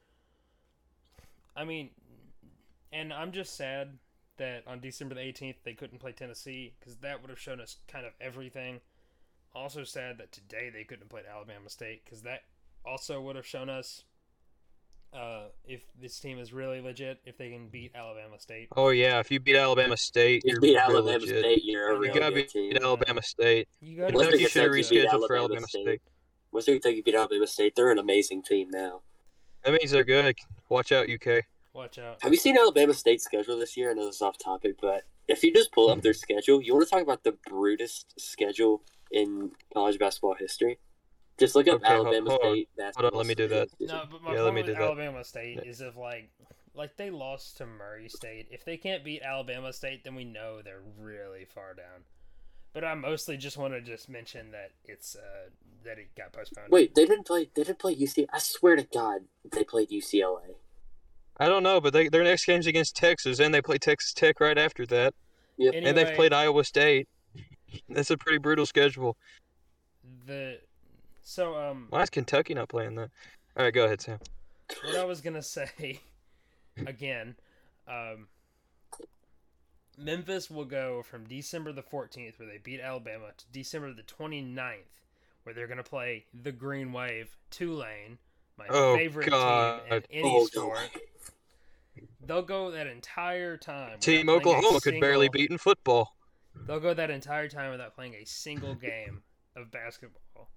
I 1.55 1.65
mean, 1.65 1.89
and 2.93 3.11
I'm 3.11 3.33
just 3.33 3.57
sad 3.57 3.97
that 4.37 4.63
on 4.67 4.79
December 4.79 5.15
the 5.15 5.21
18th 5.21 5.55
they 5.63 5.73
couldn't 5.73 5.99
play 5.99 6.11
Tennessee 6.11 6.73
because 6.79 6.95
that 6.97 7.21
would 7.21 7.29
have 7.29 7.39
shown 7.39 7.59
us 7.59 7.77
kind 7.87 8.05
of 8.05 8.13
everything. 8.19 8.79
Also 9.53 9.83
sad 9.83 10.17
that 10.17 10.31
today 10.31 10.69
they 10.73 10.83
couldn't 10.83 11.03
have 11.03 11.09
played 11.09 11.25
Alabama 11.31 11.69
State 11.69 12.03
because 12.05 12.21
that 12.21 12.43
also 12.85 13.21
would 13.21 13.35
have 13.35 13.45
shown 13.45 13.69
us 13.69 14.03
uh, 15.13 15.47
if 15.65 15.83
this 15.99 16.19
team 16.19 16.39
is 16.39 16.53
really 16.53 16.79
legit, 16.79 17.19
if 17.25 17.37
they 17.37 17.49
can 17.49 17.67
beat 17.67 17.91
Alabama 17.93 18.39
State. 18.39 18.69
Oh 18.77 18.89
yeah, 18.89 19.19
if 19.19 19.29
you 19.29 19.39
beat 19.41 19.57
Alabama 19.57 19.97
State, 19.97 20.43
You 20.45 20.53
you're 20.53 20.61
beat 20.61 20.69
real 20.69 20.79
Alabama 20.79 21.19
legit. 21.19 21.39
State, 21.39 21.61
you're 21.65 21.91
a 21.91 21.95
You 21.95 21.99
real 21.99 22.13
You 22.15 22.19
gotta 22.19 22.35
good 22.35 22.35
beat 22.35 22.49
team. 22.49 22.77
Alabama 22.81 23.21
State. 23.21 23.67
You 23.81 23.97
got 23.97 24.13
Western 24.13 24.39
Kentucky 24.39 24.47
should 24.49 24.61
have 24.63 24.71
Kentucky 24.71 24.89
beat 24.89 25.05
rescheduled 25.09 25.27
for 25.27 25.35
Alabama 25.35 25.37
Alabama 25.37 25.67
State. 25.67 25.83
State. 25.83 26.01
Western 26.51 26.73
Kentucky 26.75 27.01
beat 27.01 27.15
Alabama 27.15 27.47
State. 27.47 27.75
They're 27.75 27.91
an 27.91 27.99
amazing 27.99 28.43
team 28.43 28.69
now. 28.71 29.01
That 29.65 29.73
means 29.73 29.91
they're 29.91 30.03
good. 30.05 30.35
Watch 30.69 30.91
out, 30.93 31.09
UK. 31.09 31.43
Watch 31.73 31.97
out. 31.99 32.17
Have 32.21 32.31
you 32.31 32.37
seen 32.39 32.57
Alabama 32.57 32.93
State's 32.93 33.23
schedule 33.23 33.57
this 33.59 33.75
year? 33.77 33.91
I 33.91 33.93
know 33.93 34.05
this 34.05 34.15
is 34.15 34.21
off 34.21 34.37
topic, 34.37 34.75
but 34.81 35.03
if 35.27 35.43
you 35.43 35.53
just 35.53 35.71
pull 35.71 35.89
up 35.89 36.01
their 36.01 36.13
schedule, 36.13 36.61
you 36.61 36.73
want 36.73 36.85
to 36.87 36.89
talk 36.91 37.01
about 37.03 37.23
the 37.23 37.37
brutest 37.47 38.19
schedule 38.19 38.83
in 39.11 39.51
college 39.73 39.99
basketball 39.99 40.35
history? 40.35 40.79
Just 41.39 41.55
look 41.55 41.67
up 41.67 41.81
Okay, 41.81 41.93
Alabama 41.93 42.29
hold 42.29 42.41
on. 42.43 42.51
State 42.53 42.69
basketball. 42.77 43.17
let 43.17 43.27
me 43.27 43.35
do 43.35 43.47
that. 43.47 43.69
No, 43.79 44.03
but 44.11 44.21
my 44.21 44.33
Yeah, 44.33 44.41
let 44.41 44.53
me 44.53 44.61
with 44.61 44.67
do 44.67 44.73
that. 44.73 44.81
Alabama 44.81 45.23
State 45.23 45.59
Yeah. 45.63 45.69
is 45.69 45.81
if 45.81 45.95
like 45.97 46.29
like 46.73 46.95
they 46.97 47.09
lost 47.09 47.57
to 47.57 47.65
Murray 47.65 48.07
State. 48.07 48.47
If 48.51 48.63
they 48.63 48.77
can't 48.77 49.03
beat 49.03 49.21
Alabama 49.23 49.73
State, 49.73 50.03
then 50.05 50.15
we 50.15 50.23
know 50.23 50.61
they're 50.61 50.83
really 50.97 51.45
far 51.45 51.73
down. 51.73 52.05
But 52.73 52.85
I 52.85 52.93
mostly 52.95 53.35
just 53.35 53.57
want 53.57 53.73
to 53.73 53.81
just 53.81 54.07
mention 54.07 54.51
that 54.51 54.71
it's 54.85 55.15
uh, 55.15 55.49
that 55.83 55.97
it 55.99 56.15
got 56.15 56.31
postponed. 56.31 56.67
Wait, 56.71 56.95
they 56.95 57.05
didn't 57.05 57.25
play. 57.25 57.49
They 57.53 57.63
didn't 57.63 57.79
play 57.79 57.95
UC. 57.95 58.27
I 58.31 58.39
swear 58.39 58.75
to 58.77 58.83
God, 58.83 59.23
they 59.51 59.63
played 59.65 59.89
UCLA. 59.89 60.55
I 61.41 61.47
don't 61.49 61.63
know, 61.63 61.81
but 61.81 61.91
they, 61.91 62.07
their 62.07 62.23
next 62.23 62.45
game's 62.45 62.67
against 62.67 62.95
Texas, 62.95 63.39
and 63.39 63.51
they 63.51 63.63
play 63.63 63.79
Texas 63.79 64.13
Tech 64.13 64.39
right 64.39 64.59
after 64.59 64.85
that, 64.85 65.15
Yep. 65.57 65.73
and 65.75 65.97
they've 65.97 66.15
played 66.15 66.33
Iowa 66.33 66.63
State. 66.63 67.09
That's 67.89 68.11
a 68.11 68.17
pretty 68.17 68.37
brutal 68.37 68.67
schedule. 68.67 69.17
the 70.27 70.59
so 71.23 71.55
um 71.57 71.87
Why 71.89 72.03
is 72.03 72.11
Kentucky 72.11 72.53
not 72.53 72.69
playing 72.69 72.93
that? 72.95 73.09
All 73.57 73.63
right, 73.65 73.73
go 73.73 73.85
ahead, 73.85 74.01
Sam. 74.01 74.19
what 74.83 74.95
I 74.95 75.03
was 75.03 75.19
gonna 75.21 75.41
say 75.57 75.99
again, 76.85 77.35
um, 77.87 78.27
Memphis 79.97 80.49
will 80.51 80.65
go 80.65 81.01
from 81.03 81.25
December 81.25 81.71
the 81.71 81.81
14th, 81.81 82.37
where 82.39 82.47
they 82.47 82.59
beat 82.59 82.79
Alabama, 82.79 83.31
to 83.37 83.45
December 83.51 83.93
the 83.93 84.03
29th, 84.03 84.75
where 85.43 85.53
they're 85.55 85.67
going 85.67 85.77
to 85.77 85.83
play 85.83 86.25
the 86.33 86.51
Green 86.51 86.93
Wave, 86.93 87.35
Tulane, 87.49 88.17
my 88.57 88.67
Oh, 88.69 88.95
favorite 88.95 89.29
God. 89.29 89.83
team 89.85 89.93
in 89.93 90.03
any 90.11 90.29
Oh, 90.29 90.39
no 90.39 90.45
sport. 90.45 90.77
way. 90.77 92.05
They'll 92.25 92.41
go 92.43 92.71
that 92.71 92.87
entire 92.87 93.57
time. 93.57 93.99
Team 93.99 94.27
playing 94.27 94.29
a 94.29 94.31
Oklahoma 94.49 94.79
could 94.81 94.99
barely 94.99 95.29
beat 95.29 95.49
in 95.51 95.57
football. 95.57 96.15
They'll 96.67 96.79
go 96.79 96.93
that 96.93 97.09
entire 97.09 97.47
time 97.49 97.71
without 97.71 97.95
playing 97.95 98.15
a 98.15 98.25
single 98.25 98.75
game 98.75 99.23
of 99.55 99.71
basketball. 99.71 100.49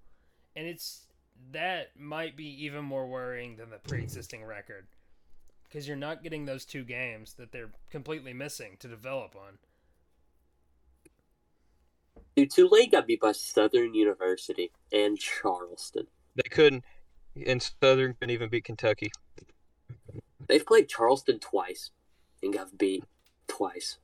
And 0.55 0.67
it's 0.67 1.07
that 1.51 1.99
might 1.99 2.37
be 2.37 2.63
even 2.65 2.85
more 2.85 3.07
worrying 3.07 3.57
than 3.57 3.69
the 3.69 3.77
pre-existing 3.77 4.43
record 4.43 4.87
because 5.67 5.87
you're 5.87 5.97
not 5.97 6.23
getting 6.23 6.45
those 6.45 6.65
two 6.65 6.83
games 6.83 7.33
that 7.33 7.51
they're 7.51 7.71
completely 7.89 8.31
missing 8.33 8.77
to 8.79 8.87
develop 8.87 9.35
on. 9.35 9.57
Dude, 12.35 12.51
Tulane 12.51 12.89
got 12.89 13.07
beat 13.07 13.21
by 13.21 13.31
Southern 13.31 13.93
University 13.93 14.71
and 14.91 15.17
Charleston. 15.17 16.07
They 16.35 16.49
couldn't, 16.49 16.83
and 17.45 17.61
Southern 17.81 18.13
couldn't 18.13 18.31
even 18.31 18.49
beat 18.49 18.63
Kentucky. 18.63 19.11
They've 20.47 20.65
played 20.65 20.87
Charleston 20.87 21.39
twice 21.39 21.91
and 22.41 22.53
got 22.53 22.77
beat 22.77 23.03
twice. 23.47 23.97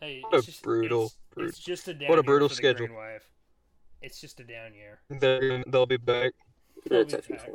Hey, 0.00 0.20
What 0.22 0.34
a 0.34 0.36
it's 0.38 0.46
just, 0.46 0.62
brutal, 0.62 1.06
it's, 1.06 1.16
brutal- 1.32 1.48
it's 1.48 1.58
just 1.58 1.88
a 1.88 1.94
down 1.94 2.08
what 2.08 2.18
a 2.18 2.22
year 2.22 2.22
brutal 2.24 2.48
for 2.48 2.54
schedule. 2.54 2.86
Green 2.86 3.18
It's 4.02 4.20
just 4.20 4.40
a 4.40 4.44
down 4.44 4.74
year. 4.74 5.00
They're, 5.08 5.64
they'll 5.66 5.86
be 5.86 5.96
back. 5.96 6.32
They'll 6.88 7.04
be 7.04 7.12
back. 7.12 7.50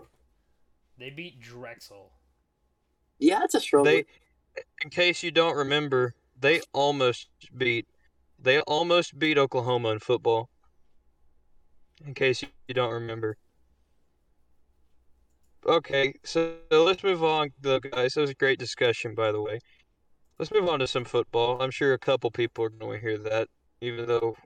They 0.97 1.09
beat 1.09 1.39
Drexel. 1.39 2.11
Yeah, 3.19 3.43
it's 3.43 3.55
a 3.55 3.59
strong. 3.59 3.85
They, 3.85 4.05
in 4.83 4.89
case 4.89 5.23
you 5.23 5.31
don't 5.31 5.55
remember, 5.55 6.13
they 6.39 6.61
almost 6.73 7.29
beat, 7.55 7.87
they 8.37 8.59
almost 8.61 9.17
beat 9.17 9.37
Oklahoma 9.37 9.89
in 9.89 9.99
football. 9.99 10.49
In 12.05 12.13
case 12.13 12.41
you 12.41 12.73
don't 12.73 12.93
remember. 12.93 13.37
Okay, 15.65 16.13
so 16.23 16.55
let's 16.71 17.03
move 17.03 17.23
on, 17.23 17.49
though, 17.59 17.79
guys. 17.79 18.13
That 18.13 18.21
was 18.21 18.29
a 18.29 18.35
great 18.35 18.59
discussion, 18.59 19.13
by 19.13 19.31
the 19.31 19.41
way. 19.41 19.59
Let's 20.37 20.51
move 20.51 20.69
on 20.69 20.79
to 20.79 20.87
some 20.87 21.03
football. 21.03 21.61
I'm 21.61 21.71
sure 21.71 21.93
a 21.93 21.99
couple 21.99 22.31
people 22.31 22.63
are 22.63 22.69
going 22.69 23.01
to 23.01 23.07
hear 23.07 23.17
that, 23.17 23.49
even 23.81 24.05
though 24.05 24.37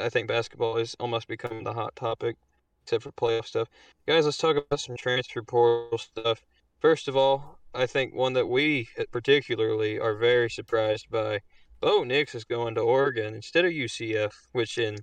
I 0.00 0.08
think 0.08 0.28
basketball 0.28 0.78
is 0.78 0.96
almost 0.98 1.28
becoming 1.28 1.64
the 1.64 1.74
hot 1.74 1.94
topic, 1.94 2.36
except 2.82 3.04
for 3.04 3.12
playoff 3.12 3.46
stuff. 3.46 3.68
Guys, 4.06 4.24
let's 4.24 4.38
talk 4.38 4.56
about 4.56 4.80
some 4.80 4.96
transfer 4.96 5.42
portal 5.42 5.98
stuff. 5.98 6.42
First 6.80 7.06
of 7.06 7.16
all, 7.16 7.58
I 7.74 7.86
think 7.86 8.14
one 8.14 8.32
that 8.32 8.48
we 8.48 8.88
particularly 9.12 9.98
are 9.98 10.14
very 10.14 10.48
surprised 10.48 11.10
by. 11.10 11.40
Bo 11.82 12.04
Nix 12.04 12.34
is 12.34 12.44
going 12.44 12.74
to 12.76 12.80
Oregon 12.80 13.34
instead 13.34 13.66
of 13.66 13.72
UCF, 13.72 14.32
which 14.52 14.78
in 14.78 14.96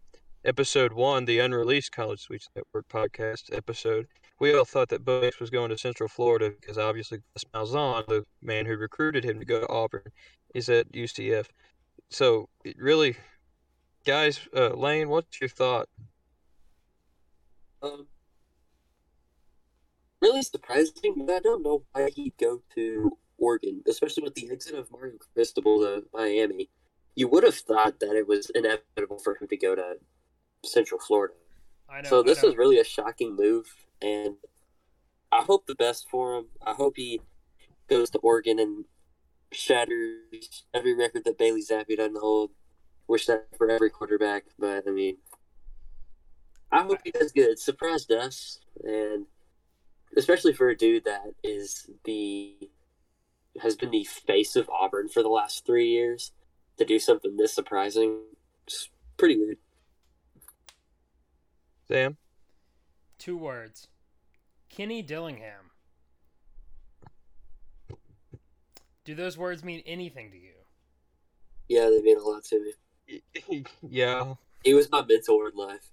episode 0.44 0.94
one, 0.94 1.26
the 1.26 1.38
unreleased 1.38 1.92
College 1.92 2.22
Suites 2.22 2.50
Network 2.56 2.88
podcast 2.90 3.56
episode, 3.56 4.08
we 4.40 4.54
all 4.56 4.66
thought 4.66 4.90
that 4.90 5.06
Bo 5.06 5.30
was 5.40 5.50
going 5.50 5.70
to 5.70 5.78
Central 5.78 6.10
Florida 6.10 6.50
because 6.50 6.78
obviously 6.78 7.20
Gus 7.34 7.46
Malzahn, 7.54 8.06
the 8.08 8.26
man 8.42 8.66
who 8.66 8.76
recruited 8.76 9.24
him 9.24 9.40
to 9.40 9.46
go 9.46 9.62
to 9.62 9.70
Auburn, 9.70 10.04
is 10.54 10.70
at 10.70 10.92
UCF. 10.92 11.48
So 12.10 12.50
it 12.64 12.76
really, 12.78 13.16
guys, 14.06 14.42
uh, 14.56 14.70
Lane, 14.70 15.10
what's 15.10 15.40
your 15.40 15.50
thought? 15.50 15.88
Um, 17.82 18.08
really 20.22 20.42
surprising, 20.42 21.26
but 21.26 21.34
I 21.34 21.40
don't 21.40 21.64
know 21.64 21.84
why 21.92 22.10
he'd 22.10 22.38
go 22.40 22.62
to 22.76 23.18
Oregon, 23.38 23.84
especially 23.88 24.24
with 24.24 24.36
the 24.36 24.50
exit 24.52 24.76
of 24.76 24.92
Mario 24.92 25.18
Cristobal 25.34 25.80
to 25.80 26.04
Miami. 26.14 26.70
You 27.16 27.28
would 27.28 27.44
have 27.44 27.56
thought 27.56 28.00
that 28.00 28.16
it 28.16 28.28
was 28.28 28.50
inevitable 28.56 29.20
for 29.20 29.36
him 29.36 29.48
to 29.50 29.58
go 29.58 29.76
to 29.76 29.96
Central 30.66 31.00
Florida. 31.00 31.34
I 31.90 32.02
know. 32.02 32.10
so 32.10 32.20
I 32.20 32.24
this 32.24 32.44
know. 32.44 32.50
is 32.50 32.58
really 32.58 32.80
a 32.80 32.84
shocking 32.84 33.36
move, 33.36 33.68
and 34.02 34.36
I 35.32 35.44
hope 35.44 35.66
the 35.66 35.76
best 35.76 36.10
for 36.10 36.36
him. 36.36 36.46
I 36.66 36.74
hope 36.74 36.98
he 36.98 37.22
goes 37.90 38.10
to 38.12 38.20
Oregon 38.20 38.60
and 38.60 38.86
shatters 39.52 40.66
every 40.74 40.96
record 40.96 41.24
that 41.26 41.38
Bailey 41.38 41.62
Zappe 41.62 41.96
doesn't 41.96 42.18
hold. 42.20 42.52
Wish 43.08 43.26
that 43.28 43.48
for 43.58 43.70
every 43.70 43.90
quarterback, 43.90 44.46
but 44.58 44.86
I 44.88 44.92
mean, 44.92 45.18
I 46.72 46.84
hope 46.84 47.00
he 47.04 47.12
does 47.12 47.32
good. 47.32 47.60
Surprised 47.60 48.12
us, 48.12 48.60
and 48.84 49.26
especially 50.16 50.54
for 50.54 50.70
a 50.70 50.78
dude 50.78 51.06
that 51.06 51.34
is 51.44 51.90
the 52.06 52.70
has 53.62 53.76
been 53.76 53.92
the 53.92 54.04
face 54.04 54.56
of 54.56 54.70
Auburn 54.70 55.10
for 55.10 55.22
the 55.22 55.30
last 55.30 55.66
three 55.66 55.90
years 55.90 56.32
to 56.78 56.86
do 56.86 56.98
something 56.98 57.38
this 57.38 57.54
surprising. 57.54 58.20
It's 58.66 58.90
pretty 59.18 59.38
weird. 59.38 59.58
Sam? 61.94 62.18
Two 63.20 63.38
words. 63.38 63.88
Kenny 64.68 65.04
Dillingham. 65.04 65.70
Do 69.06 69.14
those 69.14 69.38
words 69.38 69.64
mean 69.64 69.84
anything 69.86 70.32
to 70.32 70.38
you? 70.38 70.54
Yeah, 71.70 71.92
they 71.92 72.02
mean 72.02 72.18
a 72.18 72.24
lot 72.24 72.46
to 72.46 72.74
me. 73.08 73.64
yeah. 73.88 74.34
He 74.64 74.74
was 74.74 74.90
my 74.90 75.06
mentor 75.08 75.50
in 75.50 75.56
life. 75.56 75.92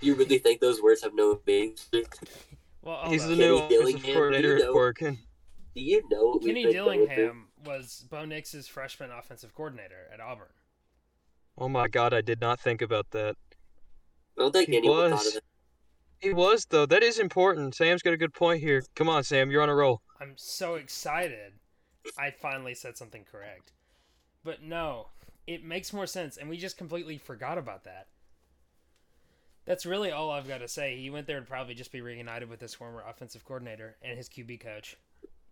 You 0.00 0.16
really 0.16 0.38
think 0.38 0.60
those 0.60 0.82
words 0.82 1.04
have 1.04 1.14
no 1.14 1.40
meaning? 1.46 1.76
Well, 2.82 3.08
He's 3.08 3.24
the 3.24 3.36
new 3.36 3.58
offensive 3.58 3.78
Dillingham, 3.78 4.14
coordinator 4.14 4.48
you 4.48 4.54
at 4.56 4.62
know. 4.62 4.72
Oregon. 4.72 5.18
you 5.74 6.02
know 6.10 6.24
what 6.26 6.42
we've 6.42 6.54
Kenny 6.54 6.64
been 6.64 6.74
going? 6.74 7.06
Dillingham 7.06 7.48
was 7.64 8.04
Bo 8.10 8.24
Nix's 8.24 8.66
freshman 8.66 9.12
offensive 9.12 9.54
coordinator 9.54 10.08
at 10.12 10.18
Auburn. 10.20 10.48
Oh 11.56 11.68
my 11.68 11.86
god, 11.86 12.12
I 12.12 12.20
did 12.20 12.40
not 12.40 12.58
think 12.58 12.82
about 12.82 13.10
that. 13.12 13.36
I 14.38 14.42
don't 14.42 14.52
think 14.52 14.68
He 14.68 14.76
anyone 14.76 15.10
thought 15.10 15.18
was. 15.18 15.26
of 15.28 15.36
it. 15.36 15.44
He 16.20 16.32
was 16.32 16.66
though. 16.70 16.86
That 16.86 17.02
is 17.02 17.18
important. 17.18 17.74
Sam's 17.74 18.02
got 18.02 18.12
a 18.12 18.16
good 18.16 18.32
point 18.34 18.60
here. 18.60 18.82
Come 18.94 19.08
on, 19.08 19.24
Sam, 19.24 19.50
you're 19.50 19.62
on 19.62 19.68
a 19.68 19.74
roll. 19.74 20.02
I'm 20.20 20.34
so 20.36 20.74
excited. 20.76 21.54
I 22.18 22.30
finally 22.30 22.74
said 22.74 22.96
something 22.96 23.24
correct. 23.30 23.72
But 24.44 24.62
no, 24.62 25.08
it 25.46 25.64
makes 25.64 25.92
more 25.92 26.06
sense, 26.06 26.36
and 26.36 26.48
we 26.48 26.56
just 26.56 26.76
completely 26.78 27.18
forgot 27.18 27.58
about 27.58 27.84
that. 27.84 28.06
That's 29.64 29.84
really 29.84 30.10
all 30.10 30.30
I've 30.30 30.48
got 30.48 30.58
to 30.58 30.68
say. 30.68 30.96
He 30.96 31.10
went 31.10 31.26
there 31.26 31.40
to 31.40 31.46
probably 31.46 31.74
just 31.74 31.92
be 31.92 32.00
reunited 32.00 32.48
with 32.48 32.60
his 32.60 32.74
former 32.74 33.02
offensive 33.06 33.44
coordinator 33.44 33.96
and 34.02 34.16
his 34.16 34.28
QB 34.28 34.60
coach. 34.60 34.96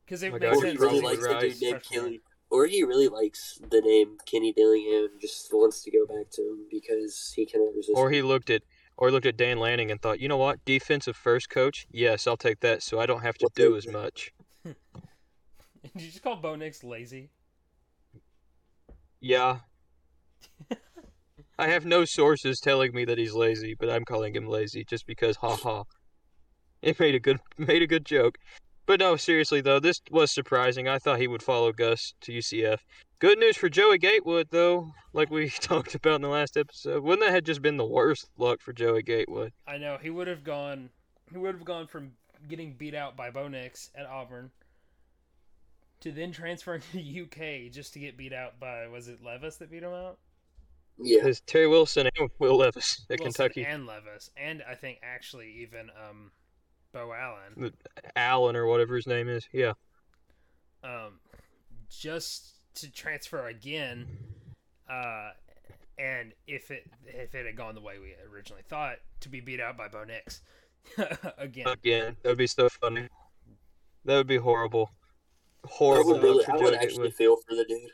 Because 0.05 0.23
it 0.23 0.29
oh 0.33 0.39
My 0.39 0.39
makes 0.39 0.57
God, 0.57 0.63
Or 0.63 0.65
he 0.65 0.71
sense. 0.71 0.81
really 0.81 1.01
likes 1.01 1.21
the 1.27 1.35
dude 1.35 1.43
named 1.61 1.83
Freshman. 1.83 2.05
Kenny. 2.05 2.21
Or 2.49 2.67
he 2.67 2.83
really 2.85 3.09
likes 3.09 3.59
the 3.71 3.81
name 3.81 4.17
Kenny 4.25 4.53
Dillingham 4.53 5.11
and 5.13 5.21
just 5.21 5.53
wants 5.53 5.83
to 5.83 5.91
go 5.91 6.07
back 6.07 6.31
to 6.31 6.43
him 6.43 6.67
because 6.71 7.33
he 7.37 7.45
cannot 7.45 7.75
resist. 7.75 7.97
Or 7.97 8.11
he 8.11 8.23
looked 8.23 8.49
at 8.51 8.63
or 8.97 9.11
looked 9.11 9.27
at 9.27 9.37
Dan 9.37 9.59
Lanning 9.59 9.91
and 9.91 10.01
thought, 10.01 10.21
you 10.21 10.29
know 10.29 10.37
what, 10.37 10.65
defensive 10.65 11.17
first 11.17 11.51
coach? 11.51 11.87
Yes, 11.91 12.27
I'll 12.27 12.37
take 12.37 12.61
that 12.61 12.83
so 12.83 12.99
I 12.99 13.07
don't 13.07 13.23
have 13.23 13.37
to 13.39 13.49
do 13.55 13.77
as 13.77 13.87
much. 13.87 14.33
Did 14.65 14.75
you 15.95 16.09
just 16.09 16.23
call 16.23 16.37
Bo 16.37 16.57
Nix 16.57 16.83
lazy? 16.83 17.31
Yeah. 19.21 19.59
I 21.59 21.69
have 21.69 21.87
no 21.87 22.05
sources 22.05 22.61
telling 22.61 22.95
me 22.95 23.05
that 23.05 23.19
he's 23.19 23.35
lazy, 23.35 23.75
but 23.79 23.91
I'm 23.91 24.05
calling 24.05 24.35
him 24.35 24.47
lazy 24.47 24.85
just 24.85 25.07
because 25.07 25.37
ha 25.37 25.57
ha. 25.57 25.85
It 26.83 27.01
made 27.01 27.15
a 27.15 27.21
good 27.21 27.41
made 27.59 27.83
a 27.83 27.87
good 27.87 28.05
joke. 28.05 28.39
But 28.87 29.01
no, 29.01 29.17
seriously 29.17 29.61
though, 29.61 29.81
this 29.81 30.01
was 30.11 30.31
surprising. 30.31 30.87
I 30.87 30.99
thought 30.99 31.19
he 31.19 31.29
would 31.29 31.43
follow 31.43 31.73
Gus 31.73 32.15
to 32.23 32.33
UCF. 32.33 32.79
Good 33.19 33.39
news 33.39 33.57
for 33.57 33.69
Joey 33.71 33.99
Gatewood 33.99 34.49
though, 34.51 34.93
like 35.13 35.31
we 35.31 35.49
talked 35.61 35.95
about 35.95 36.17
in 36.17 36.23
the 36.23 36.29
last 36.29 36.57
episode. 36.57 37.03
Wouldn't 37.03 37.27
that 37.27 37.35
have 37.35 37.45
just 37.45 37.63
been 37.63 37.77
the 37.79 37.85
worst 37.87 38.29
luck 38.37 38.61
for 38.61 38.73
Joey 38.73 39.03
Gatewood? 39.03 39.53
I 39.67 39.79
know 39.79 39.97
he 40.01 40.11
would 40.11 40.29
have 40.29 40.45
gone. 40.45 40.91
He 41.33 41.39
would 41.39 41.55
have 41.55 41.65
gone 41.65 41.87
from 41.87 42.13
getting 42.49 42.75
beat 42.75 42.95
out 42.95 43.17
by 43.17 43.31
Bo 43.31 43.49
Nix 43.49 43.91
at 43.95 44.07
Auburn 44.07 44.51
to 46.01 46.13
then 46.13 46.31
transferring 46.31 46.83
to 46.93 47.23
UK 47.23 47.73
just 47.73 47.95
to 47.95 47.99
get 47.99 48.19
beat 48.19 48.35
out 48.35 48.61
by 48.61 48.87
was 48.89 49.09
it 49.09 49.23
Levis 49.25 49.57
that 49.57 49.71
beat 49.71 49.83
him 49.83 49.93
out? 49.95 50.19
yeah, 50.99 51.21
Because 51.21 51.41
Terry 51.41 51.67
Wilson 51.69 52.09
and 52.19 52.31
Will 52.39 52.59
Levis 52.59 53.07
at 53.11 53.19
Wilson 53.21 53.33
Kentucky. 53.33 53.65
and 53.65 53.87
Levis, 53.87 54.31
and 54.37 54.63
I 54.71 54.75
think 54.75 54.99
actually 55.03 55.63
even 55.63 55.89
um, 56.09 56.33
Beau 56.93 57.13
Allen. 57.13 57.73
Allen 58.15 58.57
or 58.57 58.67
whatever 58.67 58.95
his 58.97 59.07
name 59.07 59.29
is. 59.31 59.49
Yeah. 59.53 59.73
um, 60.85 61.21
just 61.89 62.56
to 62.77 62.91
transfer 62.91 63.47
again. 63.49 64.07
Uh, 64.91 65.31
and 65.99 66.33
if 66.47 66.71
it 66.71 66.85
if 67.07 67.35
it 67.35 67.47
had 67.47 67.57
gone 67.57 67.75
the 67.75 67.81
way 67.81 67.99
we 67.99 68.15
originally 68.33 68.63
thought, 68.69 68.97
to 69.21 69.29
be 69.29 69.41
beat 69.41 69.61
out 69.61 69.77
by 69.77 69.89
Bo 69.89 70.05
Nix 70.05 70.43
again. 71.39 71.67
Again. 71.69 72.17
That 72.23 72.31
would 72.31 72.39
be 72.39 72.47
so 72.47 72.69
funny. 72.69 73.09
That 74.05 74.17
would 74.17 74.27
be 74.27 74.37
horrible. 74.37 74.91
I 75.65 75.69
Horrible 75.69 76.13
would 76.13 76.23
really, 76.23 76.45
I 76.47 76.57
would 76.57 76.75
actually 76.75 77.09
Gatewood. 77.09 77.15
feel 77.15 77.37
for 77.37 77.57
the 77.57 77.65
dude. 77.65 77.91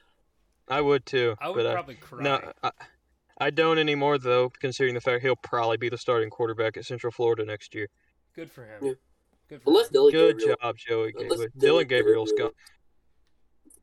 I 0.69 0.81
would 0.83 1.07
too. 1.07 1.35
I 1.41 1.49
would 1.49 1.57
but 1.57 1.67
I- 1.67 1.73
probably 1.73 1.95
cry. 1.95 2.23
No, 2.23 2.53
I, 2.63 2.71
I 3.39 3.51
don't 3.51 3.79
anymore 3.79 4.19
though, 4.19 4.51
considering 4.61 4.95
the 4.95 5.01
fact 5.01 5.23
he'll 5.23 5.37
probably 5.37 5.79
be 5.79 5.89
the 5.89 5.97
starting 5.97 6.29
quarterback 6.29 6.77
at 6.77 6.85
Central 6.85 7.11
Florida 7.11 7.45
next 7.47 7.75
year. 7.75 7.89
Good 8.35 8.51
for 8.51 8.65
him. 8.65 8.79
Yeah. 8.85 8.93
Good 9.49 9.63
for 9.63 9.71
Unless 9.71 9.87
him. 9.89 9.93
Dillon 9.93 10.13
Good 10.13 10.39
Gabriel, 10.39 10.57
job, 10.63 10.77
Joey 10.77 11.13
unless 11.17 11.31
Gatewood. 11.31 11.39
Dillon 11.39 11.51
Dillon 11.59 11.87
Gabriel's 11.87 12.31
Gabriel- 12.33 12.49
gone. 12.49 12.57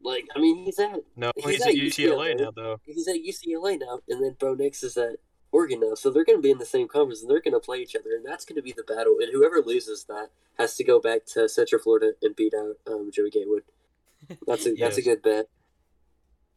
Like, 0.02 0.28
I 0.36 0.40
mean, 0.40 0.64
he's 0.64 0.80
at 0.80 1.00
No, 1.16 1.32
He's 1.36 1.46
he's, 1.46 1.62
at 1.62 1.70
at 1.70 1.76
UCLA 1.76 2.34
UCLA. 2.34 2.40
now, 2.40 2.52
though. 2.52 2.80
he's 2.86 3.08
at 3.08 3.16
UCLA 3.16 3.80
now, 3.80 4.00
and 4.08 4.24
then 4.24 4.36
Bo 4.40 4.54
Nix 4.56 4.82
is 4.84 4.96
at 4.98 5.18
Oregon 5.52 5.82
now, 5.82 5.96
so 5.96 6.10
they're 6.10 6.24
going 6.24 6.38
to 6.38 6.42
be 6.44 6.52
in 6.52 6.58
the 6.58 6.66
same 6.66 6.88
conference, 6.88 7.22
and 7.22 7.30
they're 7.30 7.42
going 7.42 7.54
to 7.54 7.60
play 7.60 7.80
each 7.80 7.96
other, 7.96 8.12
and 8.16 8.26
that's 8.26 8.46
going 8.46 8.56
to 8.56 8.62
be 8.62 8.72
the 8.72 8.84
battle. 8.84 9.18
And 9.20 9.30
whoever 9.34 9.62
loses 9.62 10.06
that 10.06 10.30
has 10.58 10.76
to 10.76 10.84
go 10.84 11.00
back 11.00 11.26
to 11.34 11.50
Central 11.50 11.82
Florida 11.82 12.12
and 12.22 12.36
beat 12.36 12.54
out 12.54 12.76
um, 12.88 13.10
Joey 13.12 13.30
Gatewood. 13.30 13.64
That's 14.46 14.66
a 14.68 14.74
that's 14.76 14.98
a 14.98 15.02
good 15.02 15.22
bet. 15.22 15.46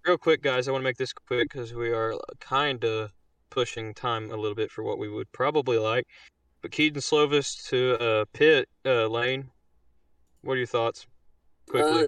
Real 0.05 0.19
quick, 0.19 0.43
guys, 0.43 0.67
I 0.67 0.73
want 0.73 0.83
to 0.83 0.85
make 0.85 0.97
this 0.97 1.13
quick 1.13 1.49
because 1.49 1.73
we 1.73 1.91
are 1.91 2.15
kind 2.41 2.85
of 2.85 3.13
pushing 3.51 3.95
time 3.95 4.33
a 4.33 4.37
little 4.37 4.57
bit 4.57 4.73
for 4.73 4.83
what 4.83 4.99
we 4.99 5.09
would 5.09 5.31
probably 5.31 5.79
like. 5.79 6.09
But 6.61 6.73
Kedon 6.73 7.01
Slovis 7.01 7.69
to 7.69 7.97
uh, 8.01 8.25
Pitt 8.33 8.69
uh, 8.85 9.07
Lane. 9.07 9.51
What 10.43 10.55
are 10.55 10.57
your 10.57 10.67
thoughts? 10.67 11.07
Quickly. 11.69 12.03
Uh, 12.03 12.07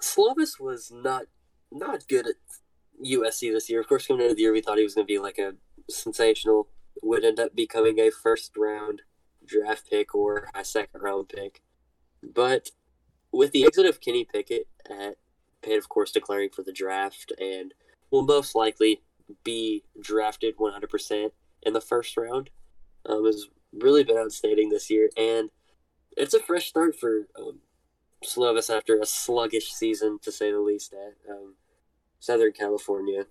Slovis 0.00 0.60
was 0.60 0.92
not 0.94 1.24
not 1.72 2.06
good 2.08 2.26
at 2.26 2.34
USC 3.04 3.52
this 3.52 3.68
year. 3.68 3.80
Of 3.80 3.88
course, 3.88 4.06
coming 4.06 4.22
into 4.22 4.34
the 4.34 4.42
year, 4.42 4.52
we 4.52 4.60
thought 4.60 4.78
he 4.78 4.84
was 4.84 4.94
going 4.94 5.06
to 5.06 5.12
be 5.12 5.18
like 5.18 5.38
a 5.38 5.54
sensational. 5.90 6.68
Would 7.02 7.24
end 7.24 7.38
up 7.38 7.54
becoming 7.54 7.98
a 7.98 8.10
first 8.10 8.56
round 8.56 9.02
draft 9.44 9.90
pick 9.90 10.14
or 10.14 10.48
a 10.54 10.64
second 10.64 11.02
round 11.02 11.28
pick. 11.28 11.62
But 12.22 12.70
with 13.32 13.52
the 13.52 13.64
exit 13.64 13.86
of 13.86 14.00
Kenny 14.00 14.24
Pickett 14.24 14.66
at 14.90 15.16
Pitt, 15.62 15.78
of 15.78 15.88
course, 15.88 16.12
declaring 16.12 16.50
for 16.50 16.62
the 16.62 16.72
draft 16.72 17.32
and 17.38 17.74
will 18.10 18.22
most 18.22 18.54
likely 18.54 19.02
be 19.44 19.84
drafted 20.00 20.56
100% 20.56 21.30
in 21.62 21.72
the 21.72 21.80
first 21.80 22.16
round, 22.16 22.50
um, 23.04 23.24
has 23.26 23.46
really 23.72 24.04
been 24.04 24.16
outstanding 24.16 24.70
this 24.70 24.90
year. 24.90 25.10
And 25.16 25.50
it's 26.16 26.34
a 26.34 26.40
fresh 26.40 26.68
start 26.68 26.96
for 26.98 27.28
um, 27.38 27.58
Slovis 28.24 28.74
after 28.74 28.98
a 29.00 29.06
sluggish 29.06 29.72
season, 29.72 30.18
to 30.22 30.32
say 30.32 30.50
the 30.50 30.60
least, 30.60 30.92
at 30.94 31.14
um, 31.30 31.54
Southern 32.18 32.52
California. 32.52 33.26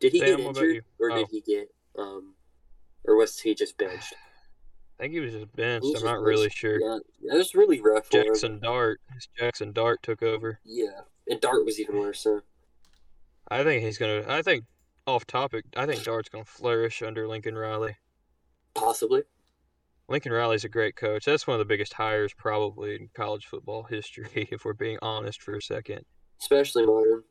Did 0.00 0.12
he 0.12 0.18
Sam, 0.20 0.38
get 0.38 0.46
injured, 0.46 0.84
or 0.98 1.10
Oh. 1.10 1.16
did 1.16 1.28
he 1.30 1.40
get, 1.40 1.74
um, 1.98 2.34
or 3.04 3.16
was 3.16 3.38
he 3.40 3.54
just 3.54 3.76
benched? 3.78 4.14
I 4.98 5.02
think 5.04 5.14
he 5.14 5.20
was 5.20 5.32
just 5.32 5.54
benched. 5.54 5.84
He 5.84 5.90
I'm 5.90 5.94
just 5.94 6.04
not 6.04 6.18
was- 6.20 6.26
really 6.26 6.50
sure. 6.50 6.80
Yeah, 6.80 6.98
that 7.30 7.36
was 7.36 7.54
really 7.54 7.80
rough. 7.80 8.08
Jackson 8.10 8.58
Dart. 8.60 9.00
Jackson 9.38 9.72
Dart 9.72 10.02
took 10.02 10.22
over. 10.22 10.58
Yeah, 10.64 11.02
and 11.28 11.40
Dart 11.40 11.64
was 11.64 11.78
even 11.80 11.98
worse. 11.98 12.20
So 12.20 12.42
I 13.48 13.62
think 13.62 13.84
he's 13.84 13.98
gonna. 13.98 14.24
I 14.26 14.42
think 14.42 14.64
off 15.06 15.26
topic. 15.26 15.64
I 15.76 15.86
think 15.86 16.02
Dart's 16.02 16.28
gonna 16.30 16.44
flourish 16.44 17.02
under 17.02 17.28
Lincoln 17.28 17.56
Riley. 17.56 17.96
possibly. 18.74 19.22
Lincoln 20.08 20.32
Riley's 20.32 20.64
a 20.64 20.68
great 20.68 20.94
coach. 20.96 21.24
That's 21.24 21.46
one 21.46 21.54
of 21.54 21.58
the 21.58 21.64
biggest 21.64 21.92
hires 21.94 22.32
probably 22.32 22.94
in 22.94 23.08
college 23.14 23.46
football 23.46 23.82
history, 23.84 24.28
if 24.52 24.64
we're 24.64 24.72
being 24.72 24.98
honest 25.02 25.42
for 25.42 25.54
a 25.56 25.62
second. 25.62 26.02
especially 26.40 26.86
modern. 26.86 27.22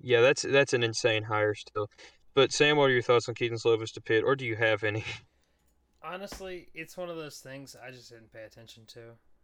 Yeah, 0.00 0.20
that's 0.20 0.42
that's 0.42 0.72
an 0.72 0.82
insane 0.82 1.22
hire 1.24 1.54
still. 1.54 1.88
But 2.34 2.50
Sam, 2.52 2.76
what 2.76 2.84
are 2.86 2.92
your 2.92 3.02
thoughts 3.02 3.28
on 3.28 3.34
Kedon 3.36 3.58
Slovis 3.58 3.92
to 3.92 4.00
Pitt, 4.00 4.24
or 4.24 4.34
do 4.34 4.44
you 4.44 4.56
have 4.56 4.82
any? 4.82 5.04
Honestly, 6.04 6.66
it's 6.74 6.96
one 6.96 7.08
of 7.08 7.16
those 7.16 7.38
things 7.38 7.76
I 7.80 7.92
just 7.92 8.10
didn't 8.10 8.32
pay 8.32 8.42
attention 8.42 8.84
to. 8.88 9.00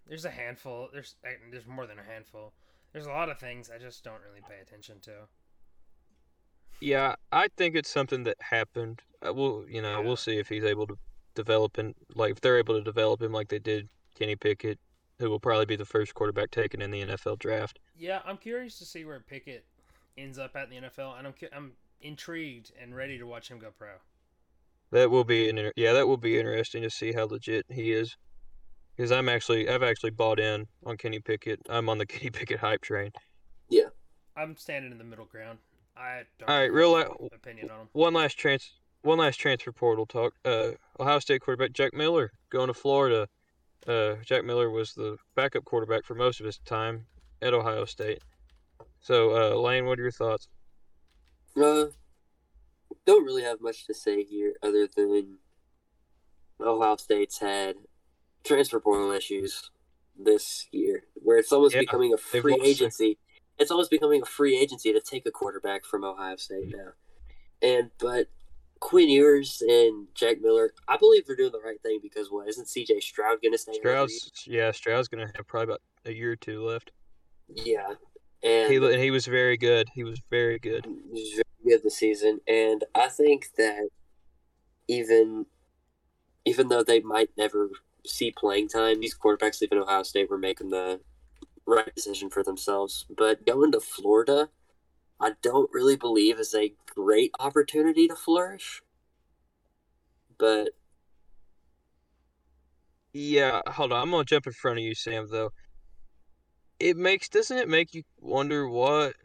There's 0.08 0.24
a 0.24 0.30
handful. 0.30 0.88
There's 0.92 1.14
there's 1.52 1.66
more 1.66 1.86
than 1.86 1.98
a 2.00 2.02
handful. 2.02 2.54
There's 2.92 3.06
a 3.06 3.10
lot 3.10 3.28
of 3.28 3.38
things 3.38 3.70
I 3.72 3.78
just 3.78 4.02
don't 4.02 4.20
really 4.28 4.40
pay 4.48 4.56
attention 4.60 4.98
to. 5.02 5.12
Yeah, 6.80 7.14
I 7.30 7.48
think 7.56 7.76
it's 7.76 7.90
something 7.90 8.24
that 8.24 8.36
happened. 8.40 9.02
Uh, 9.24 9.34
we'll, 9.34 9.64
you 9.68 9.82
know, 9.82 10.00
Yeah. 10.00 10.06
we'll 10.06 10.16
see 10.16 10.38
if 10.38 10.48
he's 10.48 10.64
able 10.64 10.86
to 10.86 10.96
develop 11.38 11.78
and 11.78 11.94
like 12.14 12.32
if 12.32 12.40
they're 12.40 12.58
able 12.58 12.74
to 12.74 12.82
develop 12.82 13.22
him 13.22 13.32
like 13.32 13.48
they 13.48 13.58
did 13.58 13.88
Kenny 14.18 14.36
Pickett, 14.36 14.78
who 15.18 15.30
will 15.30 15.40
probably 15.40 15.66
be 15.66 15.76
the 15.76 15.84
first 15.84 16.14
quarterback 16.14 16.50
taken 16.50 16.82
in 16.82 16.90
the 16.90 17.02
NFL 17.02 17.38
draft. 17.38 17.78
Yeah, 17.96 18.20
I'm 18.26 18.36
curious 18.36 18.78
to 18.78 18.84
see 18.84 19.04
where 19.04 19.20
Pickett 19.20 19.64
ends 20.16 20.38
up 20.38 20.56
at 20.56 20.64
in 20.64 20.82
the 20.82 20.88
NFL, 20.88 21.18
and 21.18 21.26
I'm 21.26 21.34
I'm 21.54 21.72
intrigued 22.00 22.72
and 22.80 22.94
ready 22.94 23.18
to 23.18 23.26
watch 23.26 23.50
him 23.50 23.58
go 23.58 23.70
pro. 23.76 23.88
That 24.90 25.10
will 25.10 25.24
be 25.24 25.48
an 25.48 25.72
yeah, 25.76 25.92
that 25.92 26.08
will 26.08 26.16
be 26.16 26.38
interesting 26.38 26.82
to 26.82 26.90
see 26.90 27.12
how 27.12 27.24
legit 27.26 27.66
he 27.70 27.92
is. 27.92 28.16
Because 28.96 29.12
I'm 29.12 29.28
actually 29.28 29.68
I've 29.68 29.82
actually 29.82 30.10
bought 30.10 30.40
in 30.40 30.66
on 30.84 30.96
Kenny 30.96 31.20
Pickett. 31.20 31.60
I'm 31.68 31.88
on 31.88 31.98
the 31.98 32.06
Kenny 32.12 32.30
Pickett 32.30 32.58
hype 32.58 32.80
train. 32.80 33.10
Yeah, 33.68 33.88
I'm 34.36 34.56
standing 34.56 34.92
in 34.92 34.98
the 34.98 35.04
middle 35.04 35.26
ground. 35.26 35.58
I 35.96 36.22
don't 36.38 36.48
All 36.48 36.56
right, 36.56 36.64
have 36.64 36.74
real 36.74 36.92
la- 36.92 37.26
opinion 37.32 37.70
on 37.70 37.80
him. 37.80 37.88
One 37.92 38.14
last 38.14 38.38
trans 38.38 38.72
one 39.02 39.18
last 39.18 39.36
transfer 39.36 39.72
portal 39.72 40.06
talk. 40.06 40.34
Uh, 40.44 40.72
Ohio 41.00 41.18
State 41.18 41.40
quarterback 41.40 41.72
Jack 41.72 41.94
Miller 41.94 42.30
going 42.50 42.68
to 42.68 42.74
Florida. 42.74 43.28
Uh, 43.86 44.16
Jack 44.24 44.44
Miller 44.44 44.70
was 44.70 44.92
the 44.94 45.16
backup 45.34 45.64
quarterback 45.64 46.04
for 46.04 46.14
most 46.14 46.40
of 46.40 46.46
his 46.46 46.58
time 46.58 47.06
at 47.40 47.54
Ohio 47.54 47.84
State. 47.84 48.20
So, 49.00 49.30
uh, 49.36 49.60
Lane, 49.60 49.86
what 49.86 49.98
are 49.98 50.02
your 50.02 50.10
thoughts? 50.10 50.48
Uh, 51.56 51.86
don't 53.06 53.24
really 53.24 53.42
have 53.42 53.60
much 53.60 53.86
to 53.86 53.94
say 53.94 54.24
here 54.24 54.54
other 54.62 54.88
than 54.94 55.38
Ohio 56.60 56.96
State's 56.96 57.38
had 57.38 57.76
transfer 58.44 58.80
portal 58.80 59.12
issues 59.12 59.70
this 60.18 60.66
year, 60.72 61.04
where 61.14 61.38
it's 61.38 61.52
almost 61.52 61.74
Yeah, 61.74 61.82
becoming 61.82 62.12
a 62.12 62.18
free 62.18 62.60
agency. 62.62 63.18
It's 63.58 63.70
almost 63.70 63.90
becoming 63.90 64.22
a 64.22 64.26
free 64.26 64.58
agency 64.58 64.92
to 64.92 65.00
take 65.00 65.26
a 65.26 65.30
quarterback 65.30 65.84
from 65.84 66.04
Ohio 66.04 66.36
State 66.36 66.74
now. 66.76 66.92
And 67.62 67.90
but 67.98 68.28
Quinn 68.80 69.08
Ewers 69.08 69.62
and 69.66 70.06
Jack 70.14 70.40
Miller, 70.40 70.72
I 70.86 70.96
believe 70.96 71.26
they're 71.26 71.36
doing 71.36 71.52
the 71.52 71.60
right 71.60 71.80
thing 71.82 72.00
because 72.02 72.28
what 72.30 72.48
isn't 72.48 72.68
C.J. 72.68 73.00
Stroud 73.00 73.42
going 73.42 73.52
to 73.52 73.58
stay? 73.58 73.74
Stroud's 73.74 74.30
yeah, 74.46 74.70
Stroud's 74.70 75.08
gonna 75.08 75.30
have 75.34 75.46
probably 75.46 75.64
about 75.64 75.82
a 76.04 76.12
year 76.12 76.32
or 76.32 76.36
two 76.36 76.64
left. 76.64 76.90
Yeah, 77.48 77.94
and 78.42 78.70
He 78.70 78.76
and 78.76 79.02
he 79.02 79.10
was 79.10 79.26
very 79.26 79.56
good. 79.56 79.88
He 79.94 80.04
was 80.04 80.20
very 80.30 80.58
good. 80.58 80.86
He 81.12 81.20
was 81.20 81.42
very 81.62 81.76
good 81.76 81.82
this 81.82 81.96
season, 81.96 82.40
and 82.46 82.84
I 82.94 83.08
think 83.08 83.48
that 83.56 83.88
even 84.86 85.46
even 86.44 86.68
though 86.68 86.82
they 86.82 87.00
might 87.00 87.30
never 87.36 87.70
see 88.06 88.30
playing 88.30 88.68
time, 88.68 89.00
these 89.00 89.16
quarterbacks 89.16 89.60
leaving 89.60 89.78
Ohio 89.78 90.02
State 90.02 90.30
were 90.30 90.38
making 90.38 90.70
the 90.70 91.00
right 91.66 91.94
decision 91.94 92.30
for 92.30 92.42
themselves. 92.42 93.06
But 93.14 93.46
going 93.46 93.72
to 93.72 93.80
Florida, 93.80 94.48
I 95.20 95.32
don't 95.42 95.70
really 95.72 95.96
believe 95.96 96.38
is 96.38 96.54
a 96.54 96.74
great 96.94 97.32
opportunity 97.40 98.06
to 98.08 98.14
flourish. 98.16 98.82
But 100.38 100.70
Yeah, 103.12 103.62
hold 103.66 103.92
on. 103.92 104.02
I'm 104.02 104.10
gonna 104.10 104.24
jump 104.24 104.46
in 104.46 104.52
front 104.52 104.78
of 104.78 104.84
you, 104.84 104.94
Sam. 104.94 105.26
Though 105.28 105.52
it 106.78 106.96
makes 106.96 107.28
doesn't 107.28 107.56
it 107.58 107.68
make 107.68 107.94
you 107.94 108.04
wonder 108.20 108.68
what 108.68 109.16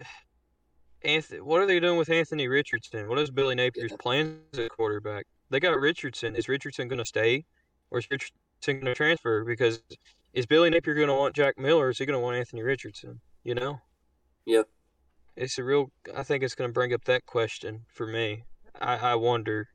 Anthony, 1.04 1.42
what 1.42 1.62
are 1.62 1.66
they 1.68 1.80
doing 1.80 1.98
with 1.98 2.10
Anthony 2.10 2.48
Richardson? 2.48 3.08
What 3.10 3.20
is 3.20 3.30
Billy 3.30 3.56
Napier's 3.56 3.92
Yeah. 3.92 3.98
plans 4.00 4.58
at 4.58 4.72
quarterback? 4.72 5.28
They 5.50 5.60
got 5.60 5.80
Richardson. 5.80 6.36
Is 6.36 6.48
Richardson 6.50 6.88
gonna 6.88 7.06
stay, 7.06 7.46
or 7.92 8.00
is 8.00 8.08
Richardson 8.10 8.80
gonna 8.80 8.96
transfer? 8.96 9.44
Because 9.44 9.84
is 10.34 10.46
Billy 10.48 10.70
Napier 10.70 10.96
gonna 10.96 11.16
want 11.16 11.36
Jack 11.36 11.58
Miller? 11.58 11.88
Or 11.88 11.90
is 11.90 12.00
he 12.00 12.06
gonna 12.06 12.20
want 12.20 12.38
Anthony 12.38 12.64
Richardson? 12.64 13.22
You 13.44 13.54
know. 13.56 13.82
Yep. 14.46 14.70
It's 15.36 15.58
a 15.60 15.64
real. 15.64 15.92
I 16.16 16.24
think 16.24 16.44
it's 16.44 16.56
gonna 16.56 16.72
bring 16.74 16.94
up 16.94 17.04
that 17.06 17.26
question 17.28 17.86
for 17.94 18.08
me. 18.08 18.46
I 18.82 18.98
I 18.98 19.16
wonder. 19.16 19.68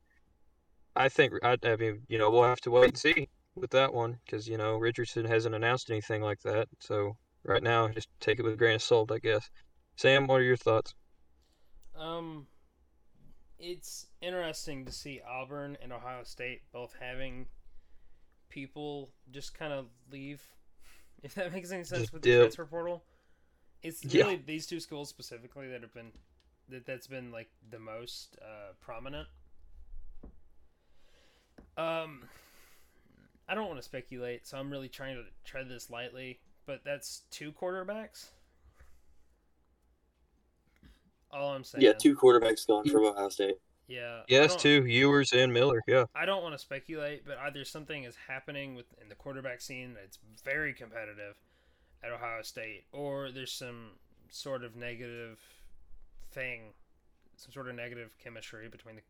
I 0.95 1.09
think 1.09 1.33
I, 1.43 1.57
I 1.63 1.75
mean 1.77 2.05
you 2.07 2.19
know 2.19 2.29
we'll 2.29 2.43
have 2.43 2.61
to 2.61 2.69
wait 2.71 2.89
and 2.89 2.97
see 2.97 3.27
with 3.55 3.71
that 3.71 3.91
one 3.93 4.19
because 4.25 4.47
you 4.47 4.57
know 4.57 4.77
Richardson 4.77 5.25
hasn't 5.25 5.55
announced 5.55 5.89
anything 5.89 6.21
like 6.21 6.41
that. 6.41 6.67
So 6.79 7.17
right 7.43 7.63
now, 7.63 7.87
just 7.87 8.09
take 8.19 8.39
it 8.39 8.43
with 8.43 8.53
a 8.53 8.57
grain 8.57 8.75
of 8.75 8.83
salt, 8.83 9.11
I 9.11 9.19
guess. 9.19 9.49
Sam, 9.95 10.27
what 10.27 10.41
are 10.41 10.43
your 10.43 10.57
thoughts? 10.57 10.93
Um, 11.95 12.47
it's 13.57 14.07
interesting 14.21 14.85
to 14.85 14.91
see 14.91 15.21
Auburn 15.27 15.77
and 15.81 15.91
Ohio 15.91 16.23
State 16.23 16.61
both 16.71 16.95
having 16.99 17.47
people 18.49 19.11
just 19.31 19.53
kind 19.53 19.73
of 19.73 19.87
leave. 20.11 20.41
If 21.21 21.35
that 21.35 21.51
makes 21.51 21.69
any 21.73 21.83
sense 21.83 22.03
Just 22.03 22.13
with 22.13 22.21
the 22.21 22.29
dip. 22.29 22.41
transfer 22.43 22.65
portal, 22.65 23.03
it's 23.83 24.03
Yeah. 24.03 24.23
really 24.23 24.35
these 24.37 24.67
two 24.67 24.79
schools 24.79 25.09
specifically 25.09 25.69
that 25.69 25.81
have 25.81 25.93
been 25.93 26.11
that 26.69 26.85
that's 26.85 27.07
been 27.07 27.31
like 27.31 27.49
the 27.71 27.79
most 27.79 28.37
uh, 28.41 28.73
prominent. 28.79 29.27
Um, 31.77 32.27
I 33.47 33.55
don't 33.55 33.67
want 33.67 33.79
to 33.79 33.83
speculate, 33.83 34.45
so 34.45 34.57
I'm 34.57 34.69
really 34.69 34.89
trying 34.89 35.15
to 35.15 35.23
tread 35.49 35.69
this 35.69 35.89
lightly. 35.89 36.39
But 36.65 36.81
that's 36.83 37.23
two 37.31 37.51
quarterbacks. 37.51 38.27
All 41.31 41.51
I'm 41.53 41.63
saying. 41.63 41.83
yeah, 41.83 41.93
two 41.93 42.15
quarterbacks 42.15 42.67
gone 42.67 42.87
from 42.89 43.05
Ohio 43.05 43.29
State. 43.29 43.57
Yeah. 43.87 44.21
Yes, 44.27 44.55
two 44.55 44.85
Ewers 44.85 45.31
and 45.33 45.51
Miller. 45.51 45.81
Yeah, 45.87 46.05
I 46.13 46.25
don't 46.25 46.43
want 46.43 46.53
to 46.53 46.59
speculate, 46.59 47.25
but 47.25 47.37
either 47.39 47.65
something 47.65 48.03
is 48.03 48.15
happening 48.27 48.75
with 48.75 48.85
in 49.01 49.09
the 49.09 49.15
quarterback 49.15 49.61
scene 49.61 49.95
that's 49.99 50.19
very 50.43 50.73
competitive 50.73 51.35
at 52.03 52.11
Ohio 52.11 52.41
State, 52.41 52.83
or 52.91 53.31
there's 53.31 53.51
some 53.51 53.91
sort 54.29 54.63
of 54.63 54.75
negative 54.75 55.39
thing, 56.31 56.73
some 57.35 57.51
sort 57.51 57.67
of 57.69 57.75
negative 57.75 58.11
chemistry 58.23 58.67
between 58.69 58.95
the. 58.95 59.01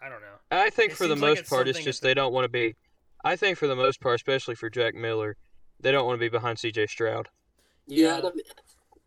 I 0.00 0.08
don't 0.08 0.20
know. 0.20 0.36
I 0.50 0.70
think 0.70 0.92
It 0.92 0.96
for 0.96 1.08
the 1.08 1.14
seems 1.14 1.22
like 1.22 1.38
most 1.38 1.50
part, 1.50 1.66
it's 1.68 1.78
just 1.80 1.98
at 1.98 2.02
the- 2.02 2.08
they 2.08 2.14
don't 2.14 2.32
want 2.32 2.44
to 2.44 2.48
be. 2.48 2.76
I 3.24 3.34
think 3.34 3.58
for 3.58 3.66
the 3.66 3.74
most 3.74 4.00
part, 4.00 4.14
especially 4.14 4.54
for 4.54 4.70
Jack 4.70 4.94
Miller, 4.94 5.36
they 5.80 5.90
don't 5.90 6.06
want 6.06 6.16
to 6.16 6.20
be 6.20 6.28
behind 6.28 6.58
C.J. 6.60 6.86
Stroud. 6.86 7.28
Yeah, 7.86 8.18
Yeah. 8.18 8.28
I 8.28 8.32
mean, 8.34 8.44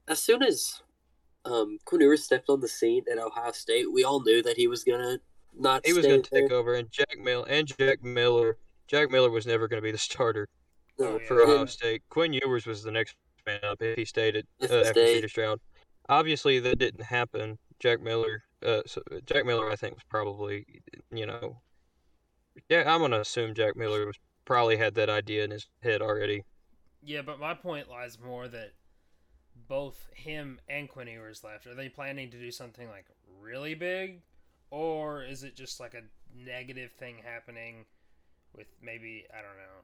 as 0.08 0.20
soon 0.22 0.44
as 0.44 0.82
um, 1.46 1.78
Quinn 1.86 2.02
Ewers 2.02 2.24
stepped 2.24 2.50
on 2.50 2.60
the 2.60 2.68
scene 2.68 3.04
at 3.10 3.18
Ohio 3.18 3.52
State, 3.54 3.92
we 3.92 4.04
all 4.04 4.22
knew 4.22 4.44
that 4.44 4.58
he 4.58 4.68
was 4.68 4.84
gonna 4.84 5.20
not. 5.58 5.86
He 5.86 5.94
was 5.94 6.06
going 6.06 6.22
to 6.22 6.30
take 6.30 6.52
over, 6.52 6.74
and 6.76 6.92
Jack 6.92 7.18
Miller 7.18 7.46
and 7.48 7.68
Jack 7.68 8.04
Miller. 8.04 8.58
Jack 8.88 9.10
Miller 9.10 9.30
was 9.30 9.46
never 9.46 9.70
going 9.70 9.78
to 9.82 9.86
be 9.86 9.92
the 9.94 9.98
starter 9.98 10.50
No, 10.52 10.61
Oh, 11.00 11.18
yeah. 11.20 11.28
for 11.28 11.42
Ohio 11.42 11.66
State. 11.66 12.04
Quinn 12.10 12.34
Ewers 12.34 12.66
was 12.66 12.84
the 12.84 12.92
next 12.92 13.16
man 13.46 13.60
up 13.64 13.82
if 13.82 13.96
he 13.96 14.06
stayed 14.06 14.36
at, 14.36 14.46
uh, 14.62 14.66
after 14.66 14.86
stayed. 14.86 15.16
C.J. 15.16 15.28
Stroud. 15.28 15.60
Obviously, 16.10 16.60
that 16.60 16.78
didn't 16.78 17.04
happen. 17.04 17.58
Jack 17.80 18.02
Miller, 18.02 18.44
uh, 18.64 18.82
so 18.86 19.02
Jack 19.26 19.46
Miller, 19.46 19.70
I 19.70 19.76
think 19.76 19.96
was 19.96 20.04
probably, 20.08 20.66
you 21.12 21.26
know, 21.26 21.62
yeah, 22.70 22.84
I'm 22.86 23.02
gonna 23.02 23.20
assume 23.20 23.56
Jack 23.56 23.76
Miller 23.76 24.06
was 24.06 24.18
probably 24.46 24.78
had 24.78 24.94
that 24.96 25.10
idea 25.10 25.44
in 25.44 25.52
his 25.52 25.68
head 25.82 26.02
already. 26.02 26.44
Yeah, 27.02 27.22
but 27.24 27.40
my 27.40 27.54
point 27.54 27.90
lies 27.90 28.20
more 28.20 28.48
that 28.50 28.74
both 29.68 30.08
him 30.14 30.60
and 30.70 30.90
Quinn 30.90 31.08
Ewers 31.08 31.44
left. 31.44 31.66
Are 31.66 31.74
they 31.74 31.90
planning 31.90 32.30
to 32.32 32.38
do 32.38 32.52
something 32.52 32.88
like 32.88 33.06
really 33.40 33.74
big, 33.74 34.22
or 34.70 35.24
is 35.24 35.44
it 35.44 35.56
just 35.56 35.80
like 35.80 35.94
a 35.94 36.04
negative 36.36 36.92
thing 37.00 37.16
happening 37.24 37.86
with 38.56 38.68
maybe 38.82 39.26
I 39.34 39.38
don't 39.38 39.58
know, 39.58 39.82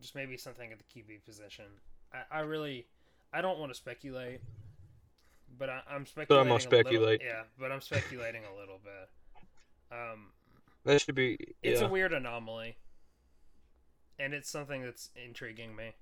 just 0.00 0.14
maybe 0.14 0.36
something 0.36 0.70
at 0.72 0.78
the 0.78 0.84
QB 1.00 1.24
position? 1.24 1.64
I, 2.12 2.38
I 2.38 2.40
really, 2.40 2.86
I 3.32 3.40
don't 3.40 3.58
want 3.58 3.70
to 3.72 3.76
speculate, 3.76 4.40
but 5.58 5.68
I, 5.68 5.80
I'm 5.90 6.06
speculating. 6.06 6.50
a 6.50 6.54
little- 6.54 6.58
speculate. 6.60 7.20
yeah, 7.24 7.42
but 7.58 7.72
I'm 7.72 7.80
speculating 7.80 8.42
a 8.44 8.58
little 8.58 8.78
bit. 8.82 9.08
Um, 9.90 10.32
That 10.84 11.00
should 11.00 11.14
be. 11.14 11.38
it's 11.62 11.80
a 11.80 11.88
weird 11.88 12.12
anomaly, 12.12 12.76
and 14.18 14.34
it's 14.34 14.50
something 14.50 14.82
that's 14.82 15.10
intriguing 15.16 15.74
me. 15.74 15.92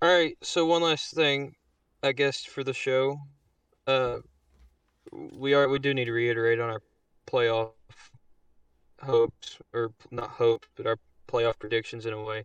All 0.00 0.08
right, 0.08 0.36
so 0.42 0.64
one 0.64 0.82
last 0.82 1.12
thing, 1.14 1.56
I 2.02 2.12
guess 2.12 2.44
for 2.44 2.62
the 2.62 2.72
show, 2.72 3.20
uh, 3.86 4.18
we 5.10 5.54
are 5.54 5.68
we 5.68 5.78
do 5.80 5.92
need 5.94 6.04
to 6.04 6.12
reiterate 6.12 6.60
on 6.60 6.70
our 6.70 6.82
playoff 7.26 7.70
hopes, 9.02 9.58
or 9.72 9.92
not 10.10 10.30
hope, 10.30 10.66
but 10.76 10.86
our 10.86 10.98
playoff 11.26 11.58
predictions 11.58 12.06
in 12.06 12.12
a 12.12 12.22
way. 12.22 12.44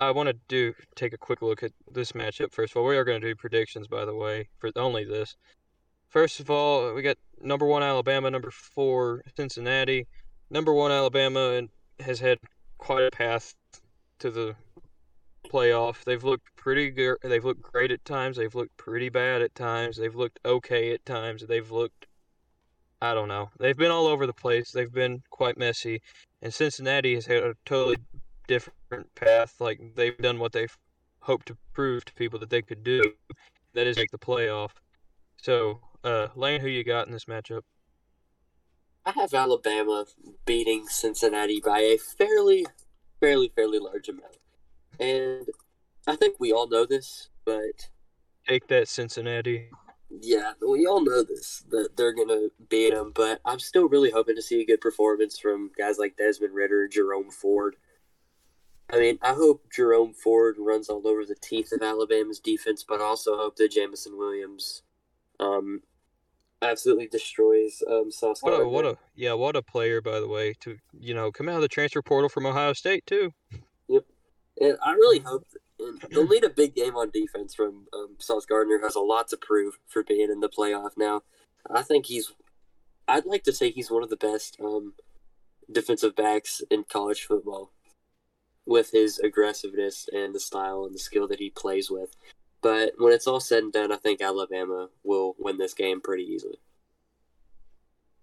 I 0.00 0.10
want 0.10 0.28
to 0.28 0.36
do 0.48 0.74
take 0.94 1.12
a 1.12 1.18
quick 1.18 1.42
look 1.42 1.62
at 1.62 1.72
this 1.90 2.12
matchup 2.12 2.52
first 2.52 2.72
of 2.72 2.78
all. 2.78 2.86
We 2.86 2.96
are 2.96 3.04
going 3.04 3.20
to 3.20 3.26
do 3.26 3.34
predictions, 3.34 3.88
by 3.88 4.04
the 4.04 4.14
way, 4.14 4.48
for 4.58 4.70
only 4.76 5.04
this. 5.04 5.36
First 6.08 6.40
of 6.40 6.50
all, 6.50 6.94
we 6.94 7.02
got 7.02 7.16
number 7.40 7.66
one 7.66 7.82
Alabama, 7.82 8.30
number 8.30 8.50
four 8.50 9.22
Cincinnati. 9.36 10.06
Number 10.50 10.72
one 10.72 10.92
Alabama 10.92 11.62
has 12.00 12.20
had 12.20 12.38
quite 12.78 13.04
a 13.04 13.10
path 13.10 13.54
to 14.18 14.30
the 14.30 14.54
playoff. 15.48 16.04
They've 16.04 16.22
looked 16.22 16.54
pretty 16.56 16.90
good. 16.90 17.16
They've 17.22 17.44
looked 17.44 17.62
great 17.62 17.90
at 17.90 18.04
times. 18.04 18.36
They've 18.36 18.54
looked 18.54 18.76
pretty 18.76 19.08
bad 19.08 19.42
at 19.42 19.54
times. 19.54 19.96
They've 19.96 20.14
looked 20.14 20.38
okay 20.44 20.92
at 20.92 21.04
times. 21.04 21.46
They've 21.46 21.70
looked, 21.70 22.06
I 23.02 23.14
don't 23.14 23.26
know. 23.26 23.50
They've 23.58 23.76
been 23.76 23.90
all 23.90 24.06
over 24.06 24.28
the 24.28 24.32
place. 24.32 24.70
They've 24.70 24.92
been 24.92 25.24
quite 25.28 25.58
messy. 25.58 26.00
And 26.40 26.54
Cincinnati 26.54 27.16
has 27.16 27.26
had 27.26 27.42
a 27.42 27.54
totally 27.64 27.96
different 28.46 29.12
path. 29.16 29.56
Like 29.58 29.80
they've 29.96 30.16
done 30.16 30.38
what 30.38 30.52
they've 30.52 30.78
hoped 31.18 31.46
to 31.46 31.56
prove 31.72 32.04
to 32.04 32.14
people 32.14 32.38
that 32.38 32.48
they 32.48 32.62
could 32.62 32.84
do. 32.84 33.02
That 33.74 33.88
is 33.88 33.96
make 33.96 34.12
the 34.12 34.18
playoff. 34.18 34.70
So, 35.36 35.80
uh, 36.04 36.28
Lane, 36.36 36.60
who 36.60 36.68
you 36.68 36.84
got 36.84 37.08
in 37.08 37.12
this 37.12 37.24
matchup? 37.24 37.62
I 39.04 39.10
have 39.10 39.34
Alabama 39.34 40.04
beating 40.46 40.86
Cincinnati 40.86 41.60
by 41.60 41.80
a 41.80 41.96
fairly, 41.96 42.66
fairly, 43.18 43.50
fairly 43.56 43.80
large 43.80 44.08
amount. 44.08 44.36
And 45.00 45.48
I 46.06 46.14
think 46.14 46.36
we 46.38 46.52
all 46.52 46.68
know 46.68 46.86
this, 46.86 47.30
but 47.44 47.88
Take 48.46 48.68
that, 48.68 48.86
Cincinnati. 48.86 49.70
Yeah, 50.20 50.52
we 50.66 50.86
all 50.86 51.02
know 51.02 51.22
this, 51.22 51.64
that 51.70 51.96
they're 51.96 52.14
going 52.14 52.28
to 52.28 52.50
beat 52.68 52.92
them. 52.92 53.12
But 53.14 53.40
I'm 53.44 53.58
still 53.58 53.88
really 53.88 54.10
hoping 54.10 54.36
to 54.36 54.42
see 54.42 54.60
a 54.60 54.66
good 54.66 54.80
performance 54.80 55.38
from 55.38 55.70
guys 55.76 55.98
like 55.98 56.16
Desmond 56.16 56.54
Ridder, 56.54 56.88
Jerome 56.88 57.30
Ford. 57.30 57.76
I 58.90 58.98
mean, 58.98 59.18
I 59.22 59.32
hope 59.32 59.72
Jerome 59.74 60.12
Ford 60.12 60.56
runs 60.58 60.90
all 60.90 61.06
over 61.06 61.24
the 61.24 61.36
teeth 61.40 61.72
of 61.72 61.82
Alabama's 61.82 62.40
defense, 62.40 62.84
but 62.86 63.00
I 63.00 63.04
also 63.04 63.36
hope 63.38 63.56
that 63.56 63.70
Jameson 63.70 64.18
Williams 64.18 64.82
um, 65.40 65.80
absolutely 66.60 67.08
destroys 67.08 67.82
um, 67.90 68.10
Sauce 68.10 68.42
What 68.42 68.60
a 68.60 68.68
what 68.68 68.84
a 68.84 68.98
yeah, 69.14 69.32
what 69.32 69.56
a 69.56 69.62
player 69.62 70.00
by 70.00 70.20
the 70.20 70.28
way 70.28 70.54
to 70.60 70.76
you 70.98 71.14
know 71.14 71.32
come 71.32 71.48
out 71.48 71.56
of 71.56 71.62
the 71.62 71.68
transfer 71.68 72.02
portal 72.02 72.28
from 72.28 72.46
Ohio 72.46 72.74
State 72.74 73.06
too. 73.06 73.32
Yep, 73.88 74.04
and 74.60 74.76
I 74.84 74.92
really 74.92 75.20
hope 75.20 75.46
and 75.86 76.00
they'll 76.10 76.28
need 76.28 76.44
a 76.44 76.50
big 76.50 76.74
game 76.74 76.96
on 76.96 77.10
defense 77.10 77.54
from 77.54 77.86
um, 77.92 78.16
Sauce 78.18 78.46
Gardner. 78.46 78.80
Has 78.82 78.94
a 78.94 79.00
lot 79.00 79.28
to 79.28 79.36
prove 79.36 79.78
for 79.86 80.02
being 80.02 80.30
in 80.30 80.40
the 80.40 80.48
playoff 80.48 80.92
now. 80.96 81.22
I 81.70 81.82
think 81.82 82.06
he's. 82.06 82.32
I'd 83.08 83.26
like 83.26 83.42
to 83.44 83.52
say 83.52 83.70
he's 83.70 83.90
one 83.90 84.02
of 84.02 84.10
the 84.10 84.16
best 84.16 84.56
um, 84.62 84.94
defensive 85.70 86.14
backs 86.14 86.62
in 86.70 86.84
college 86.84 87.24
football, 87.24 87.72
with 88.64 88.90
his 88.92 89.18
aggressiveness 89.18 90.08
and 90.12 90.34
the 90.34 90.40
style 90.40 90.84
and 90.84 90.94
the 90.94 90.98
skill 90.98 91.26
that 91.28 91.40
he 91.40 91.50
plays 91.50 91.90
with. 91.90 92.16
But 92.60 92.92
when 92.98 93.12
it's 93.12 93.26
all 93.26 93.40
said 93.40 93.64
and 93.64 93.72
done, 93.72 93.90
I 93.90 93.96
think 93.96 94.22
Alabama 94.22 94.88
will 95.02 95.34
win 95.38 95.58
this 95.58 95.74
game 95.74 96.00
pretty 96.00 96.22
easily. 96.22 96.60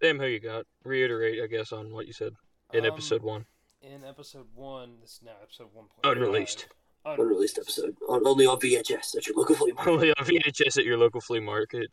Sam, 0.02 0.18
who 0.18 0.28
you 0.28 0.40
got? 0.40 0.66
Reiterate, 0.86 1.44
I 1.44 1.48
guess, 1.48 1.74
on 1.74 1.92
what 1.92 2.08
you 2.08 2.14
said 2.14 2.34
in 2.72 2.86
Um, 2.86 2.92
episode 2.94 3.22
one. 3.22 3.46
In 3.82 4.06
episode 4.06 4.48
one, 4.56 4.98
this 5.02 5.16
is 5.16 5.22
now 5.24 5.32
episode 5.44 5.70
one 5.74 5.88
point 5.88 6.18
Unreleased. 6.18 6.68
Unreleased 7.06 7.58
episode 7.58 7.96
on, 8.08 8.26
only 8.28 8.46
on 8.46 8.60
VHS 8.60 9.16
at 9.16 9.26
your 9.26 9.36
local 9.38 9.56
flea 9.56 9.72
market. 9.72 9.90
Only 9.92 10.10
on 10.10 10.26
VHS 10.26 10.78
at 10.78 10.86
your 10.86 10.98
local 10.98 11.22
flea 11.22 11.40
market. 11.40 11.90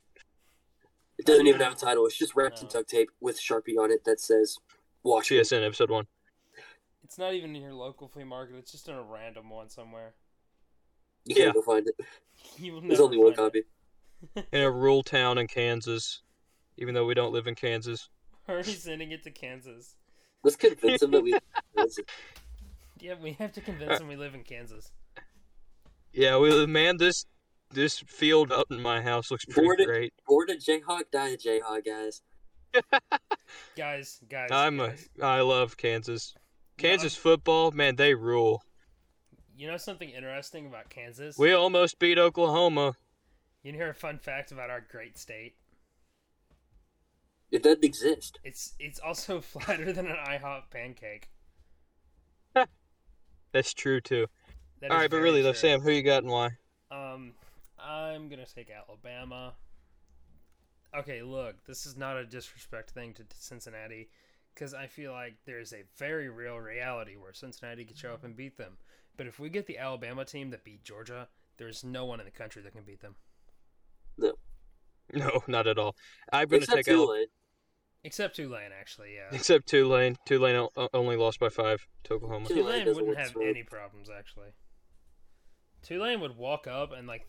It 1.18 1.24
doesn't 1.24 1.46
even 1.46 1.60
have 1.60 1.72
a 1.72 1.76
title. 1.76 2.04
It's 2.06 2.16
just 2.18 2.34
wrapped 2.34 2.60
in 2.60 2.66
No. 2.66 2.70
duct 2.70 2.90
tape 2.90 3.10
with 3.20 3.40
Sharpie 3.40 3.78
on 3.78 3.90
it 3.90 4.04
that 4.04 4.20
says 4.20 4.58
"Watch 5.02 5.30
me." 5.30 5.38
CSN 5.38 5.64
episode 5.64 5.90
one. 5.90 6.06
It's 7.04 7.18
not 7.18 7.34
even 7.34 7.54
in 7.54 7.62
your 7.62 7.72
local 7.72 8.08
flea 8.08 8.24
market. 8.24 8.56
It's 8.56 8.72
just 8.72 8.88
in 8.88 8.94
a 8.94 9.02
random 9.02 9.48
one 9.48 9.70
somewhere. 9.70 10.14
You 11.24 11.34
can't 11.36 11.46
Yeah. 11.48 11.52
go 11.52 11.62
find 11.62 11.86
it. 11.88 11.94
You 12.58 12.74
will 12.74 12.80
There's 12.82 13.00
only 13.00 13.16
one 13.18 13.32
it. 13.32 13.36
copy. 13.36 13.62
In 14.52 14.62
a 14.62 14.70
rural 14.70 15.02
town 15.02 15.38
in 15.38 15.46
Kansas. 15.46 16.22
Even 16.78 16.94
though 16.94 17.06
we 17.06 17.14
don't 17.14 17.32
live 17.32 17.46
in 17.46 17.54
Kansas. 17.54 18.08
Are 18.48 18.58
you 18.58 18.62
sending 18.64 19.10
it 19.12 19.22
to 19.24 19.30
Kansas? 19.30 19.94
Let's 20.44 20.56
convince 20.56 21.02
him 21.02 21.10
that 21.12 21.22
we. 21.22 21.34
Yeah, 23.00 23.14
we 23.20 23.32
have 23.34 23.52
to 23.52 23.60
convince 23.60 24.00
him 24.00 24.08
we 24.08 24.16
live 24.16 24.34
in 24.34 24.42
Kansas. 24.42 24.90
Yeah, 26.12 26.38
we 26.38 26.66
man, 26.66 26.96
this 26.96 27.26
this 27.70 27.98
field 28.00 28.50
up 28.52 28.68
in 28.70 28.80
my 28.80 29.02
house 29.02 29.30
looks 29.30 29.44
pretty 29.44 29.66
Boarded- 29.66 29.86
great. 29.86 30.14
Born 30.26 30.50
a 30.50 30.54
Jayhawk, 30.54 31.10
die 31.12 31.28
a 31.30 31.36
Jayhawk, 31.36 31.84
guys. 31.84 32.22
Guys, 33.76 34.20
guys, 34.28 34.50
I'm 34.50 34.80
a 34.80 34.88
guys. 34.88 35.08
I 35.22 35.40
love 35.40 35.76
Kansas. 35.76 36.34
No, 36.36 36.42
Kansas 36.82 37.16
football, 37.16 37.70
man, 37.70 37.96
they 37.96 38.12
rule. 38.14 38.62
You 39.56 39.66
know 39.68 39.76
something 39.78 40.10
interesting 40.10 40.66
about 40.66 40.90
Kansas? 40.90 41.38
We 41.38 41.52
almost 41.52 41.98
beat 41.98 42.18
Oklahoma. 42.18 42.96
You 43.62 43.72
know 43.72 43.88
a 43.88 43.94
fun 43.94 44.18
fact 44.18 44.52
about 44.52 44.68
our 44.68 44.80
great 44.82 45.16
state? 45.16 45.54
It 47.50 47.62
doesn't 47.62 47.84
exist. 47.84 48.38
It's 48.44 48.74
it's 48.78 48.98
also 48.98 49.40
flatter 49.40 49.92
than 49.92 50.06
an 50.06 50.16
IHOP 50.16 50.70
pancake. 50.70 51.30
That's 53.56 53.72
true 53.72 54.02
too. 54.02 54.26
That 54.82 54.90
All 54.90 54.98
is 54.98 55.00
right, 55.00 55.10
but 55.10 55.16
very 55.16 55.22
really 55.22 55.40
though. 55.40 55.54
Sam, 55.54 55.80
who 55.80 55.90
you 55.90 56.02
got 56.02 56.22
and 56.22 56.30
why? 56.30 56.50
Um, 56.90 57.32
I'm 57.78 58.28
gonna 58.28 58.44
take 58.44 58.70
Alabama. 58.70 59.54
Okay, 60.94 61.22
look, 61.22 61.64
this 61.64 61.86
is 61.86 61.96
not 61.96 62.18
a 62.18 62.26
disrespect 62.26 62.90
thing 62.90 63.14
to 63.14 63.24
Cincinnati, 63.34 64.10
because 64.54 64.74
I 64.74 64.86
feel 64.88 65.12
like 65.12 65.36
there's 65.46 65.72
a 65.72 65.84
very 65.96 66.28
real 66.28 66.58
reality 66.58 67.16
where 67.16 67.32
Cincinnati 67.32 67.86
could 67.86 67.96
show 67.96 68.12
up 68.12 68.24
and 68.24 68.36
beat 68.36 68.58
them. 68.58 68.76
But 69.16 69.26
if 69.26 69.38
we 69.38 69.48
get 69.48 69.66
the 69.66 69.78
Alabama 69.78 70.26
team 70.26 70.50
that 70.50 70.64
beat 70.64 70.84
Georgia, 70.84 71.28
there's 71.56 71.82
no 71.82 72.04
one 72.04 72.20
in 72.20 72.26
the 72.26 72.30
country 72.30 72.60
that 72.62 72.72
can 72.72 72.84
beat 72.84 73.00
them, 73.00 73.16
No, 74.18 74.34
no, 75.14 75.42
not 75.46 75.66
at 75.66 75.78
all. 75.78 75.96
I'm 76.30 76.48
gonna 76.48 76.64
Except 76.64 76.76
take 76.84 76.88
Alabama. 76.88 77.26
Tulane. 78.06 78.26
except 78.26 78.36
Tulane. 78.36 78.70
Actually, 78.78 79.14
yeah, 79.14 79.36
Except 79.36 79.66
Tulane. 79.66 80.16
Tulane 80.24 80.68
o- 80.76 80.88
only 80.94 81.16
lost 81.16 81.38
by 81.40 81.48
five 81.48 81.86
to 82.04 82.14
Oklahoma. 82.14 82.48
Tulane 82.48 82.84
Tulane 82.84 82.94
wouldn't 82.94 83.18
have 83.18 83.28
smooth. 83.28 83.48
any 83.48 83.62
problems 83.62 84.08
actually. 84.10 84.48
Tulane 85.82 86.20
would 86.20 86.36
walk 86.36 86.66
up 86.66 86.92
and 86.92 87.06
like. 87.06 87.26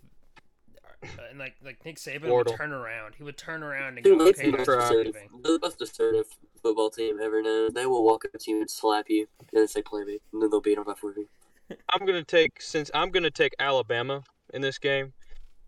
Uh, 1.03 1.21
and 1.29 1.37
like 1.37 1.55
like 1.63 1.77
Nick 1.85 1.97
Saban 1.97 2.33
would 2.33 2.47
turn 2.57 2.71
around, 2.71 3.13
he 3.15 3.23
would 3.23 3.37
turn 3.37 3.61
around 3.61 3.97
and 3.97 4.03
go, 4.03 4.17
Tulane's 4.17 4.39
"Okay, 4.39 4.49
the 4.49 4.57
guys, 4.57 4.67
most 4.67 4.67
we're 4.67 4.79
assertive, 4.79 5.15
the 5.43 5.59
most 5.61 5.81
assertive 5.81 6.25
football 6.63 6.89
team 6.89 7.19
ever 7.21 7.41
known. 7.43 7.71
They 7.73 7.85
will 7.85 8.03
walk 8.03 8.25
up 8.25 8.31
to 8.39 8.51
you 8.51 8.61
and 8.61 8.69
slap 8.69 9.05
you 9.07 9.27
and 9.39 9.47
then 9.53 9.67
say 9.67 9.83
"play 9.83 10.03
me," 10.05 10.17
and 10.33 10.41
then 10.41 10.49
they'll 10.49 10.59
beat 10.61 10.73
them 10.75 10.85
by 10.85 10.95
forty. 10.95 11.27
I'm 11.93 12.03
gonna 12.07 12.23
take 12.23 12.59
since 12.61 12.89
I'm 12.95 13.11
gonna 13.11 13.29
take 13.29 13.53
Alabama 13.59 14.23
in 14.55 14.61
this 14.63 14.79
game. 14.79 15.13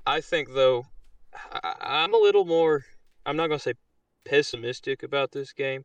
I 0.07 0.19
think 0.19 0.49
though, 0.55 0.85
I, 1.51 1.75
I'm 1.79 2.13
a 2.15 2.17
little 2.17 2.45
more. 2.45 2.85
I'm 3.23 3.37
not 3.37 3.47
gonna 3.49 3.59
say 3.59 3.73
pessimistic 4.29 5.03
about 5.03 5.31
this 5.31 5.51
game, 5.53 5.83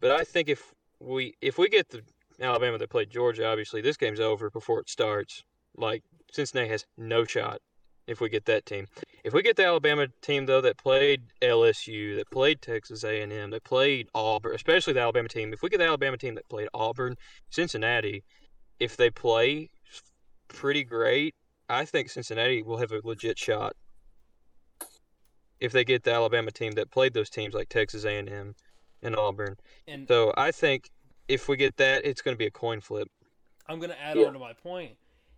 but 0.00 0.10
I 0.10 0.24
think 0.24 0.48
if 0.48 0.72
we 1.00 1.34
if 1.40 1.58
we 1.58 1.68
get 1.68 1.90
the 1.90 2.02
Alabama 2.40 2.78
that 2.78 2.90
played 2.90 3.10
Georgia, 3.10 3.46
obviously 3.46 3.80
this 3.82 3.96
game's 3.96 4.20
over 4.20 4.50
before 4.50 4.80
it 4.80 4.88
starts. 4.88 5.44
Like 5.76 6.02
Cincinnati 6.32 6.70
has 6.70 6.86
no 6.96 7.24
shot 7.24 7.60
if 8.06 8.20
we 8.20 8.28
get 8.28 8.46
that 8.46 8.66
team. 8.66 8.86
If 9.24 9.32
we 9.32 9.42
get 9.42 9.56
the 9.56 9.66
Alabama 9.66 10.08
team 10.22 10.46
though 10.46 10.60
that 10.62 10.78
played 10.78 11.22
LSU, 11.42 12.16
that 12.16 12.30
played 12.30 12.62
Texas 12.62 13.04
A&M, 13.04 13.50
that 13.50 13.64
played 13.64 14.08
Auburn, 14.14 14.54
especially 14.54 14.94
the 14.94 15.00
Alabama 15.00 15.28
team. 15.28 15.52
If 15.52 15.62
we 15.62 15.68
get 15.68 15.78
the 15.78 15.86
Alabama 15.86 16.16
team 16.16 16.34
that 16.36 16.48
played 16.48 16.68
Auburn, 16.74 17.16
Cincinnati, 17.50 18.24
if 18.80 18.96
they 18.96 19.10
play 19.10 19.70
pretty 20.48 20.84
great, 20.84 21.34
I 21.68 21.84
think 21.84 22.10
Cincinnati 22.10 22.62
will 22.62 22.78
have 22.78 22.92
a 22.92 23.00
legit 23.04 23.38
shot. 23.38 23.74
If 25.62 25.70
they 25.70 25.84
get 25.84 26.02
the 26.02 26.12
Alabama 26.12 26.50
team 26.50 26.72
that 26.72 26.90
played 26.90 27.14
those 27.14 27.30
teams 27.30 27.54
like 27.54 27.68
Texas 27.68 28.04
A&M 28.04 28.56
and 29.00 29.16
Auburn. 29.16 29.56
And 29.86 30.08
So 30.08 30.34
I 30.36 30.50
think 30.50 30.90
if 31.28 31.48
we 31.48 31.56
get 31.56 31.76
that, 31.76 32.04
it's 32.04 32.20
going 32.20 32.34
to 32.34 32.38
be 32.38 32.46
a 32.46 32.50
coin 32.50 32.80
flip. 32.80 33.08
I'm 33.68 33.78
gonna 33.78 33.94
add 33.94 34.16
Yeah. 34.18 34.26
on 34.26 34.32
to 34.32 34.40
my 34.40 34.54
point. 34.54 34.96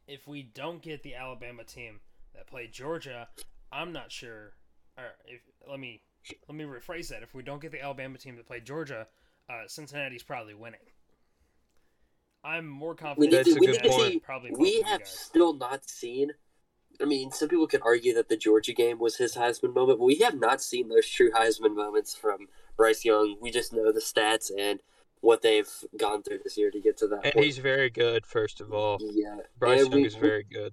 If 0.09 0.27
we 0.27 0.43
don't 0.43 0.81
get 0.81 1.03
the 1.03 1.15
Alabama 1.15 1.63
team 1.63 2.01
that 2.35 2.47
played 2.47 2.73
Georgia, 2.73 3.29
I'm 3.71 3.93
not 3.93 4.11
sure. 4.11 4.55
Or 4.97 5.05
if 5.27 5.43
let 5.69 5.79
me 5.79 6.01
let 6.49 6.57
me 6.57 6.65
rephrase 6.65 7.09
that. 7.09 7.23
If 7.23 7.35
we 7.35 7.43
don't 7.43 7.61
get 7.61 7.71
the 7.71 7.83
Alabama 7.83 8.17
team 8.17 8.37
that 8.37 8.47
played 8.47 8.65
Georgia, 8.65 9.07
uh, 9.51 9.65
Cincinnati's 9.69 10.23
probably 10.23 10.55
winning. 10.55 10.81
I'm 12.43 12.67
more 12.67 12.93
We 12.93 12.97
confident. 12.97 13.31
need 13.33 13.39
That's 13.39 13.49
to, 13.51 13.57
a 13.57 13.61
we 13.61 13.67
good 13.67 13.73
need 13.75 13.83
to 13.83 13.89
point. 13.91 14.13
see. 14.15 14.21
Probably 14.21 14.51
We 14.53 14.83
have 14.83 15.01
guys. 15.01 15.09
still 15.11 15.53
not 15.53 15.89
seen. 15.89 16.33
I 17.01 17.05
mean, 17.07 17.33
some 17.33 17.49
people 17.49 17.67
could 17.67 17.83
argue 17.85 18.15
that 18.15 18.29
the 18.29 18.37
Georgia 18.37 18.73
game 18.73 18.99
was 18.99 19.17
his 19.17 19.35
Heisman 19.35 19.75
moment, 19.75 19.99
but 19.99 20.05
we 20.05 20.17
have 20.17 20.39
not 20.39 20.63
seen 20.63 20.89
those 20.89 21.09
true 21.09 21.31
Heisman 21.33 21.75
moments 21.75 22.15
from 22.15 22.49
Bryce 22.77 23.05
Young. 23.05 23.37
We 23.41 23.51
just 23.51 23.73
know 23.73 23.91
the 23.93 24.01
stats 24.01 24.51
and 24.57 24.81
what 25.21 25.43
they've 25.43 25.69
gone 25.97 26.23
through 26.23 26.41
this 26.45 26.57
year 26.57 26.71
to 26.71 26.81
get 26.81 26.97
to 26.99 27.09
that 27.09 27.25
And 27.25 27.33
point. 27.35 27.47
he's 27.47 27.59
very 27.59 27.91
good, 27.91 28.27
first 28.27 28.61
of 28.61 28.73
all. 28.73 28.99
yeah, 29.01 29.39
Bryce 29.59 29.81
And 29.83 29.91
Young 29.93 30.01
we- 30.03 30.07
is 30.07 30.15
very 30.15 30.45
good. 30.45 30.73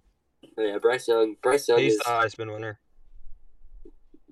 Oh, 0.58 0.64
yeah. 0.64 0.78
Bryce 0.80 1.08
Young, 1.08 1.36
Bryce 1.42 1.68
Young 1.68 1.80
He's 1.80 1.94
is 1.94 2.00
the 2.00 2.04
Heisman 2.06 2.52
winner. 2.54 2.80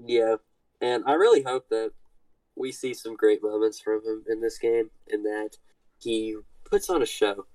yeah, 0.05 0.35
and 0.81 1.03
I 1.05 1.13
really 1.13 1.43
hope 1.43 1.69
that 1.69 1.91
we 2.55 2.71
see 2.71 2.93
some 2.93 3.15
great 3.15 3.41
moments 3.41 3.79
from 3.79 4.03
him 4.05 4.23
in 4.27 4.41
this 4.41 4.57
game, 4.57 4.89
and 5.09 5.25
that 5.25 5.51
he 5.97 6.35
puts 6.65 6.89
on 6.89 7.01
a 7.01 7.05
show. 7.05 7.45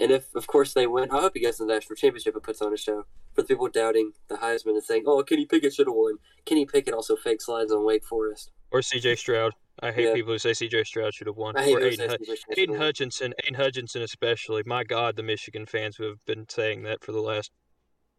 And 0.00 0.10
if, 0.10 0.34
of 0.34 0.46
course, 0.48 0.72
they 0.74 0.86
win, 0.86 1.10
I 1.12 1.20
hope 1.20 1.34
he 1.34 1.40
gets 1.40 1.58
the 1.58 1.66
national 1.66 1.94
championship 1.96 2.34
and 2.34 2.42
puts 2.42 2.60
on 2.60 2.72
a 2.72 2.76
show. 2.76 3.04
For 3.32 3.42
the 3.42 3.48
people 3.48 3.68
doubting 3.68 4.12
the 4.28 4.36
Heisman 4.36 4.70
and 4.74 4.82
saying, 4.82 5.04
"Oh, 5.06 5.22
Kenny 5.22 5.46
Pickett 5.46 5.72
should 5.74 5.86
have 5.86 5.94
won," 5.94 6.18
Kenny 6.44 6.66
Pickett 6.66 6.94
also 6.94 7.14
fake 7.16 7.40
slides 7.40 7.72
on 7.72 7.84
Wake 7.84 8.04
Forest. 8.04 8.50
Or 8.72 8.82
C.J. 8.82 9.14
Stroud. 9.16 9.52
I 9.80 9.92
hate 9.92 10.06
Yeah. 10.08 10.14
people 10.14 10.32
who 10.32 10.38
say 10.38 10.52
C.J. 10.52 10.84
Stroud 10.84 11.14
should 11.14 11.26
have 11.28 11.36
won. 11.36 11.56
I 11.56 11.64
hate 11.64 11.76
or 11.76 11.80
those 11.80 11.92
Aidan, 11.94 12.10
Hut- 12.10 12.20
Heisman 12.22 12.58
Aidan. 12.58 12.76
Hutchinson. 12.76 13.34
Aidan 13.44 13.54
Hutchinson 13.54 14.02
especially. 14.02 14.62
My 14.66 14.82
God, 14.84 15.16
the 15.16 15.22
Michigan 15.22 15.66
fans 15.66 15.96
who 15.96 16.04
have 16.04 16.24
been 16.26 16.48
saying 16.48 16.82
that 16.84 17.02
for 17.04 17.12
the 17.12 17.20
last 17.20 17.50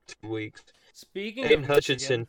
two 0.07 0.29
weeks. 0.29 0.63
Speaking 0.93 1.45
Aidan 1.45 1.59
of 1.63 1.65
Hutchinson. 1.67 2.21
Michigan, 2.21 2.27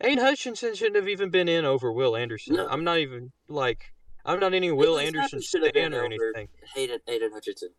Aidan 0.00 0.24
Hutchinson 0.24 0.74
shouldn't 0.74 0.96
have 0.96 1.08
even 1.08 1.30
been 1.30 1.48
in 1.48 1.64
over 1.64 1.92
Will 1.92 2.16
Anderson. 2.16 2.56
No. 2.56 2.66
I'm 2.68 2.84
not 2.84 2.98
even 2.98 3.32
like 3.48 3.92
I'm 4.24 4.40
not 4.40 4.54
any 4.54 4.70
Will 4.72 4.96
Bailey 4.96 5.06
Anderson 5.06 5.38
Zappe 5.38 5.44
should 5.48 5.62
have 5.62 5.72
been 5.72 5.94
or 5.94 6.04
anything. 6.04 6.48
Hayden, 6.74 6.98
Aidan 7.06 7.30
Hutchinson. 7.32 7.70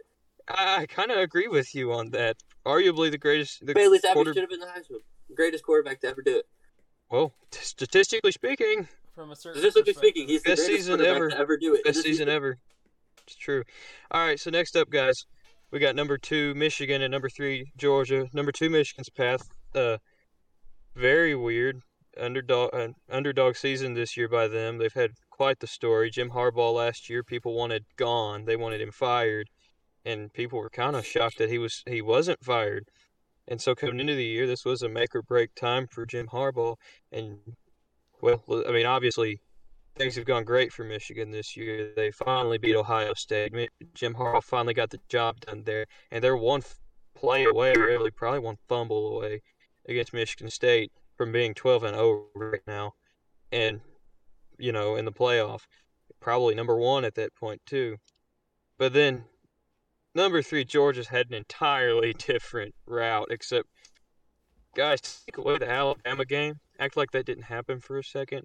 I, 0.50 0.82
I 0.82 0.86
kind 0.86 1.12
of 1.12 1.18
agree 1.18 1.48
with 1.48 1.74
you 1.76 1.92
on 1.94 2.10
that. 2.12 2.38
Arguably 2.66 3.10
the 3.12 3.18
greatest. 3.18 3.66
The 3.66 3.74
Bailey 3.74 4.00
Zappe 4.00 4.14
quarter- 4.14 4.34
should 4.34 4.42
have 4.44 4.50
been 4.50 4.60
the 4.60 4.66
Heisman. 4.66 5.00
Greatest 5.36 5.64
quarterback 5.64 6.00
to 6.02 6.08
ever 6.08 6.22
do 6.22 6.38
it. 6.38 6.46
well, 7.10 7.34
t- 7.52 7.60
statistically 7.62 8.32
speaking, 8.32 8.88
from 9.16 9.32
a 9.32 9.36
certain 9.36 9.60
Statistically 9.62 9.94
speaking, 9.94 10.28
he's 10.28 10.44
the 10.44 10.52
Best 10.52 10.66
greatest 10.66 10.88
season 10.88 11.02
ever. 11.06 11.30
to 11.30 11.38
ever 11.38 11.58
do 11.58 11.76
it. 11.76 11.84
best 11.84 12.02
season 12.02 12.30
ever. 12.30 12.58
It's 13.26 13.36
true. 13.36 13.64
All 14.12 14.26
right, 14.26 14.40
so 14.40 14.50
next 14.50 14.76
up, 14.78 14.90
guys, 14.90 15.26
we 15.72 15.80
got 15.80 15.96
number 15.96 16.18
two 16.18 16.54
Michigan 16.56 17.02
and 17.02 17.12
number 17.12 17.30
three 17.30 17.72
Georgia. 17.78 18.28
Number 18.34 18.52
two 18.54 18.70
Michigan's 18.70 19.10
path, 19.10 19.42
uh, 19.76 19.98
very 20.96 21.36
weird 21.36 21.82
underdog 22.20 22.74
uh, 22.74 22.88
underdog 23.10 23.56
season 23.56 23.94
this 23.94 24.16
year 24.18 24.28
by 24.30 24.48
them. 24.48 24.78
They've 24.78 24.94
had 24.94 25.12
quite 25.30 25.60
the 25.60 25.68
story. 25.68 26.10
Jim 26.10 26.30
Harbaugh 26.32 26.74
last 26.74 27.10
year, 27.10 27.24
people 27.24 27.54
wanted 27.54 27.84
gone. 27.98 28.46
They 28.46 28.56
wanted 28.56 28.82
him 28.82 28.92
fired, 28.92 29.50
and 30.06 30.32
people 30.34 30.60
were 30.60 30.70
kind 30.70 30.96
of 30.96 31.06
shocked 31.06 31.38
that 31.40 31.50
he 31.50 31.58
was 31.58 31.84
he 31.88 32.02
wasn't 32.02 32.44
fired. 32.44 32.90
And 33.48 33.62
so 33.62 33.76
coming 33.76 34.00
into 34.00 34.16
the 34.16 34.26
year, 34.26 34.46
this 34.46 34.66
was 34.66 34.82
a 34.82 34.90
make 34.90 35.16
or 35.16 35.22
break 35.22 35.56
time 35.56 35.88
for 35.88 36.06
Jim 36.06 36.28
Harbaugh. 36.28 36.76
And 37.12 37.38
well, 38.22 38.44
I 38.68 38.72
mean, 38.72 38.86
obviously 38.86 39.42
things 39.96 40.16
have 40.16 40.26
gone 40.26 40.44
great 40.44 40.72
for 40.72 40.84
Michigan 40.84 41.32
this 41.32 41.56
year. 41.58 41.94
They 41.96 42.12
finally 42.12 42.58
beat 42.58 42.76
Ohio 42.76 43.14
State. 43.14 43.54
Jim 43.94 44.16
Harbaugh 44.16 44.44
finally 44.44 44.74
got 44.74 44.90
the 44.90 45.00
job 45.10 45.40
done 45.42 45.64
there, 45.66 45.86
and 46.12 46.24
they're 46.24 46.38
one 46.38 46.62
play 47.16 47.46
away, 47.46 47.74
really, 47.76 48.12
probably 48.12 48.40
one 48.40 48.58
fumble 48.68 49.18
away 49.18 49.42
against 49.88 50.14
Michigan 50.14 50.50
State 50.50 50.92
from 51.16 51.32
being 51.32 51.54
12 51.54 51.84
and 51.84 51.96
0 51.96 52.26
right 52.36 52.62
now, 52.68 52.94
and 53.52 53.82
you 54.60 54.72
know, 54.72 54.96
in 54.96 55.06
the 55.06 55.12
playoff, 55.12 55.62
probably 56.20 56.56
number 56.56 56.76
one 56.76 57.06
at 57.06 57.16
that 57.16 57.36
point 57.36 57.62
too. 57.66 57.98
But 58.78 58.94
then 58.94 59.26
number 60.18 60.42
three, 60.42 60.66
Georgia's 60.66 61.08
had 61.08 61.28
an 61.28 61.36
entirely 61.36 62.14
different 62.14 62.76
route, 62.86 63.28
except 63.30 63.70
guys, 64.76 65.00
take 65.02 65.38
away 65.38 65.58
the 65.58 65.70
Alabama 65.70 66.26
game, 66.26 66.56
act 66.80 66.98
like 66.98 67.12
that 67.12 67.26
didn't 67.26 67.44
happen 67.44 67.80
for 67.80 67.98
a 67.98 68.04
second. 68.04 68.44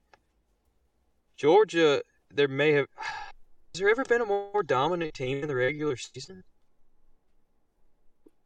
Georgia, 1.37 2.03
there 2.31 2.49
may 2.49 2.73
have. 2.73 2.87
Has 3.75 3.81
there 3.81 3.89
ever 3.89 4.05
been 4.05 4.20
a 4.20 4.27
more 4.27 4.62
dominant 4.62 5.14
team 5.14 5.41
in 5.41 5.49
the 5.49 5.57
regular 5.57 5.97
season? 5.97 6.45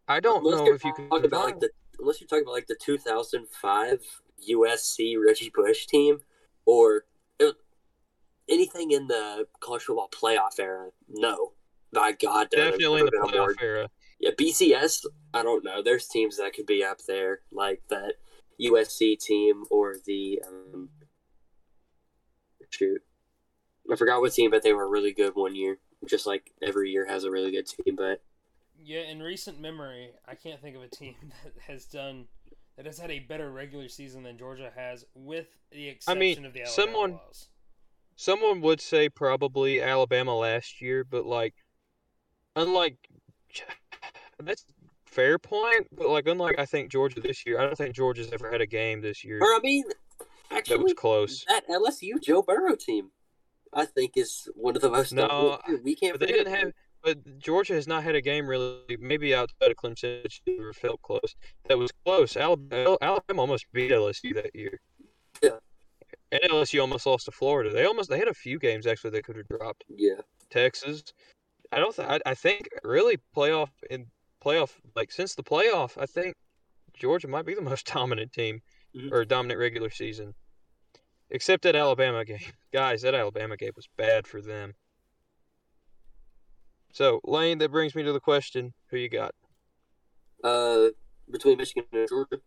I 0.06 0.20
don't 0.20 0.44
Unless 0.46 0.60
know 0.60 0.72
if 0.72 0.84
you 0.84 0.92
can. 0.94 1.08
talking 1.08 1.24
about 1.24 1.44
like 1.46 1.58
the 1.58 1.70
unless 1.98 2.20
you're 2.20 2.28
talking 2.28 2.44
about 2.44 2.52
like 2.52 2.68
the 2.68 2.76
2005 2.80 4.20
USC 4.48 5.16
Reggie 5.20 5.50
Bush 5.52 5.86
team 5.86 6.20
or 6.64 7.06
uh, 7.40 7.54
anything 8.48 8.92
in 8.92 9.08
the 9.08 9.48
college 9.58 9.82
football 9.82 10.08
playoff 10.12 10.60
era. 10.60 10.90
No, 11.08 11.54
by 11.92 12.12
God, 12.12 12.48
definitely 12.50 13.00
in 13.00 13.06
the 13.06 13.12
never 13.14 13.26
been 13.32 13.38
more- 13.40 13.54
playoff 13.54 13.62
era. 13.62 13.90
Yeah, 14.18 14.30
BCS. 14.38 15.04
I 15.34 15.42
don't 15.42 15.62
know. 15.64 15.82
There's 15.82 16.08
teams 16.08 16.38
that 16.38 16.54
could 16.54 16.66
be 16.66 16.82
up 16.82 16.98
there, 17.06 17.40
like 17.52 17.82
that 17.90 18.14
USC 18.60 19.18
team 19.18 19.64
or 19.70 19.96
the 20.06 20.40
um, 20.46 20.88
shoot. 22.70 23.02
I 23.90 23.96
forgot 23.96 24.20
what 24.20 24.32
team, 24.32 24.50
but 24.50 24.62
they 24.62 24.72
were 24.72 24.88
really 24.88 25.12
good 25.12 25.34
one 25.34 25.54
year. 25.54 25.78
Just 26.08 26.26
like 26.26 26.50
every 26.62 26.90
year 26.90 27.06
has 27.06 27.24
a 27.24 27.30
really 27.30 27.50
good 27.50 27.66
team, 27.66 27.96
but 27.96 28.22
Yeah, 28.82 29.00
in 29.00 29.22
recent 29.22 29.60
memory, 29.60 30.10
I 30.26 30.34
can't 30.34 30.60
think 30.60 30.76
of 30.76 30.82
a 30.82 30.88
team 30.88 31.14
that 31.44 31.52
has 31.66 31.84
done 31.86 32.26
that 32.76 32.86
has 32.86 32.98
had 32.98 33.10
a 33.10 33.20
better 33.20 33.50
regular 33.50 33.88
season 33.88 34.22
than 34.22 34.36
Georgia 34.36 34.70
has, 34.76 35.04
with 35.14 35.46
the 35.72 35.88
exception 35.88 36.18
mean, 36.18 36.44
of 36.44 36.52
the 36.52 36.62
Alabama 36.62 36.70
someone- 36.92 37.12
loss. 37.12 37.48
Someone 38.18 38.62
would 38.62 38.80
say 38.80 39.10
probably 39.10 39.82
Alabama 39.82 40.34
last 40.34 40.80
year, 40.80 41.04
but 41.04 41.26
like, 41.26 41.54
unlike 42.56 42.96
that's 44.42 44.64
fair 45.04 45.38
point. 45.38 45.86
But 45.96 46.08
like, 46.08 46.26
unlike 46.26 46.58
I 46.58 46.66
think 46.66 46.90
Georgia 46.90 47.20
this 47.20 47.46
year, 47.46 47.60
I 47.60 47.64
don't 47.64 47.76
think 47.76 47.94
Georgia's 47.94 48.32
ever 48.32 48.50
had 48.50 48.60
a 48.60 48.66
game 48.66 49.00
this 49.00 49.24
year 49.24 49.38
or 49.40 49.46
I 49.46 49.60
mean, 49.62 49.84
that 50.50 50.58
actually, 50.58 50.84
was 50.84 50.94
close. 50.94 51.44
that 51.48 51.66
LSU 51.68 52.22
Joe 52.22 52.42
Burrow 52.42 52.76
team, 52.76 53.10
I 53.72 53.86
think 53.86 54.12
is 54.16 54.48
one 54.54 54.76
of 54.76 54.82
the 54.82 54.90
most. 54.90 55.12
No, 55.12 55.58
we 55.82 55.94
can't. 55.94 56.18
But 56.18 56.26
they 56.26 56.32
didn't 56.32 56.54
have. 56.54 56.72
But 57.02 57.38
Georgia 57.38 57.74
has 57.74 57.86
not 57.86 58.02
had 58.02 58.16
a 58.16 58.20
game 58.20 58.48
really, 58.48 58.80
maybe 58.98 59.32
outside 59.32 59.70
of 59.70 59.76
Clemson, 59.76 60.24
which 60.24 60.42
never 60.46 60.72
felt 60.72 61.00
close. 61.02 61.36
That 61.68 61.78
was 61.78 61.92
close. 62.04 62.36
Alabama, 62.36 62.96
Alabama 63.00 63.40
almost 63.40 63.66
beat 63.72 63.92
LSU 63.92 64.34
that 64.34 64.54
year. 64.54 64.80
Yeah. 65.40 65.50
And 66.32 66.40
LSU 66.50 66.80
almost 66.80 67.06
lost 67.06 67.26
to 67.26 67.30
Florida. 67.30 67.70
They 67.70 67.84
almost 67.84 68.10
they 68.10 68.18
had 68.18 68.26
a 68.26 68.34
few 68.34 68.58
games 68.58 68.86
actually 68.86 69.10
they 69.10 69.22
could 69.22 69.36
have 69.36 69.46
dropped. 69.46 69.84
Yeah, 69.88 70.20
Texas. 70.50 71.04
I 71.72 71.78
don't. 71.78 71.94
Th- 71.94 72.08
I, 72.08 72.20
I 72.26 72.34
think 72.34 72.68
really 72.84 73.18
playoff 73.36 73.70
in 73.90 74.06
playoff 74.44 74.70
like 74.94 75.10
since 75.12 75.34
the 75.34 75.42
playoff, 75.42 76.00
I 76.00 76.06
think 76.06 76.34
Georgia 76.94 77.28
might 77.28 77.46
be 77.46 77.54
the 77.54 77.60
most 77.72 77.86
dominant 77.86 78.32
team 78.32 78.60
Mhm. 78.94 79.12
or 79.12 79.24
dominant 79.24 79.60
regular 79.60 79.90
season, 79.90 80.34
except 81.30 81.62
that 81.64 81.76
Alabama 81.76 82.24
game. 82.24 82.38
Guys, 82.72 83.02
that 83.02 83.14
Alabama 83.14 83.56
game 83.56 83.72
was 83.76 83.88
bad 83.96 84.26
for 84.26 84.40
them. 84.40 84.74
So 86.92 87.20
Lane, 87.24 87.58
that 87.58 87.70
brings 87.70 87.94
me 87.94 88.02
to 88.04 88.12
the 88.12 88.20
question: 88.20 88.72
Who 88.90 88.96
you 88.96 89.08
got? 89.08 89.34
uh, 90.44 90.88
between 91.30 91.58
Michigan 91.58 91.84
and 91.92 92.08
Georgia. 92.08 92.40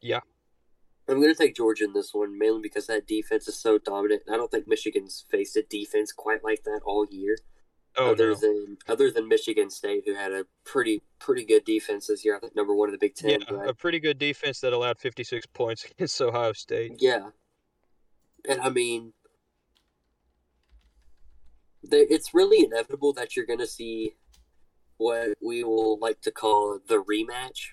Yeah. 0.00 0.20
I'm 1.08 1.20
going 1.20 1.34
to 1.34 1.38
take 1.38 1.56
Georgia 1.56 1.84
in 1.84 1.92
this 1.92 2.14
one 2.14 2.38
mainly 2.38 2.62
because 2.62 2.86
that 2.86 3.06
defense 3.06 3.48
is 3.48 3.60
so 3.60 3.78
dominant. 3.78 4.22
I 4.32 4.36
don't 4.36 4.50
think 4.50 4.68
Michigan's 4.68 5.24
faced 5.28 5.56
a 5.56 5.62
defense 5.62 6.12
quite 6.12 6.44
like 6.44 6.62
that 6.64 6.80
all 6.86 7.04
year. 7.10 7.36
Oh 7.96 8.12
other 8.12 8.30
no, 8.30 8.34
than 8.36 8.78
other 8.88 9.10
than 9.10 9.26
Michigan 9.28 9.68
State, 9.68 10.04
who 10.06 10.14
had 10.14 10.32
a 10.32 10.46
pretty 10.64 11.02
pretty 11.18 11.44
good 11.44 11.64
defense 11.64 12.06
this 12.06 12.24
year. 12.24 12.36
I 12.36 12.40
think 12.40 12.54
number 12.54 12.74
one 12.74 12.88
in 12.88 12.92
the 12.92 12.98
Big 12.98 13.14
Ten. 13.14 13.30
yeah, 13.30 13.38
but 13.48 13.68
a 13.68 13.74
pretty 13.74 13.98
good 13.98 14.18
defense 14.18 14.60
that 14.60 14.72
allowed 14.72 14.98
56 14.98 15.46
points 15.46 15.84
against 15.90 16.20
Ohio 16.20 16.52
State. 16.52 16.96
yeah, 17.00 17.30
and 18.48 18.60
I 18.60 18.70
mean, 18.70 19.12
there, 21.82 22.06
it's 22.08 22.32
really 22.32 22.64
inevitable 22.64 23.12
that 23.14 23.34
you're 23.34 23.46
going 23.46 23.58
to 23.58 23.66
see 23.66 24.14
what 24.96 25.30
we 25.42 25.64
will 25.64 25.98
like 25.98 26.20
to 26.20 26.30
call 26.30 26.78
the 26.86 27.02
rematch 27.02 27.70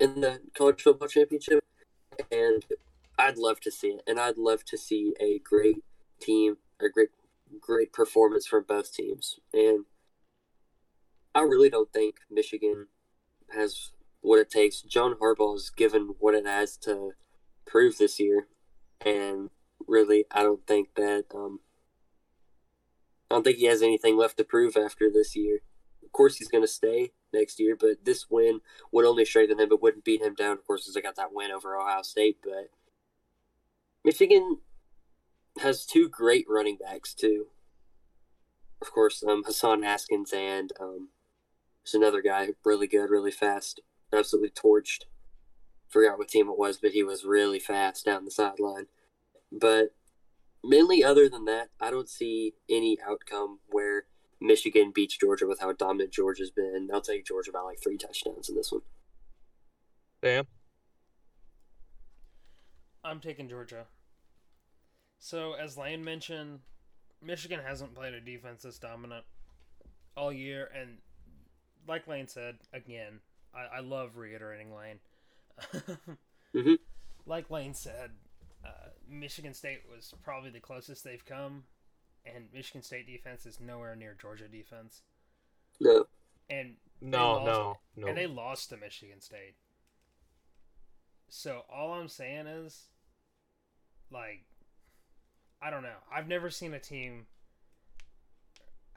in 0.00 0.20
the 0.20 0.40
college 0.56 0.82
football 0.82 1.08
championship. 1.08 1.62
and 2.32 2.64
I'd 3.18 3.36
love 3.36 3.60
to 3.60 3.70
see 3.70 3.88
it, 3.88 4.02
and 4.06 4.18
I'd 4.18 4.38
love 4.38 4.64
to 4.64 4.78
see 4.78 5.14
a 5.20 5.38
great 5.38 5.84
team, 6.20 6.56
a 6.80 6.88
great 6.88 7.10
great 7.60 7.92
performance 7.92 8.46
from 8.46 8.64
both 8.66 8.92
teams, 8.92 9.40
and 9.52 9.86
I 11.34 11.42
really 11.42 11.70
don't 11.70 11.92
think 11.92 12.16
Michigan 12.30 12.88
has 13.54 13.92
what 14.20 14.38
it 14.38 14.50
takes. 14.50 14.82
John 14.82 15.14
Harbaugh 15.14 15.54
has 15.54 15.70
given 15.70 16.14
what 16.18 16.34
it 16.34 16.46
has 16.46 16.76
to 16.78 17.12
prove 17.66 17.98
this 17.98 18.20
year, 18.20 18.48
and 19.04 19.50
really, 19.86 20.24
I 20.30 20.42
don't 20.42 20.66
think 20.66 20.94
that 20.96 21.26
um, 21.34 21.60
I 23.30 23.34
don't 23.34 23.44
think 23.44 23.58
he 23.58 23.66
has 23.66 23.82
anything 23.82 24.16
left 24.16 24.36
to 24.38 24.44
prove 24.44 24.76
after 24.76 25.10
this 25.10 25.36
year. 25.36 25.60
Of 26.04 26.12
course, 26.12 26.36
he's 26.36 26.48
going 26.48 26.64
to 26.64 26.68
stay 26.68 27.12
next 27.32 27.60
year, 27.60 27.76
but 27.78 28.04
this 28.04 28.28
win 28.28 28.60
would 28.90 29.06
only 29.06 29.24
strengthen 29.24 29.60
him. 29.60 29.70
It 29.70 29.80
wouldn't 29.80 30.04
beat 30.04 30.22
him 30.22 30.34
down, 30.34 30.52
of 30.52 30.66
course, 30.66 30.82
because 30.82 30.94
they 30.94 31.00
got 31.00 31.14
that 31.16 31.32
win 31.32 31.52
over 31.52 31.76
Ohio 31.76 32.02
State. 32.02 32.38
But 32.42 32.70
Michigan 34.04 34.58
has 35.60 35.86
two 35.86 36.08
great 36.08 36.46
running 36.48 36.76
backs 36.76 37.14
too. 37.14 37.46
Of 38.82 38.92
course, 38.92 39.22
um, 39.22 39.44
Hassan 39.44 39.82
Haskins 39.82 40.32
and 40.32 40.72
um, 40.80 41.08
there's 41.84 41.94
another 41.94 42.22
guy 42.22 42.48
really 42.64 42.86
good, 42.86 43.10
really 43.10 43.30
fast, 43.30 43.80
absolutely 44.12 44.50
torched. 44.50 45.04
Forgot 45.88 46.18
what 46.18 46.28
team 46.28 46.48
it 46.48 46.58
was, 46.58 46.78
but 46.78 46.92
he 46.92 47.02
was 47.02 47.24
really 47.24 47.58
fast 47.58 48.04
down 48.04 48.24
the 48.24 48.30
sideline. 48.30 48.86
But 49.52 49.94
mainly, 50.64 51.02
other 51.02 51.28
than 51.28 51.44
that, 51.46 51.70
I 51.80 51.90
don't 51.90 52.08
see 52.08 52.54
any 52.68 52.98
outcome 53.06 53.58
where 53.68 54.04
Michigan 54.40 54.92
beats 54.94 55.18
Georgia 55.18 55.46
with 55.46 55.60
how 55.60 55.72
dominant 55.72 56.12
Georgia's 56.12 56.50
been. 56.50 56.88
I'll 56.92 57.00
take 57.00 57.26
Georgia 57.26 57.52
by 57.52 57.60
like 57.60 57.82
three 57.82 57.98
touchdowns 57.98 58.48
in 58.48 58.54
this 58.54 58.72
one. 58.72 58.82
Damn. 60.22 60.46
I'm 63.02 63.20
taking 63.20 63.48
Georgia. 63.48 63.86
So, 65.20 65.52
as 65.52 65.76
Lane 65.76 66.02
mentioned, 66.02 66.60
Michigan 67.22 67.60
hasn't 67.64 67.94
played 67.94 68.14
a 68.14 68.20
defense 68.20 68.62
this 68.62 68.78
dominant 68.78 69.24
all 70.16 70.32
year, 70.32 70.70
and 70.74 70.96
like 71.86 72.08
Lane 72.08 72.26
said, 72.26 72.56
again, 72.72 73.20
I, 73.54 73.76
I 73.76 73.80
love 73.80 74.16
reiterating 74.16 74.74
Lane. 74.74 74.98
Mhm. 76.52 76.78
Like 77.26 77.48
Lane 77.48 77.74
said, 77.74 78.10
uh, 78.64 78.88
Michigan 79.08 79.54
State 79.54 79.82
was 79.88 80.12
probably 80.24 80.50
the 80.50 80.58
closest 80.58 81.04
they've 81.04 81.24
come, 81.24 81.62
and 82.26 82.48
Michigan 82.52 82.82
State 82.82 83.06
defense 83.06 83.46
is 83.46 83.60
nowhere 83.60 83.94
near 83.94 84.16
Georgia 84.20 84.48
defense. 84.48 85.02
No, 85.78 86.06
And 86.48 86.74
No, 87.00 87.34
lost- 87.34 87.46
no, 87.46 87.78
no. 87.94 88.06
and 88.08 88.18
they 88.18 88.26
lost 88.26 88.70
to 88.70 88.76
Michigan 88.78 89.20
State. 89.20 89.54
So 91.28 91.62
all 91.72 91.92
I'm 91.92 92.08
saying 92.08 92.48
is, 92.48 92.88
like, 94.10 94.44
I 95.62 95.70
don't 95.70 95.82
know. 95.82 95.96
I've 96.12 96.28
never 96.28 96.50
seen 96.50 96.72
a 96.74 96.78
team. 96.78 97.26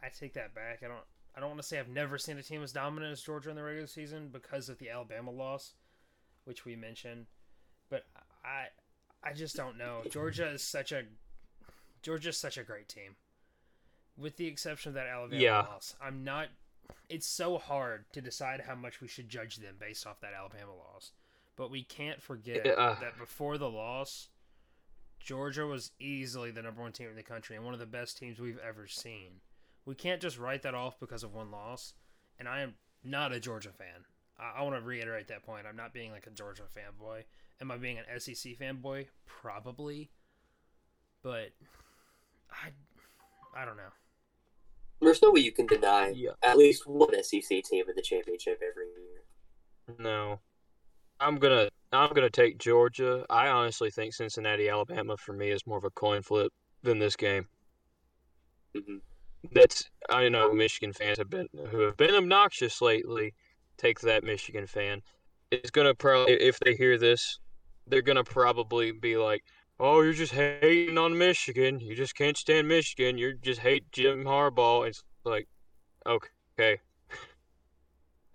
I 0.01 0.09
take 0.09 0.33
that 0.33 0.53
back. 0.53 0.81
I 0.83 0.87
don't. 0.87 0.99
I 1.35 1.39
don't 1.39 1.49
want 1.49 1.61
to 1.61 1.67
say 1.67 1.79
I've 1.79 1.89
never 1.89 2.17
seen 2.19 2.37
a 2.37 2.43
team 2.43 2.61
as 2.61 2.71
dominant 2.71 3.11
as 3.11 3.21
Georgia 3.21 3.49
in 3.49 3.55
the 3.55 3.63
regular 3.63 3.87
season 3.87 4.29
because 4.31 4.69
of 4.69 4.77
the 4.77 4.89
Alabama 4.91 5.31
loss, 5.31 5.73
which 6.45 6.63
we 6.63 6.75
mentioned. 6.75 7.25
But 7.89 8.05
I, 8.45 8.65
I 9.27 9.33
just 9.33 9.55
don't 9.55 9.75
know. 9.77 10.01
Georgia 10.11 10.47
is 10.49 10.61
such 10.61 10.91
a, 10.91 11.01
Georgia 12.03 12.29
is 12.29 12.37
such 12.37 12.59
a 12.59 12.63
great 12.63 12.87
team. 12.87 13.15
With 14.15 14.37
the 14.37 14.45
exception 14.45 14.89
of 14.89 14.93
that 14.93 15.07
Alabama 15.07 15.41
Yeah. 15.41 15.59
loss, 15.61 15.95
I'm 15.99 16.23
not 16.23 16.49
it's 17.09 17.25
so 17.25 17.57
hard 17.57 18.05
to 18.13 18.21
decide 18.21 18.61
how 18.67 18.75
much 18.75 19.01
we 19.01 19.07
should 19.07 19.27
judge 19.29 19.55
them 19.57 19.75
based 19.79 20.05
off 20.05 20.19
that 20.21 20.33
Alabama 20.37 20.73
loss. 20.75 21.13
But 21.55 21.71
we 21.71 21.83
can't 21.83 22.21
forget 22.21 22.61
Yeah. 22.63 22.95
that 23.01 23.17
before 23.17 23.57
the 23.57 23.69
loss, 23.71 24.27
Georgia 25.23 25.65
was 25.65 25.91
easily 25.99 26.51
the 26.51 26.61
number 26.61 26.81
one 26.81 26.91
team 26.91 27.09
in 27.09 27.15
the 27.15 27.23
country 27.23 27.55
and 27.55 27.63
one 27.63 27.73
of 27.73 27.79
the 27.79 27.85
best 27.85 28.17
teams 28.17 28.39
we've 28.39 28.59
ever 28.59 28.87
seen. 28.87 29.39
We 29.85 29.95
can't 29.95 30.21
just 30.21 30.37
write 30.37 30.63
that 30.63 30.75
off 30.75 30.99
because 30.99 31.23
of 31.23 31.33
one 31.33 31.49
loss. 31.51 31.93
And 32.39 32.47
I 32.47 32.61
am 32.61 32.73
not 33.03 33.31
a 33.31 33.39
Georgia 33.39 33.71
fan. 33.71 34.05
I, 34.37 34.59
I 34.59 34.61
want 34.63 34.75
to 34.75 34.81
reiterate 34.81 35.27
that 35.29 35.43
point. 35.43 35.65
I'm 35.67 35.75
not 35.77 35.93
being 35.93 36.11
like 36.11 36.27
a 36.27 36.31
Georgia 36.31 36.63
fanboy. 36.75 37.23
Am 37.61 37.71
I 37.71 37.77
being 37.77 37.97
an 37.97 38.19
SEC 38.19 38.57
fanboy? 38.59 39.07
Probably. 39.25 40.09
But 41.21 41.51
I, 42.51 42.69
I 43.55 43.63
don't 43.65 43.77
know. 43.77 43.91
there's 45.01 45.21
no 45.21 45.31
way 45.31 45.39
you 45.41 45.51
can 45.53 45.67
deny 45.67 46.09
Yeah. 46.15 46.31
at 46.43 46.57
least 46.57 46.85
one 46.85 47.13
SEC 47.23 47.63
team 47.63 47.85
in 47.87 47.95
the 47.95 48.01
championship 48.01 48.61
every 48.67 48.87
year. 48.87 49.97
No. 49.99 50.39
I'm 51.19 51.37
gonna 51.37 51.69
I'm 51.93 52.13
gonna 52.13 52.29
take 52.29 52.57
Georgia. 52.57 53.25
I 53.29 53.47
honestly 53.47 53.89
think 53.91 54.13
Cincinnati, 54.13 54.69
Alabama 54.69 55.17
for 55.17 55.33
me 55.33 55.51
is 55.51 55.65
more 55.65 55.77
of 55.77 55.83
a 55.85 55.91
coin 55.91 56.21
flip 56.23 56.51
than 56.81 56.99
this 56.99 57.15
game. 57.15 57.47
hmm 58.75 58.97
That's 59.51 59.89
I 60.09 60.29
know 60.29 60.53
Michigan 60.53 60.93
fans 60.93 61.17
have 61.17 61.29
been 61.29 61.47
who 61.69 61.79
have 61.81 61.97
been 61.97 62.15
obnoxious 62.15 62.81
lately. 62.81 63.33
Take 63.77 63.99
that 64.01 64.23
Michigan 64.23 64.67
fan. 64.67 65.01
It's 65.51 65.71
gonna 65.71 65.95
probably 65.95 66.33
if 66.41 66.59
they 66.59 66.75
hear 66.75 66.97
this, 66.97 67.39
they're 67.87 68.01
gonna 68.01 68.23
probably 68.23 68.91
be 68.91 69.17
like, 69.17 69.43
"Oh, 69.79 70.01
you're 70.01 70.13
just 70.13 70.33
hating 70.33 70.97
on 70.97 71.17
Michigan. 71.17 71.79
You 71.79 71.95
just 71.95 72.15
can't 72.15 72.37
stand 72.37 72.67
Michigan. 72.67 73.17
You 73.17 73.37
just 73.37 73.61
hate 73.61 73.91
Jim 73.91 74.23
Harbaugh." 74.25 74.87
It's 74.87 75.03
like, 75.25 75.47
okay. 76.07 76.79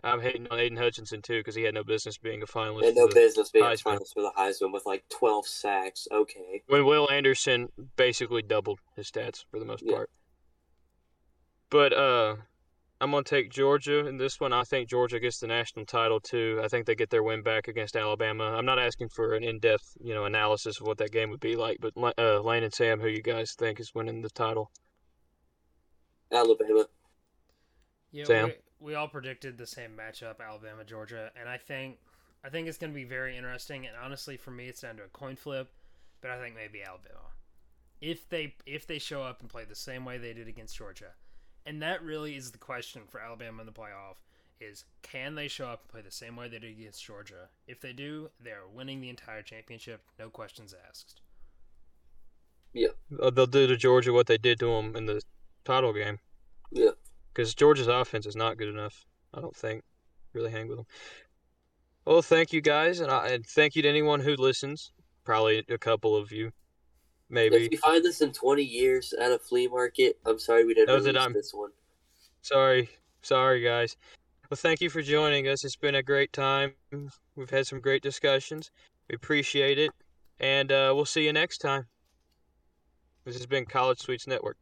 I'm 0.04 0.20
hating 0.20 0.46
on 0.50 0.58
Aidan 0.58 0.78
Hutchinson 0.78 1.22
too 1.22 1.38
because 1.40 1.54
he 1.56 1.62
had 1.64 1.74
no 1.74 1.82
business 1.82 2.18
being 2.18 2.42
a 2.42 2.46
finalist. 2.46 2.86
And 2.86 2.96
no 2.96 3.08
for 3.08 3.14
business 3.14 3.50
being 3.50 3.64
Heisman. 3.64 3.98
finalist 3.98 4.14
for 4.14 4.22
the 4.22 4.32
Heisman 4.38 4.72
with 4.72 4.86
like 4.86 5.04
12 5.08 5.46
sacks. 5.46 6.06
Okay. 6.12 6.62
when 6.68 6.84
Will 6.84 7.10
Anderson 7.10 7.68
basically 7.96 8.42
doubled 8.42 8.78
his 8.96 9.10
stats 9.10 9.44
for 9.50 9.58
the 9.58 9.64
most 9.64 9.82
Yeah. 9.84 9.96
part. 9.96 10.10
But 11.70 11.92
uh 11.92 12.36
I'm 13.00 13.10
gonna 13.12 13.22
take 13.22 13.50
Georgia 13.52 14.06
in 14.06 14.16
this 14.18 14.40
one. 14.40 14.52
I 14.52 14.62
think 14.64 14.88
Georgia 14.88 15.20
gets 15.20 15.38
the 15.38 15.46
national 15.46 15.86
title 15.86 16.18
too. 16.20 16.60
I 16.64 16.68
think 16.68 16.86
they 16.86 16.96
get 16.96 17.10
their 17.10 17.22
win 17.22 17.42
back 17.42 17.68
against 17.68 17.94
Alabama. 17.96 18.44
I'm 18.56 18.64
not 18.64 18.78
asking 18.80 19.10
for 19.10 19.34
an 19.34 19.44
in-depth, 19.44 19.96
you 20.00 20.14
know, 20.14 20.24
analysis 20.24 20.80
of 20.80 20.86
what 20.86 20.98
that 20.98 21.12
game 21.12 21.30
would 21.30 21.38
be 21.40 21.54
like, 21.54 21.78
but 21.80 21.92
uh, 22.18 22.40
Lane 22.40 22.64
and 22.64 22.74
Sam, 22.74 22.98
who 23.00 23.06
you 23.06 23.22
guys 23.22 23.54
think 23.56 23.78
is 23.78 23.94
winning 23.94 24.22
the 24.22 24.30
title? 24.30 24.72
Alabama. 26.32 26.86
Yeah, 28.10 28.24
Sam? 28.24 28.52
We, 28.80 28.86
we 28.86 28.94
all 28.94 29.08
predicted 29.08 29.58
the 29.58 29.66
same 29.66 29.90
matchup, 29.96 30.36
Alabama 30.40 30.84
Georgia, 30.84 31.30
and 31.38 31.48
I 31.48 31.56
think 31.56 31.98
I 32.44 32.48
think 32.48 32.68
it's 32.68 32.78
going 32.78 32.92
to 32.92 32.98
be 32.98 33.04
very 33.04 33.36
interesting. 33.36 33.86
And 33.86 33.96
honestly, 34.02 34.36
for 34.36 34.50
me, 34.50 34.68
it's 34.68 34.82
down 34.82 34.96
to 34.96 35.04
a 35.04 35.08
coin 35.08 35.36
flip, 35.36 35.70
but 36.20 36.30
I 36.30 36.38
think 36.38 36.54
maybe 36.54 36.82
Alabama, 36.82 37.32
if 38.00 38.28
they 38.28 38.54
if 38.66 38.86
they 38.86 38.98
show 38.98 39.22
up 39.22 39.40
and 39.40 39.48
play 39.50 39.64
the 39.64 39.74
same 39.74 40.04
way 40.04 40.18
they 40.18 40.32
did 40.32 40.48
against 40.48 40.76
Georgia, 40.76 41.12
and 41.66 41.82
that 41.82 42.02
really 42.02 42.36
is 42.36 42.50
the 42.50 42.58
question 42.58 43.02
for 43.08 43.20
Alabama 43.20 43.60
in 43.60 43.66
the 43.66 43.72
playoff: 43.72 44.16
is 44.60 44.84
can 45.02 45.34
they 45.34 45.48
show 45.48 45.66
up 45.66 45.82
and 45.82 45.90
play 45.90 46.02
the 46.02 46.10
same 46.10 46.36
way 46.36 46.48
they 46.48 46.58
did 46.58 46.70
against 46.78 47.04
Georgia? 47.04 47.48
If 47.66 47.80
they 47.80 47.92
do, 47.92 48.30
they're 48.42 48.68
winning 48.72 49.00
the 49.00 49.10
entire 49.10 49.42
championship, 49.42 50.02
no 50.18 50.28
questions 50.30 50.74
asked. 50.88 51.20
Uh, 53.20 53.30
they'll 53.30 53.46
do 53.46 53.66
to 53.66 53.76
Georgia 53.76 54.12
what 54.12 54.26
they 54.26 54.38
did 54.38 54.60
to 54.60 54.66
them 54.66 54.94
in 54.94 55.06
the 55.06 55.22
title 55.64 55.92
game. 55.92 56.18
Yeah. 56.70 56.90
Because 57.38 57.54
Georgia's 57.54 57.86
offense 57.86 58.26
is 58.26 58.34
not 58.34 58.56
good 58.56 58.66
enough. 58.66 59.06
I 59.32 59.40
don't 59.40 59.54
think 59.54 59.84
really 60.32 60.50
hang 60.50 60.66
with 60.66 60.78
them. 60.78 60.86
Well, 62.04 62.20
thank 62.20 62.52
you 62.52 62.60
guys, 62.60 62.98
and, 62.98 63.12
I, 63.12 63.28
and 63.28 63.46
thank 63.46 63.76
you 63.76 63.82
to 63.82 63.88
anyone 63.88 64.18
who 64.18 64.34
listens. 64.34 64.90
Probably 65.24 65.64
a 65.68 65.78
couple 65.78 66.16
of 66.16 66.32
you, 66.32 66.50
maybe. 67.30 67.54
If 67.54 67.70
you 67.70 67.78
find 67.78 68.04
this 68.04 68.22
in 68.22 68.32
20 68.32 68.64
years 68.64 69.12
at 69.12 69.30
a 69.30 69.38
flea 69.38 69.68
market, 69.68 70.18
I'm 70.26 70.40
sorry 70.40 70.64
we 70.64 70.74
didn't 70.74 70.92
release 70.92 71.16
I'm- 71.16 71.32
this 71.32 71.54
one. 71.54 71.70
Sorry, 72.42 72.90
sorry 73.22 73.60
guys. 73.60 73.96
Well, 74.50 74.56
thank 74.56 74.80
you 74.80 74.90
for 74.90 75.00
joining 75.00 75.46
us. 75.46 75.64
It's 75.64 75.76
been 75.76 75.94
a 75.94 76.02
great 76.02 76.32
time. 76.32 76.72
We've 77.36 77.50
had 77.50 77.68
some 77.68 77.80
great 77.80 78.02
discussions. 78.02 78.72
We 79.08 79.14
appreciate 79.14 79.78
it, 79.78 79.92
and 80.40 80.72
uh, 80.72 80.90
we'll 80.92 81.04
see 81.04 81.24
you 81.24 81.32
next 81.32 81.58
time. 81.58 81.86
This 83.24 83.36
has 83.36 83.46
been 83.46 83.64
College 83.64 84.00
Suites 84.00 84.26
Network. 84.26 84.56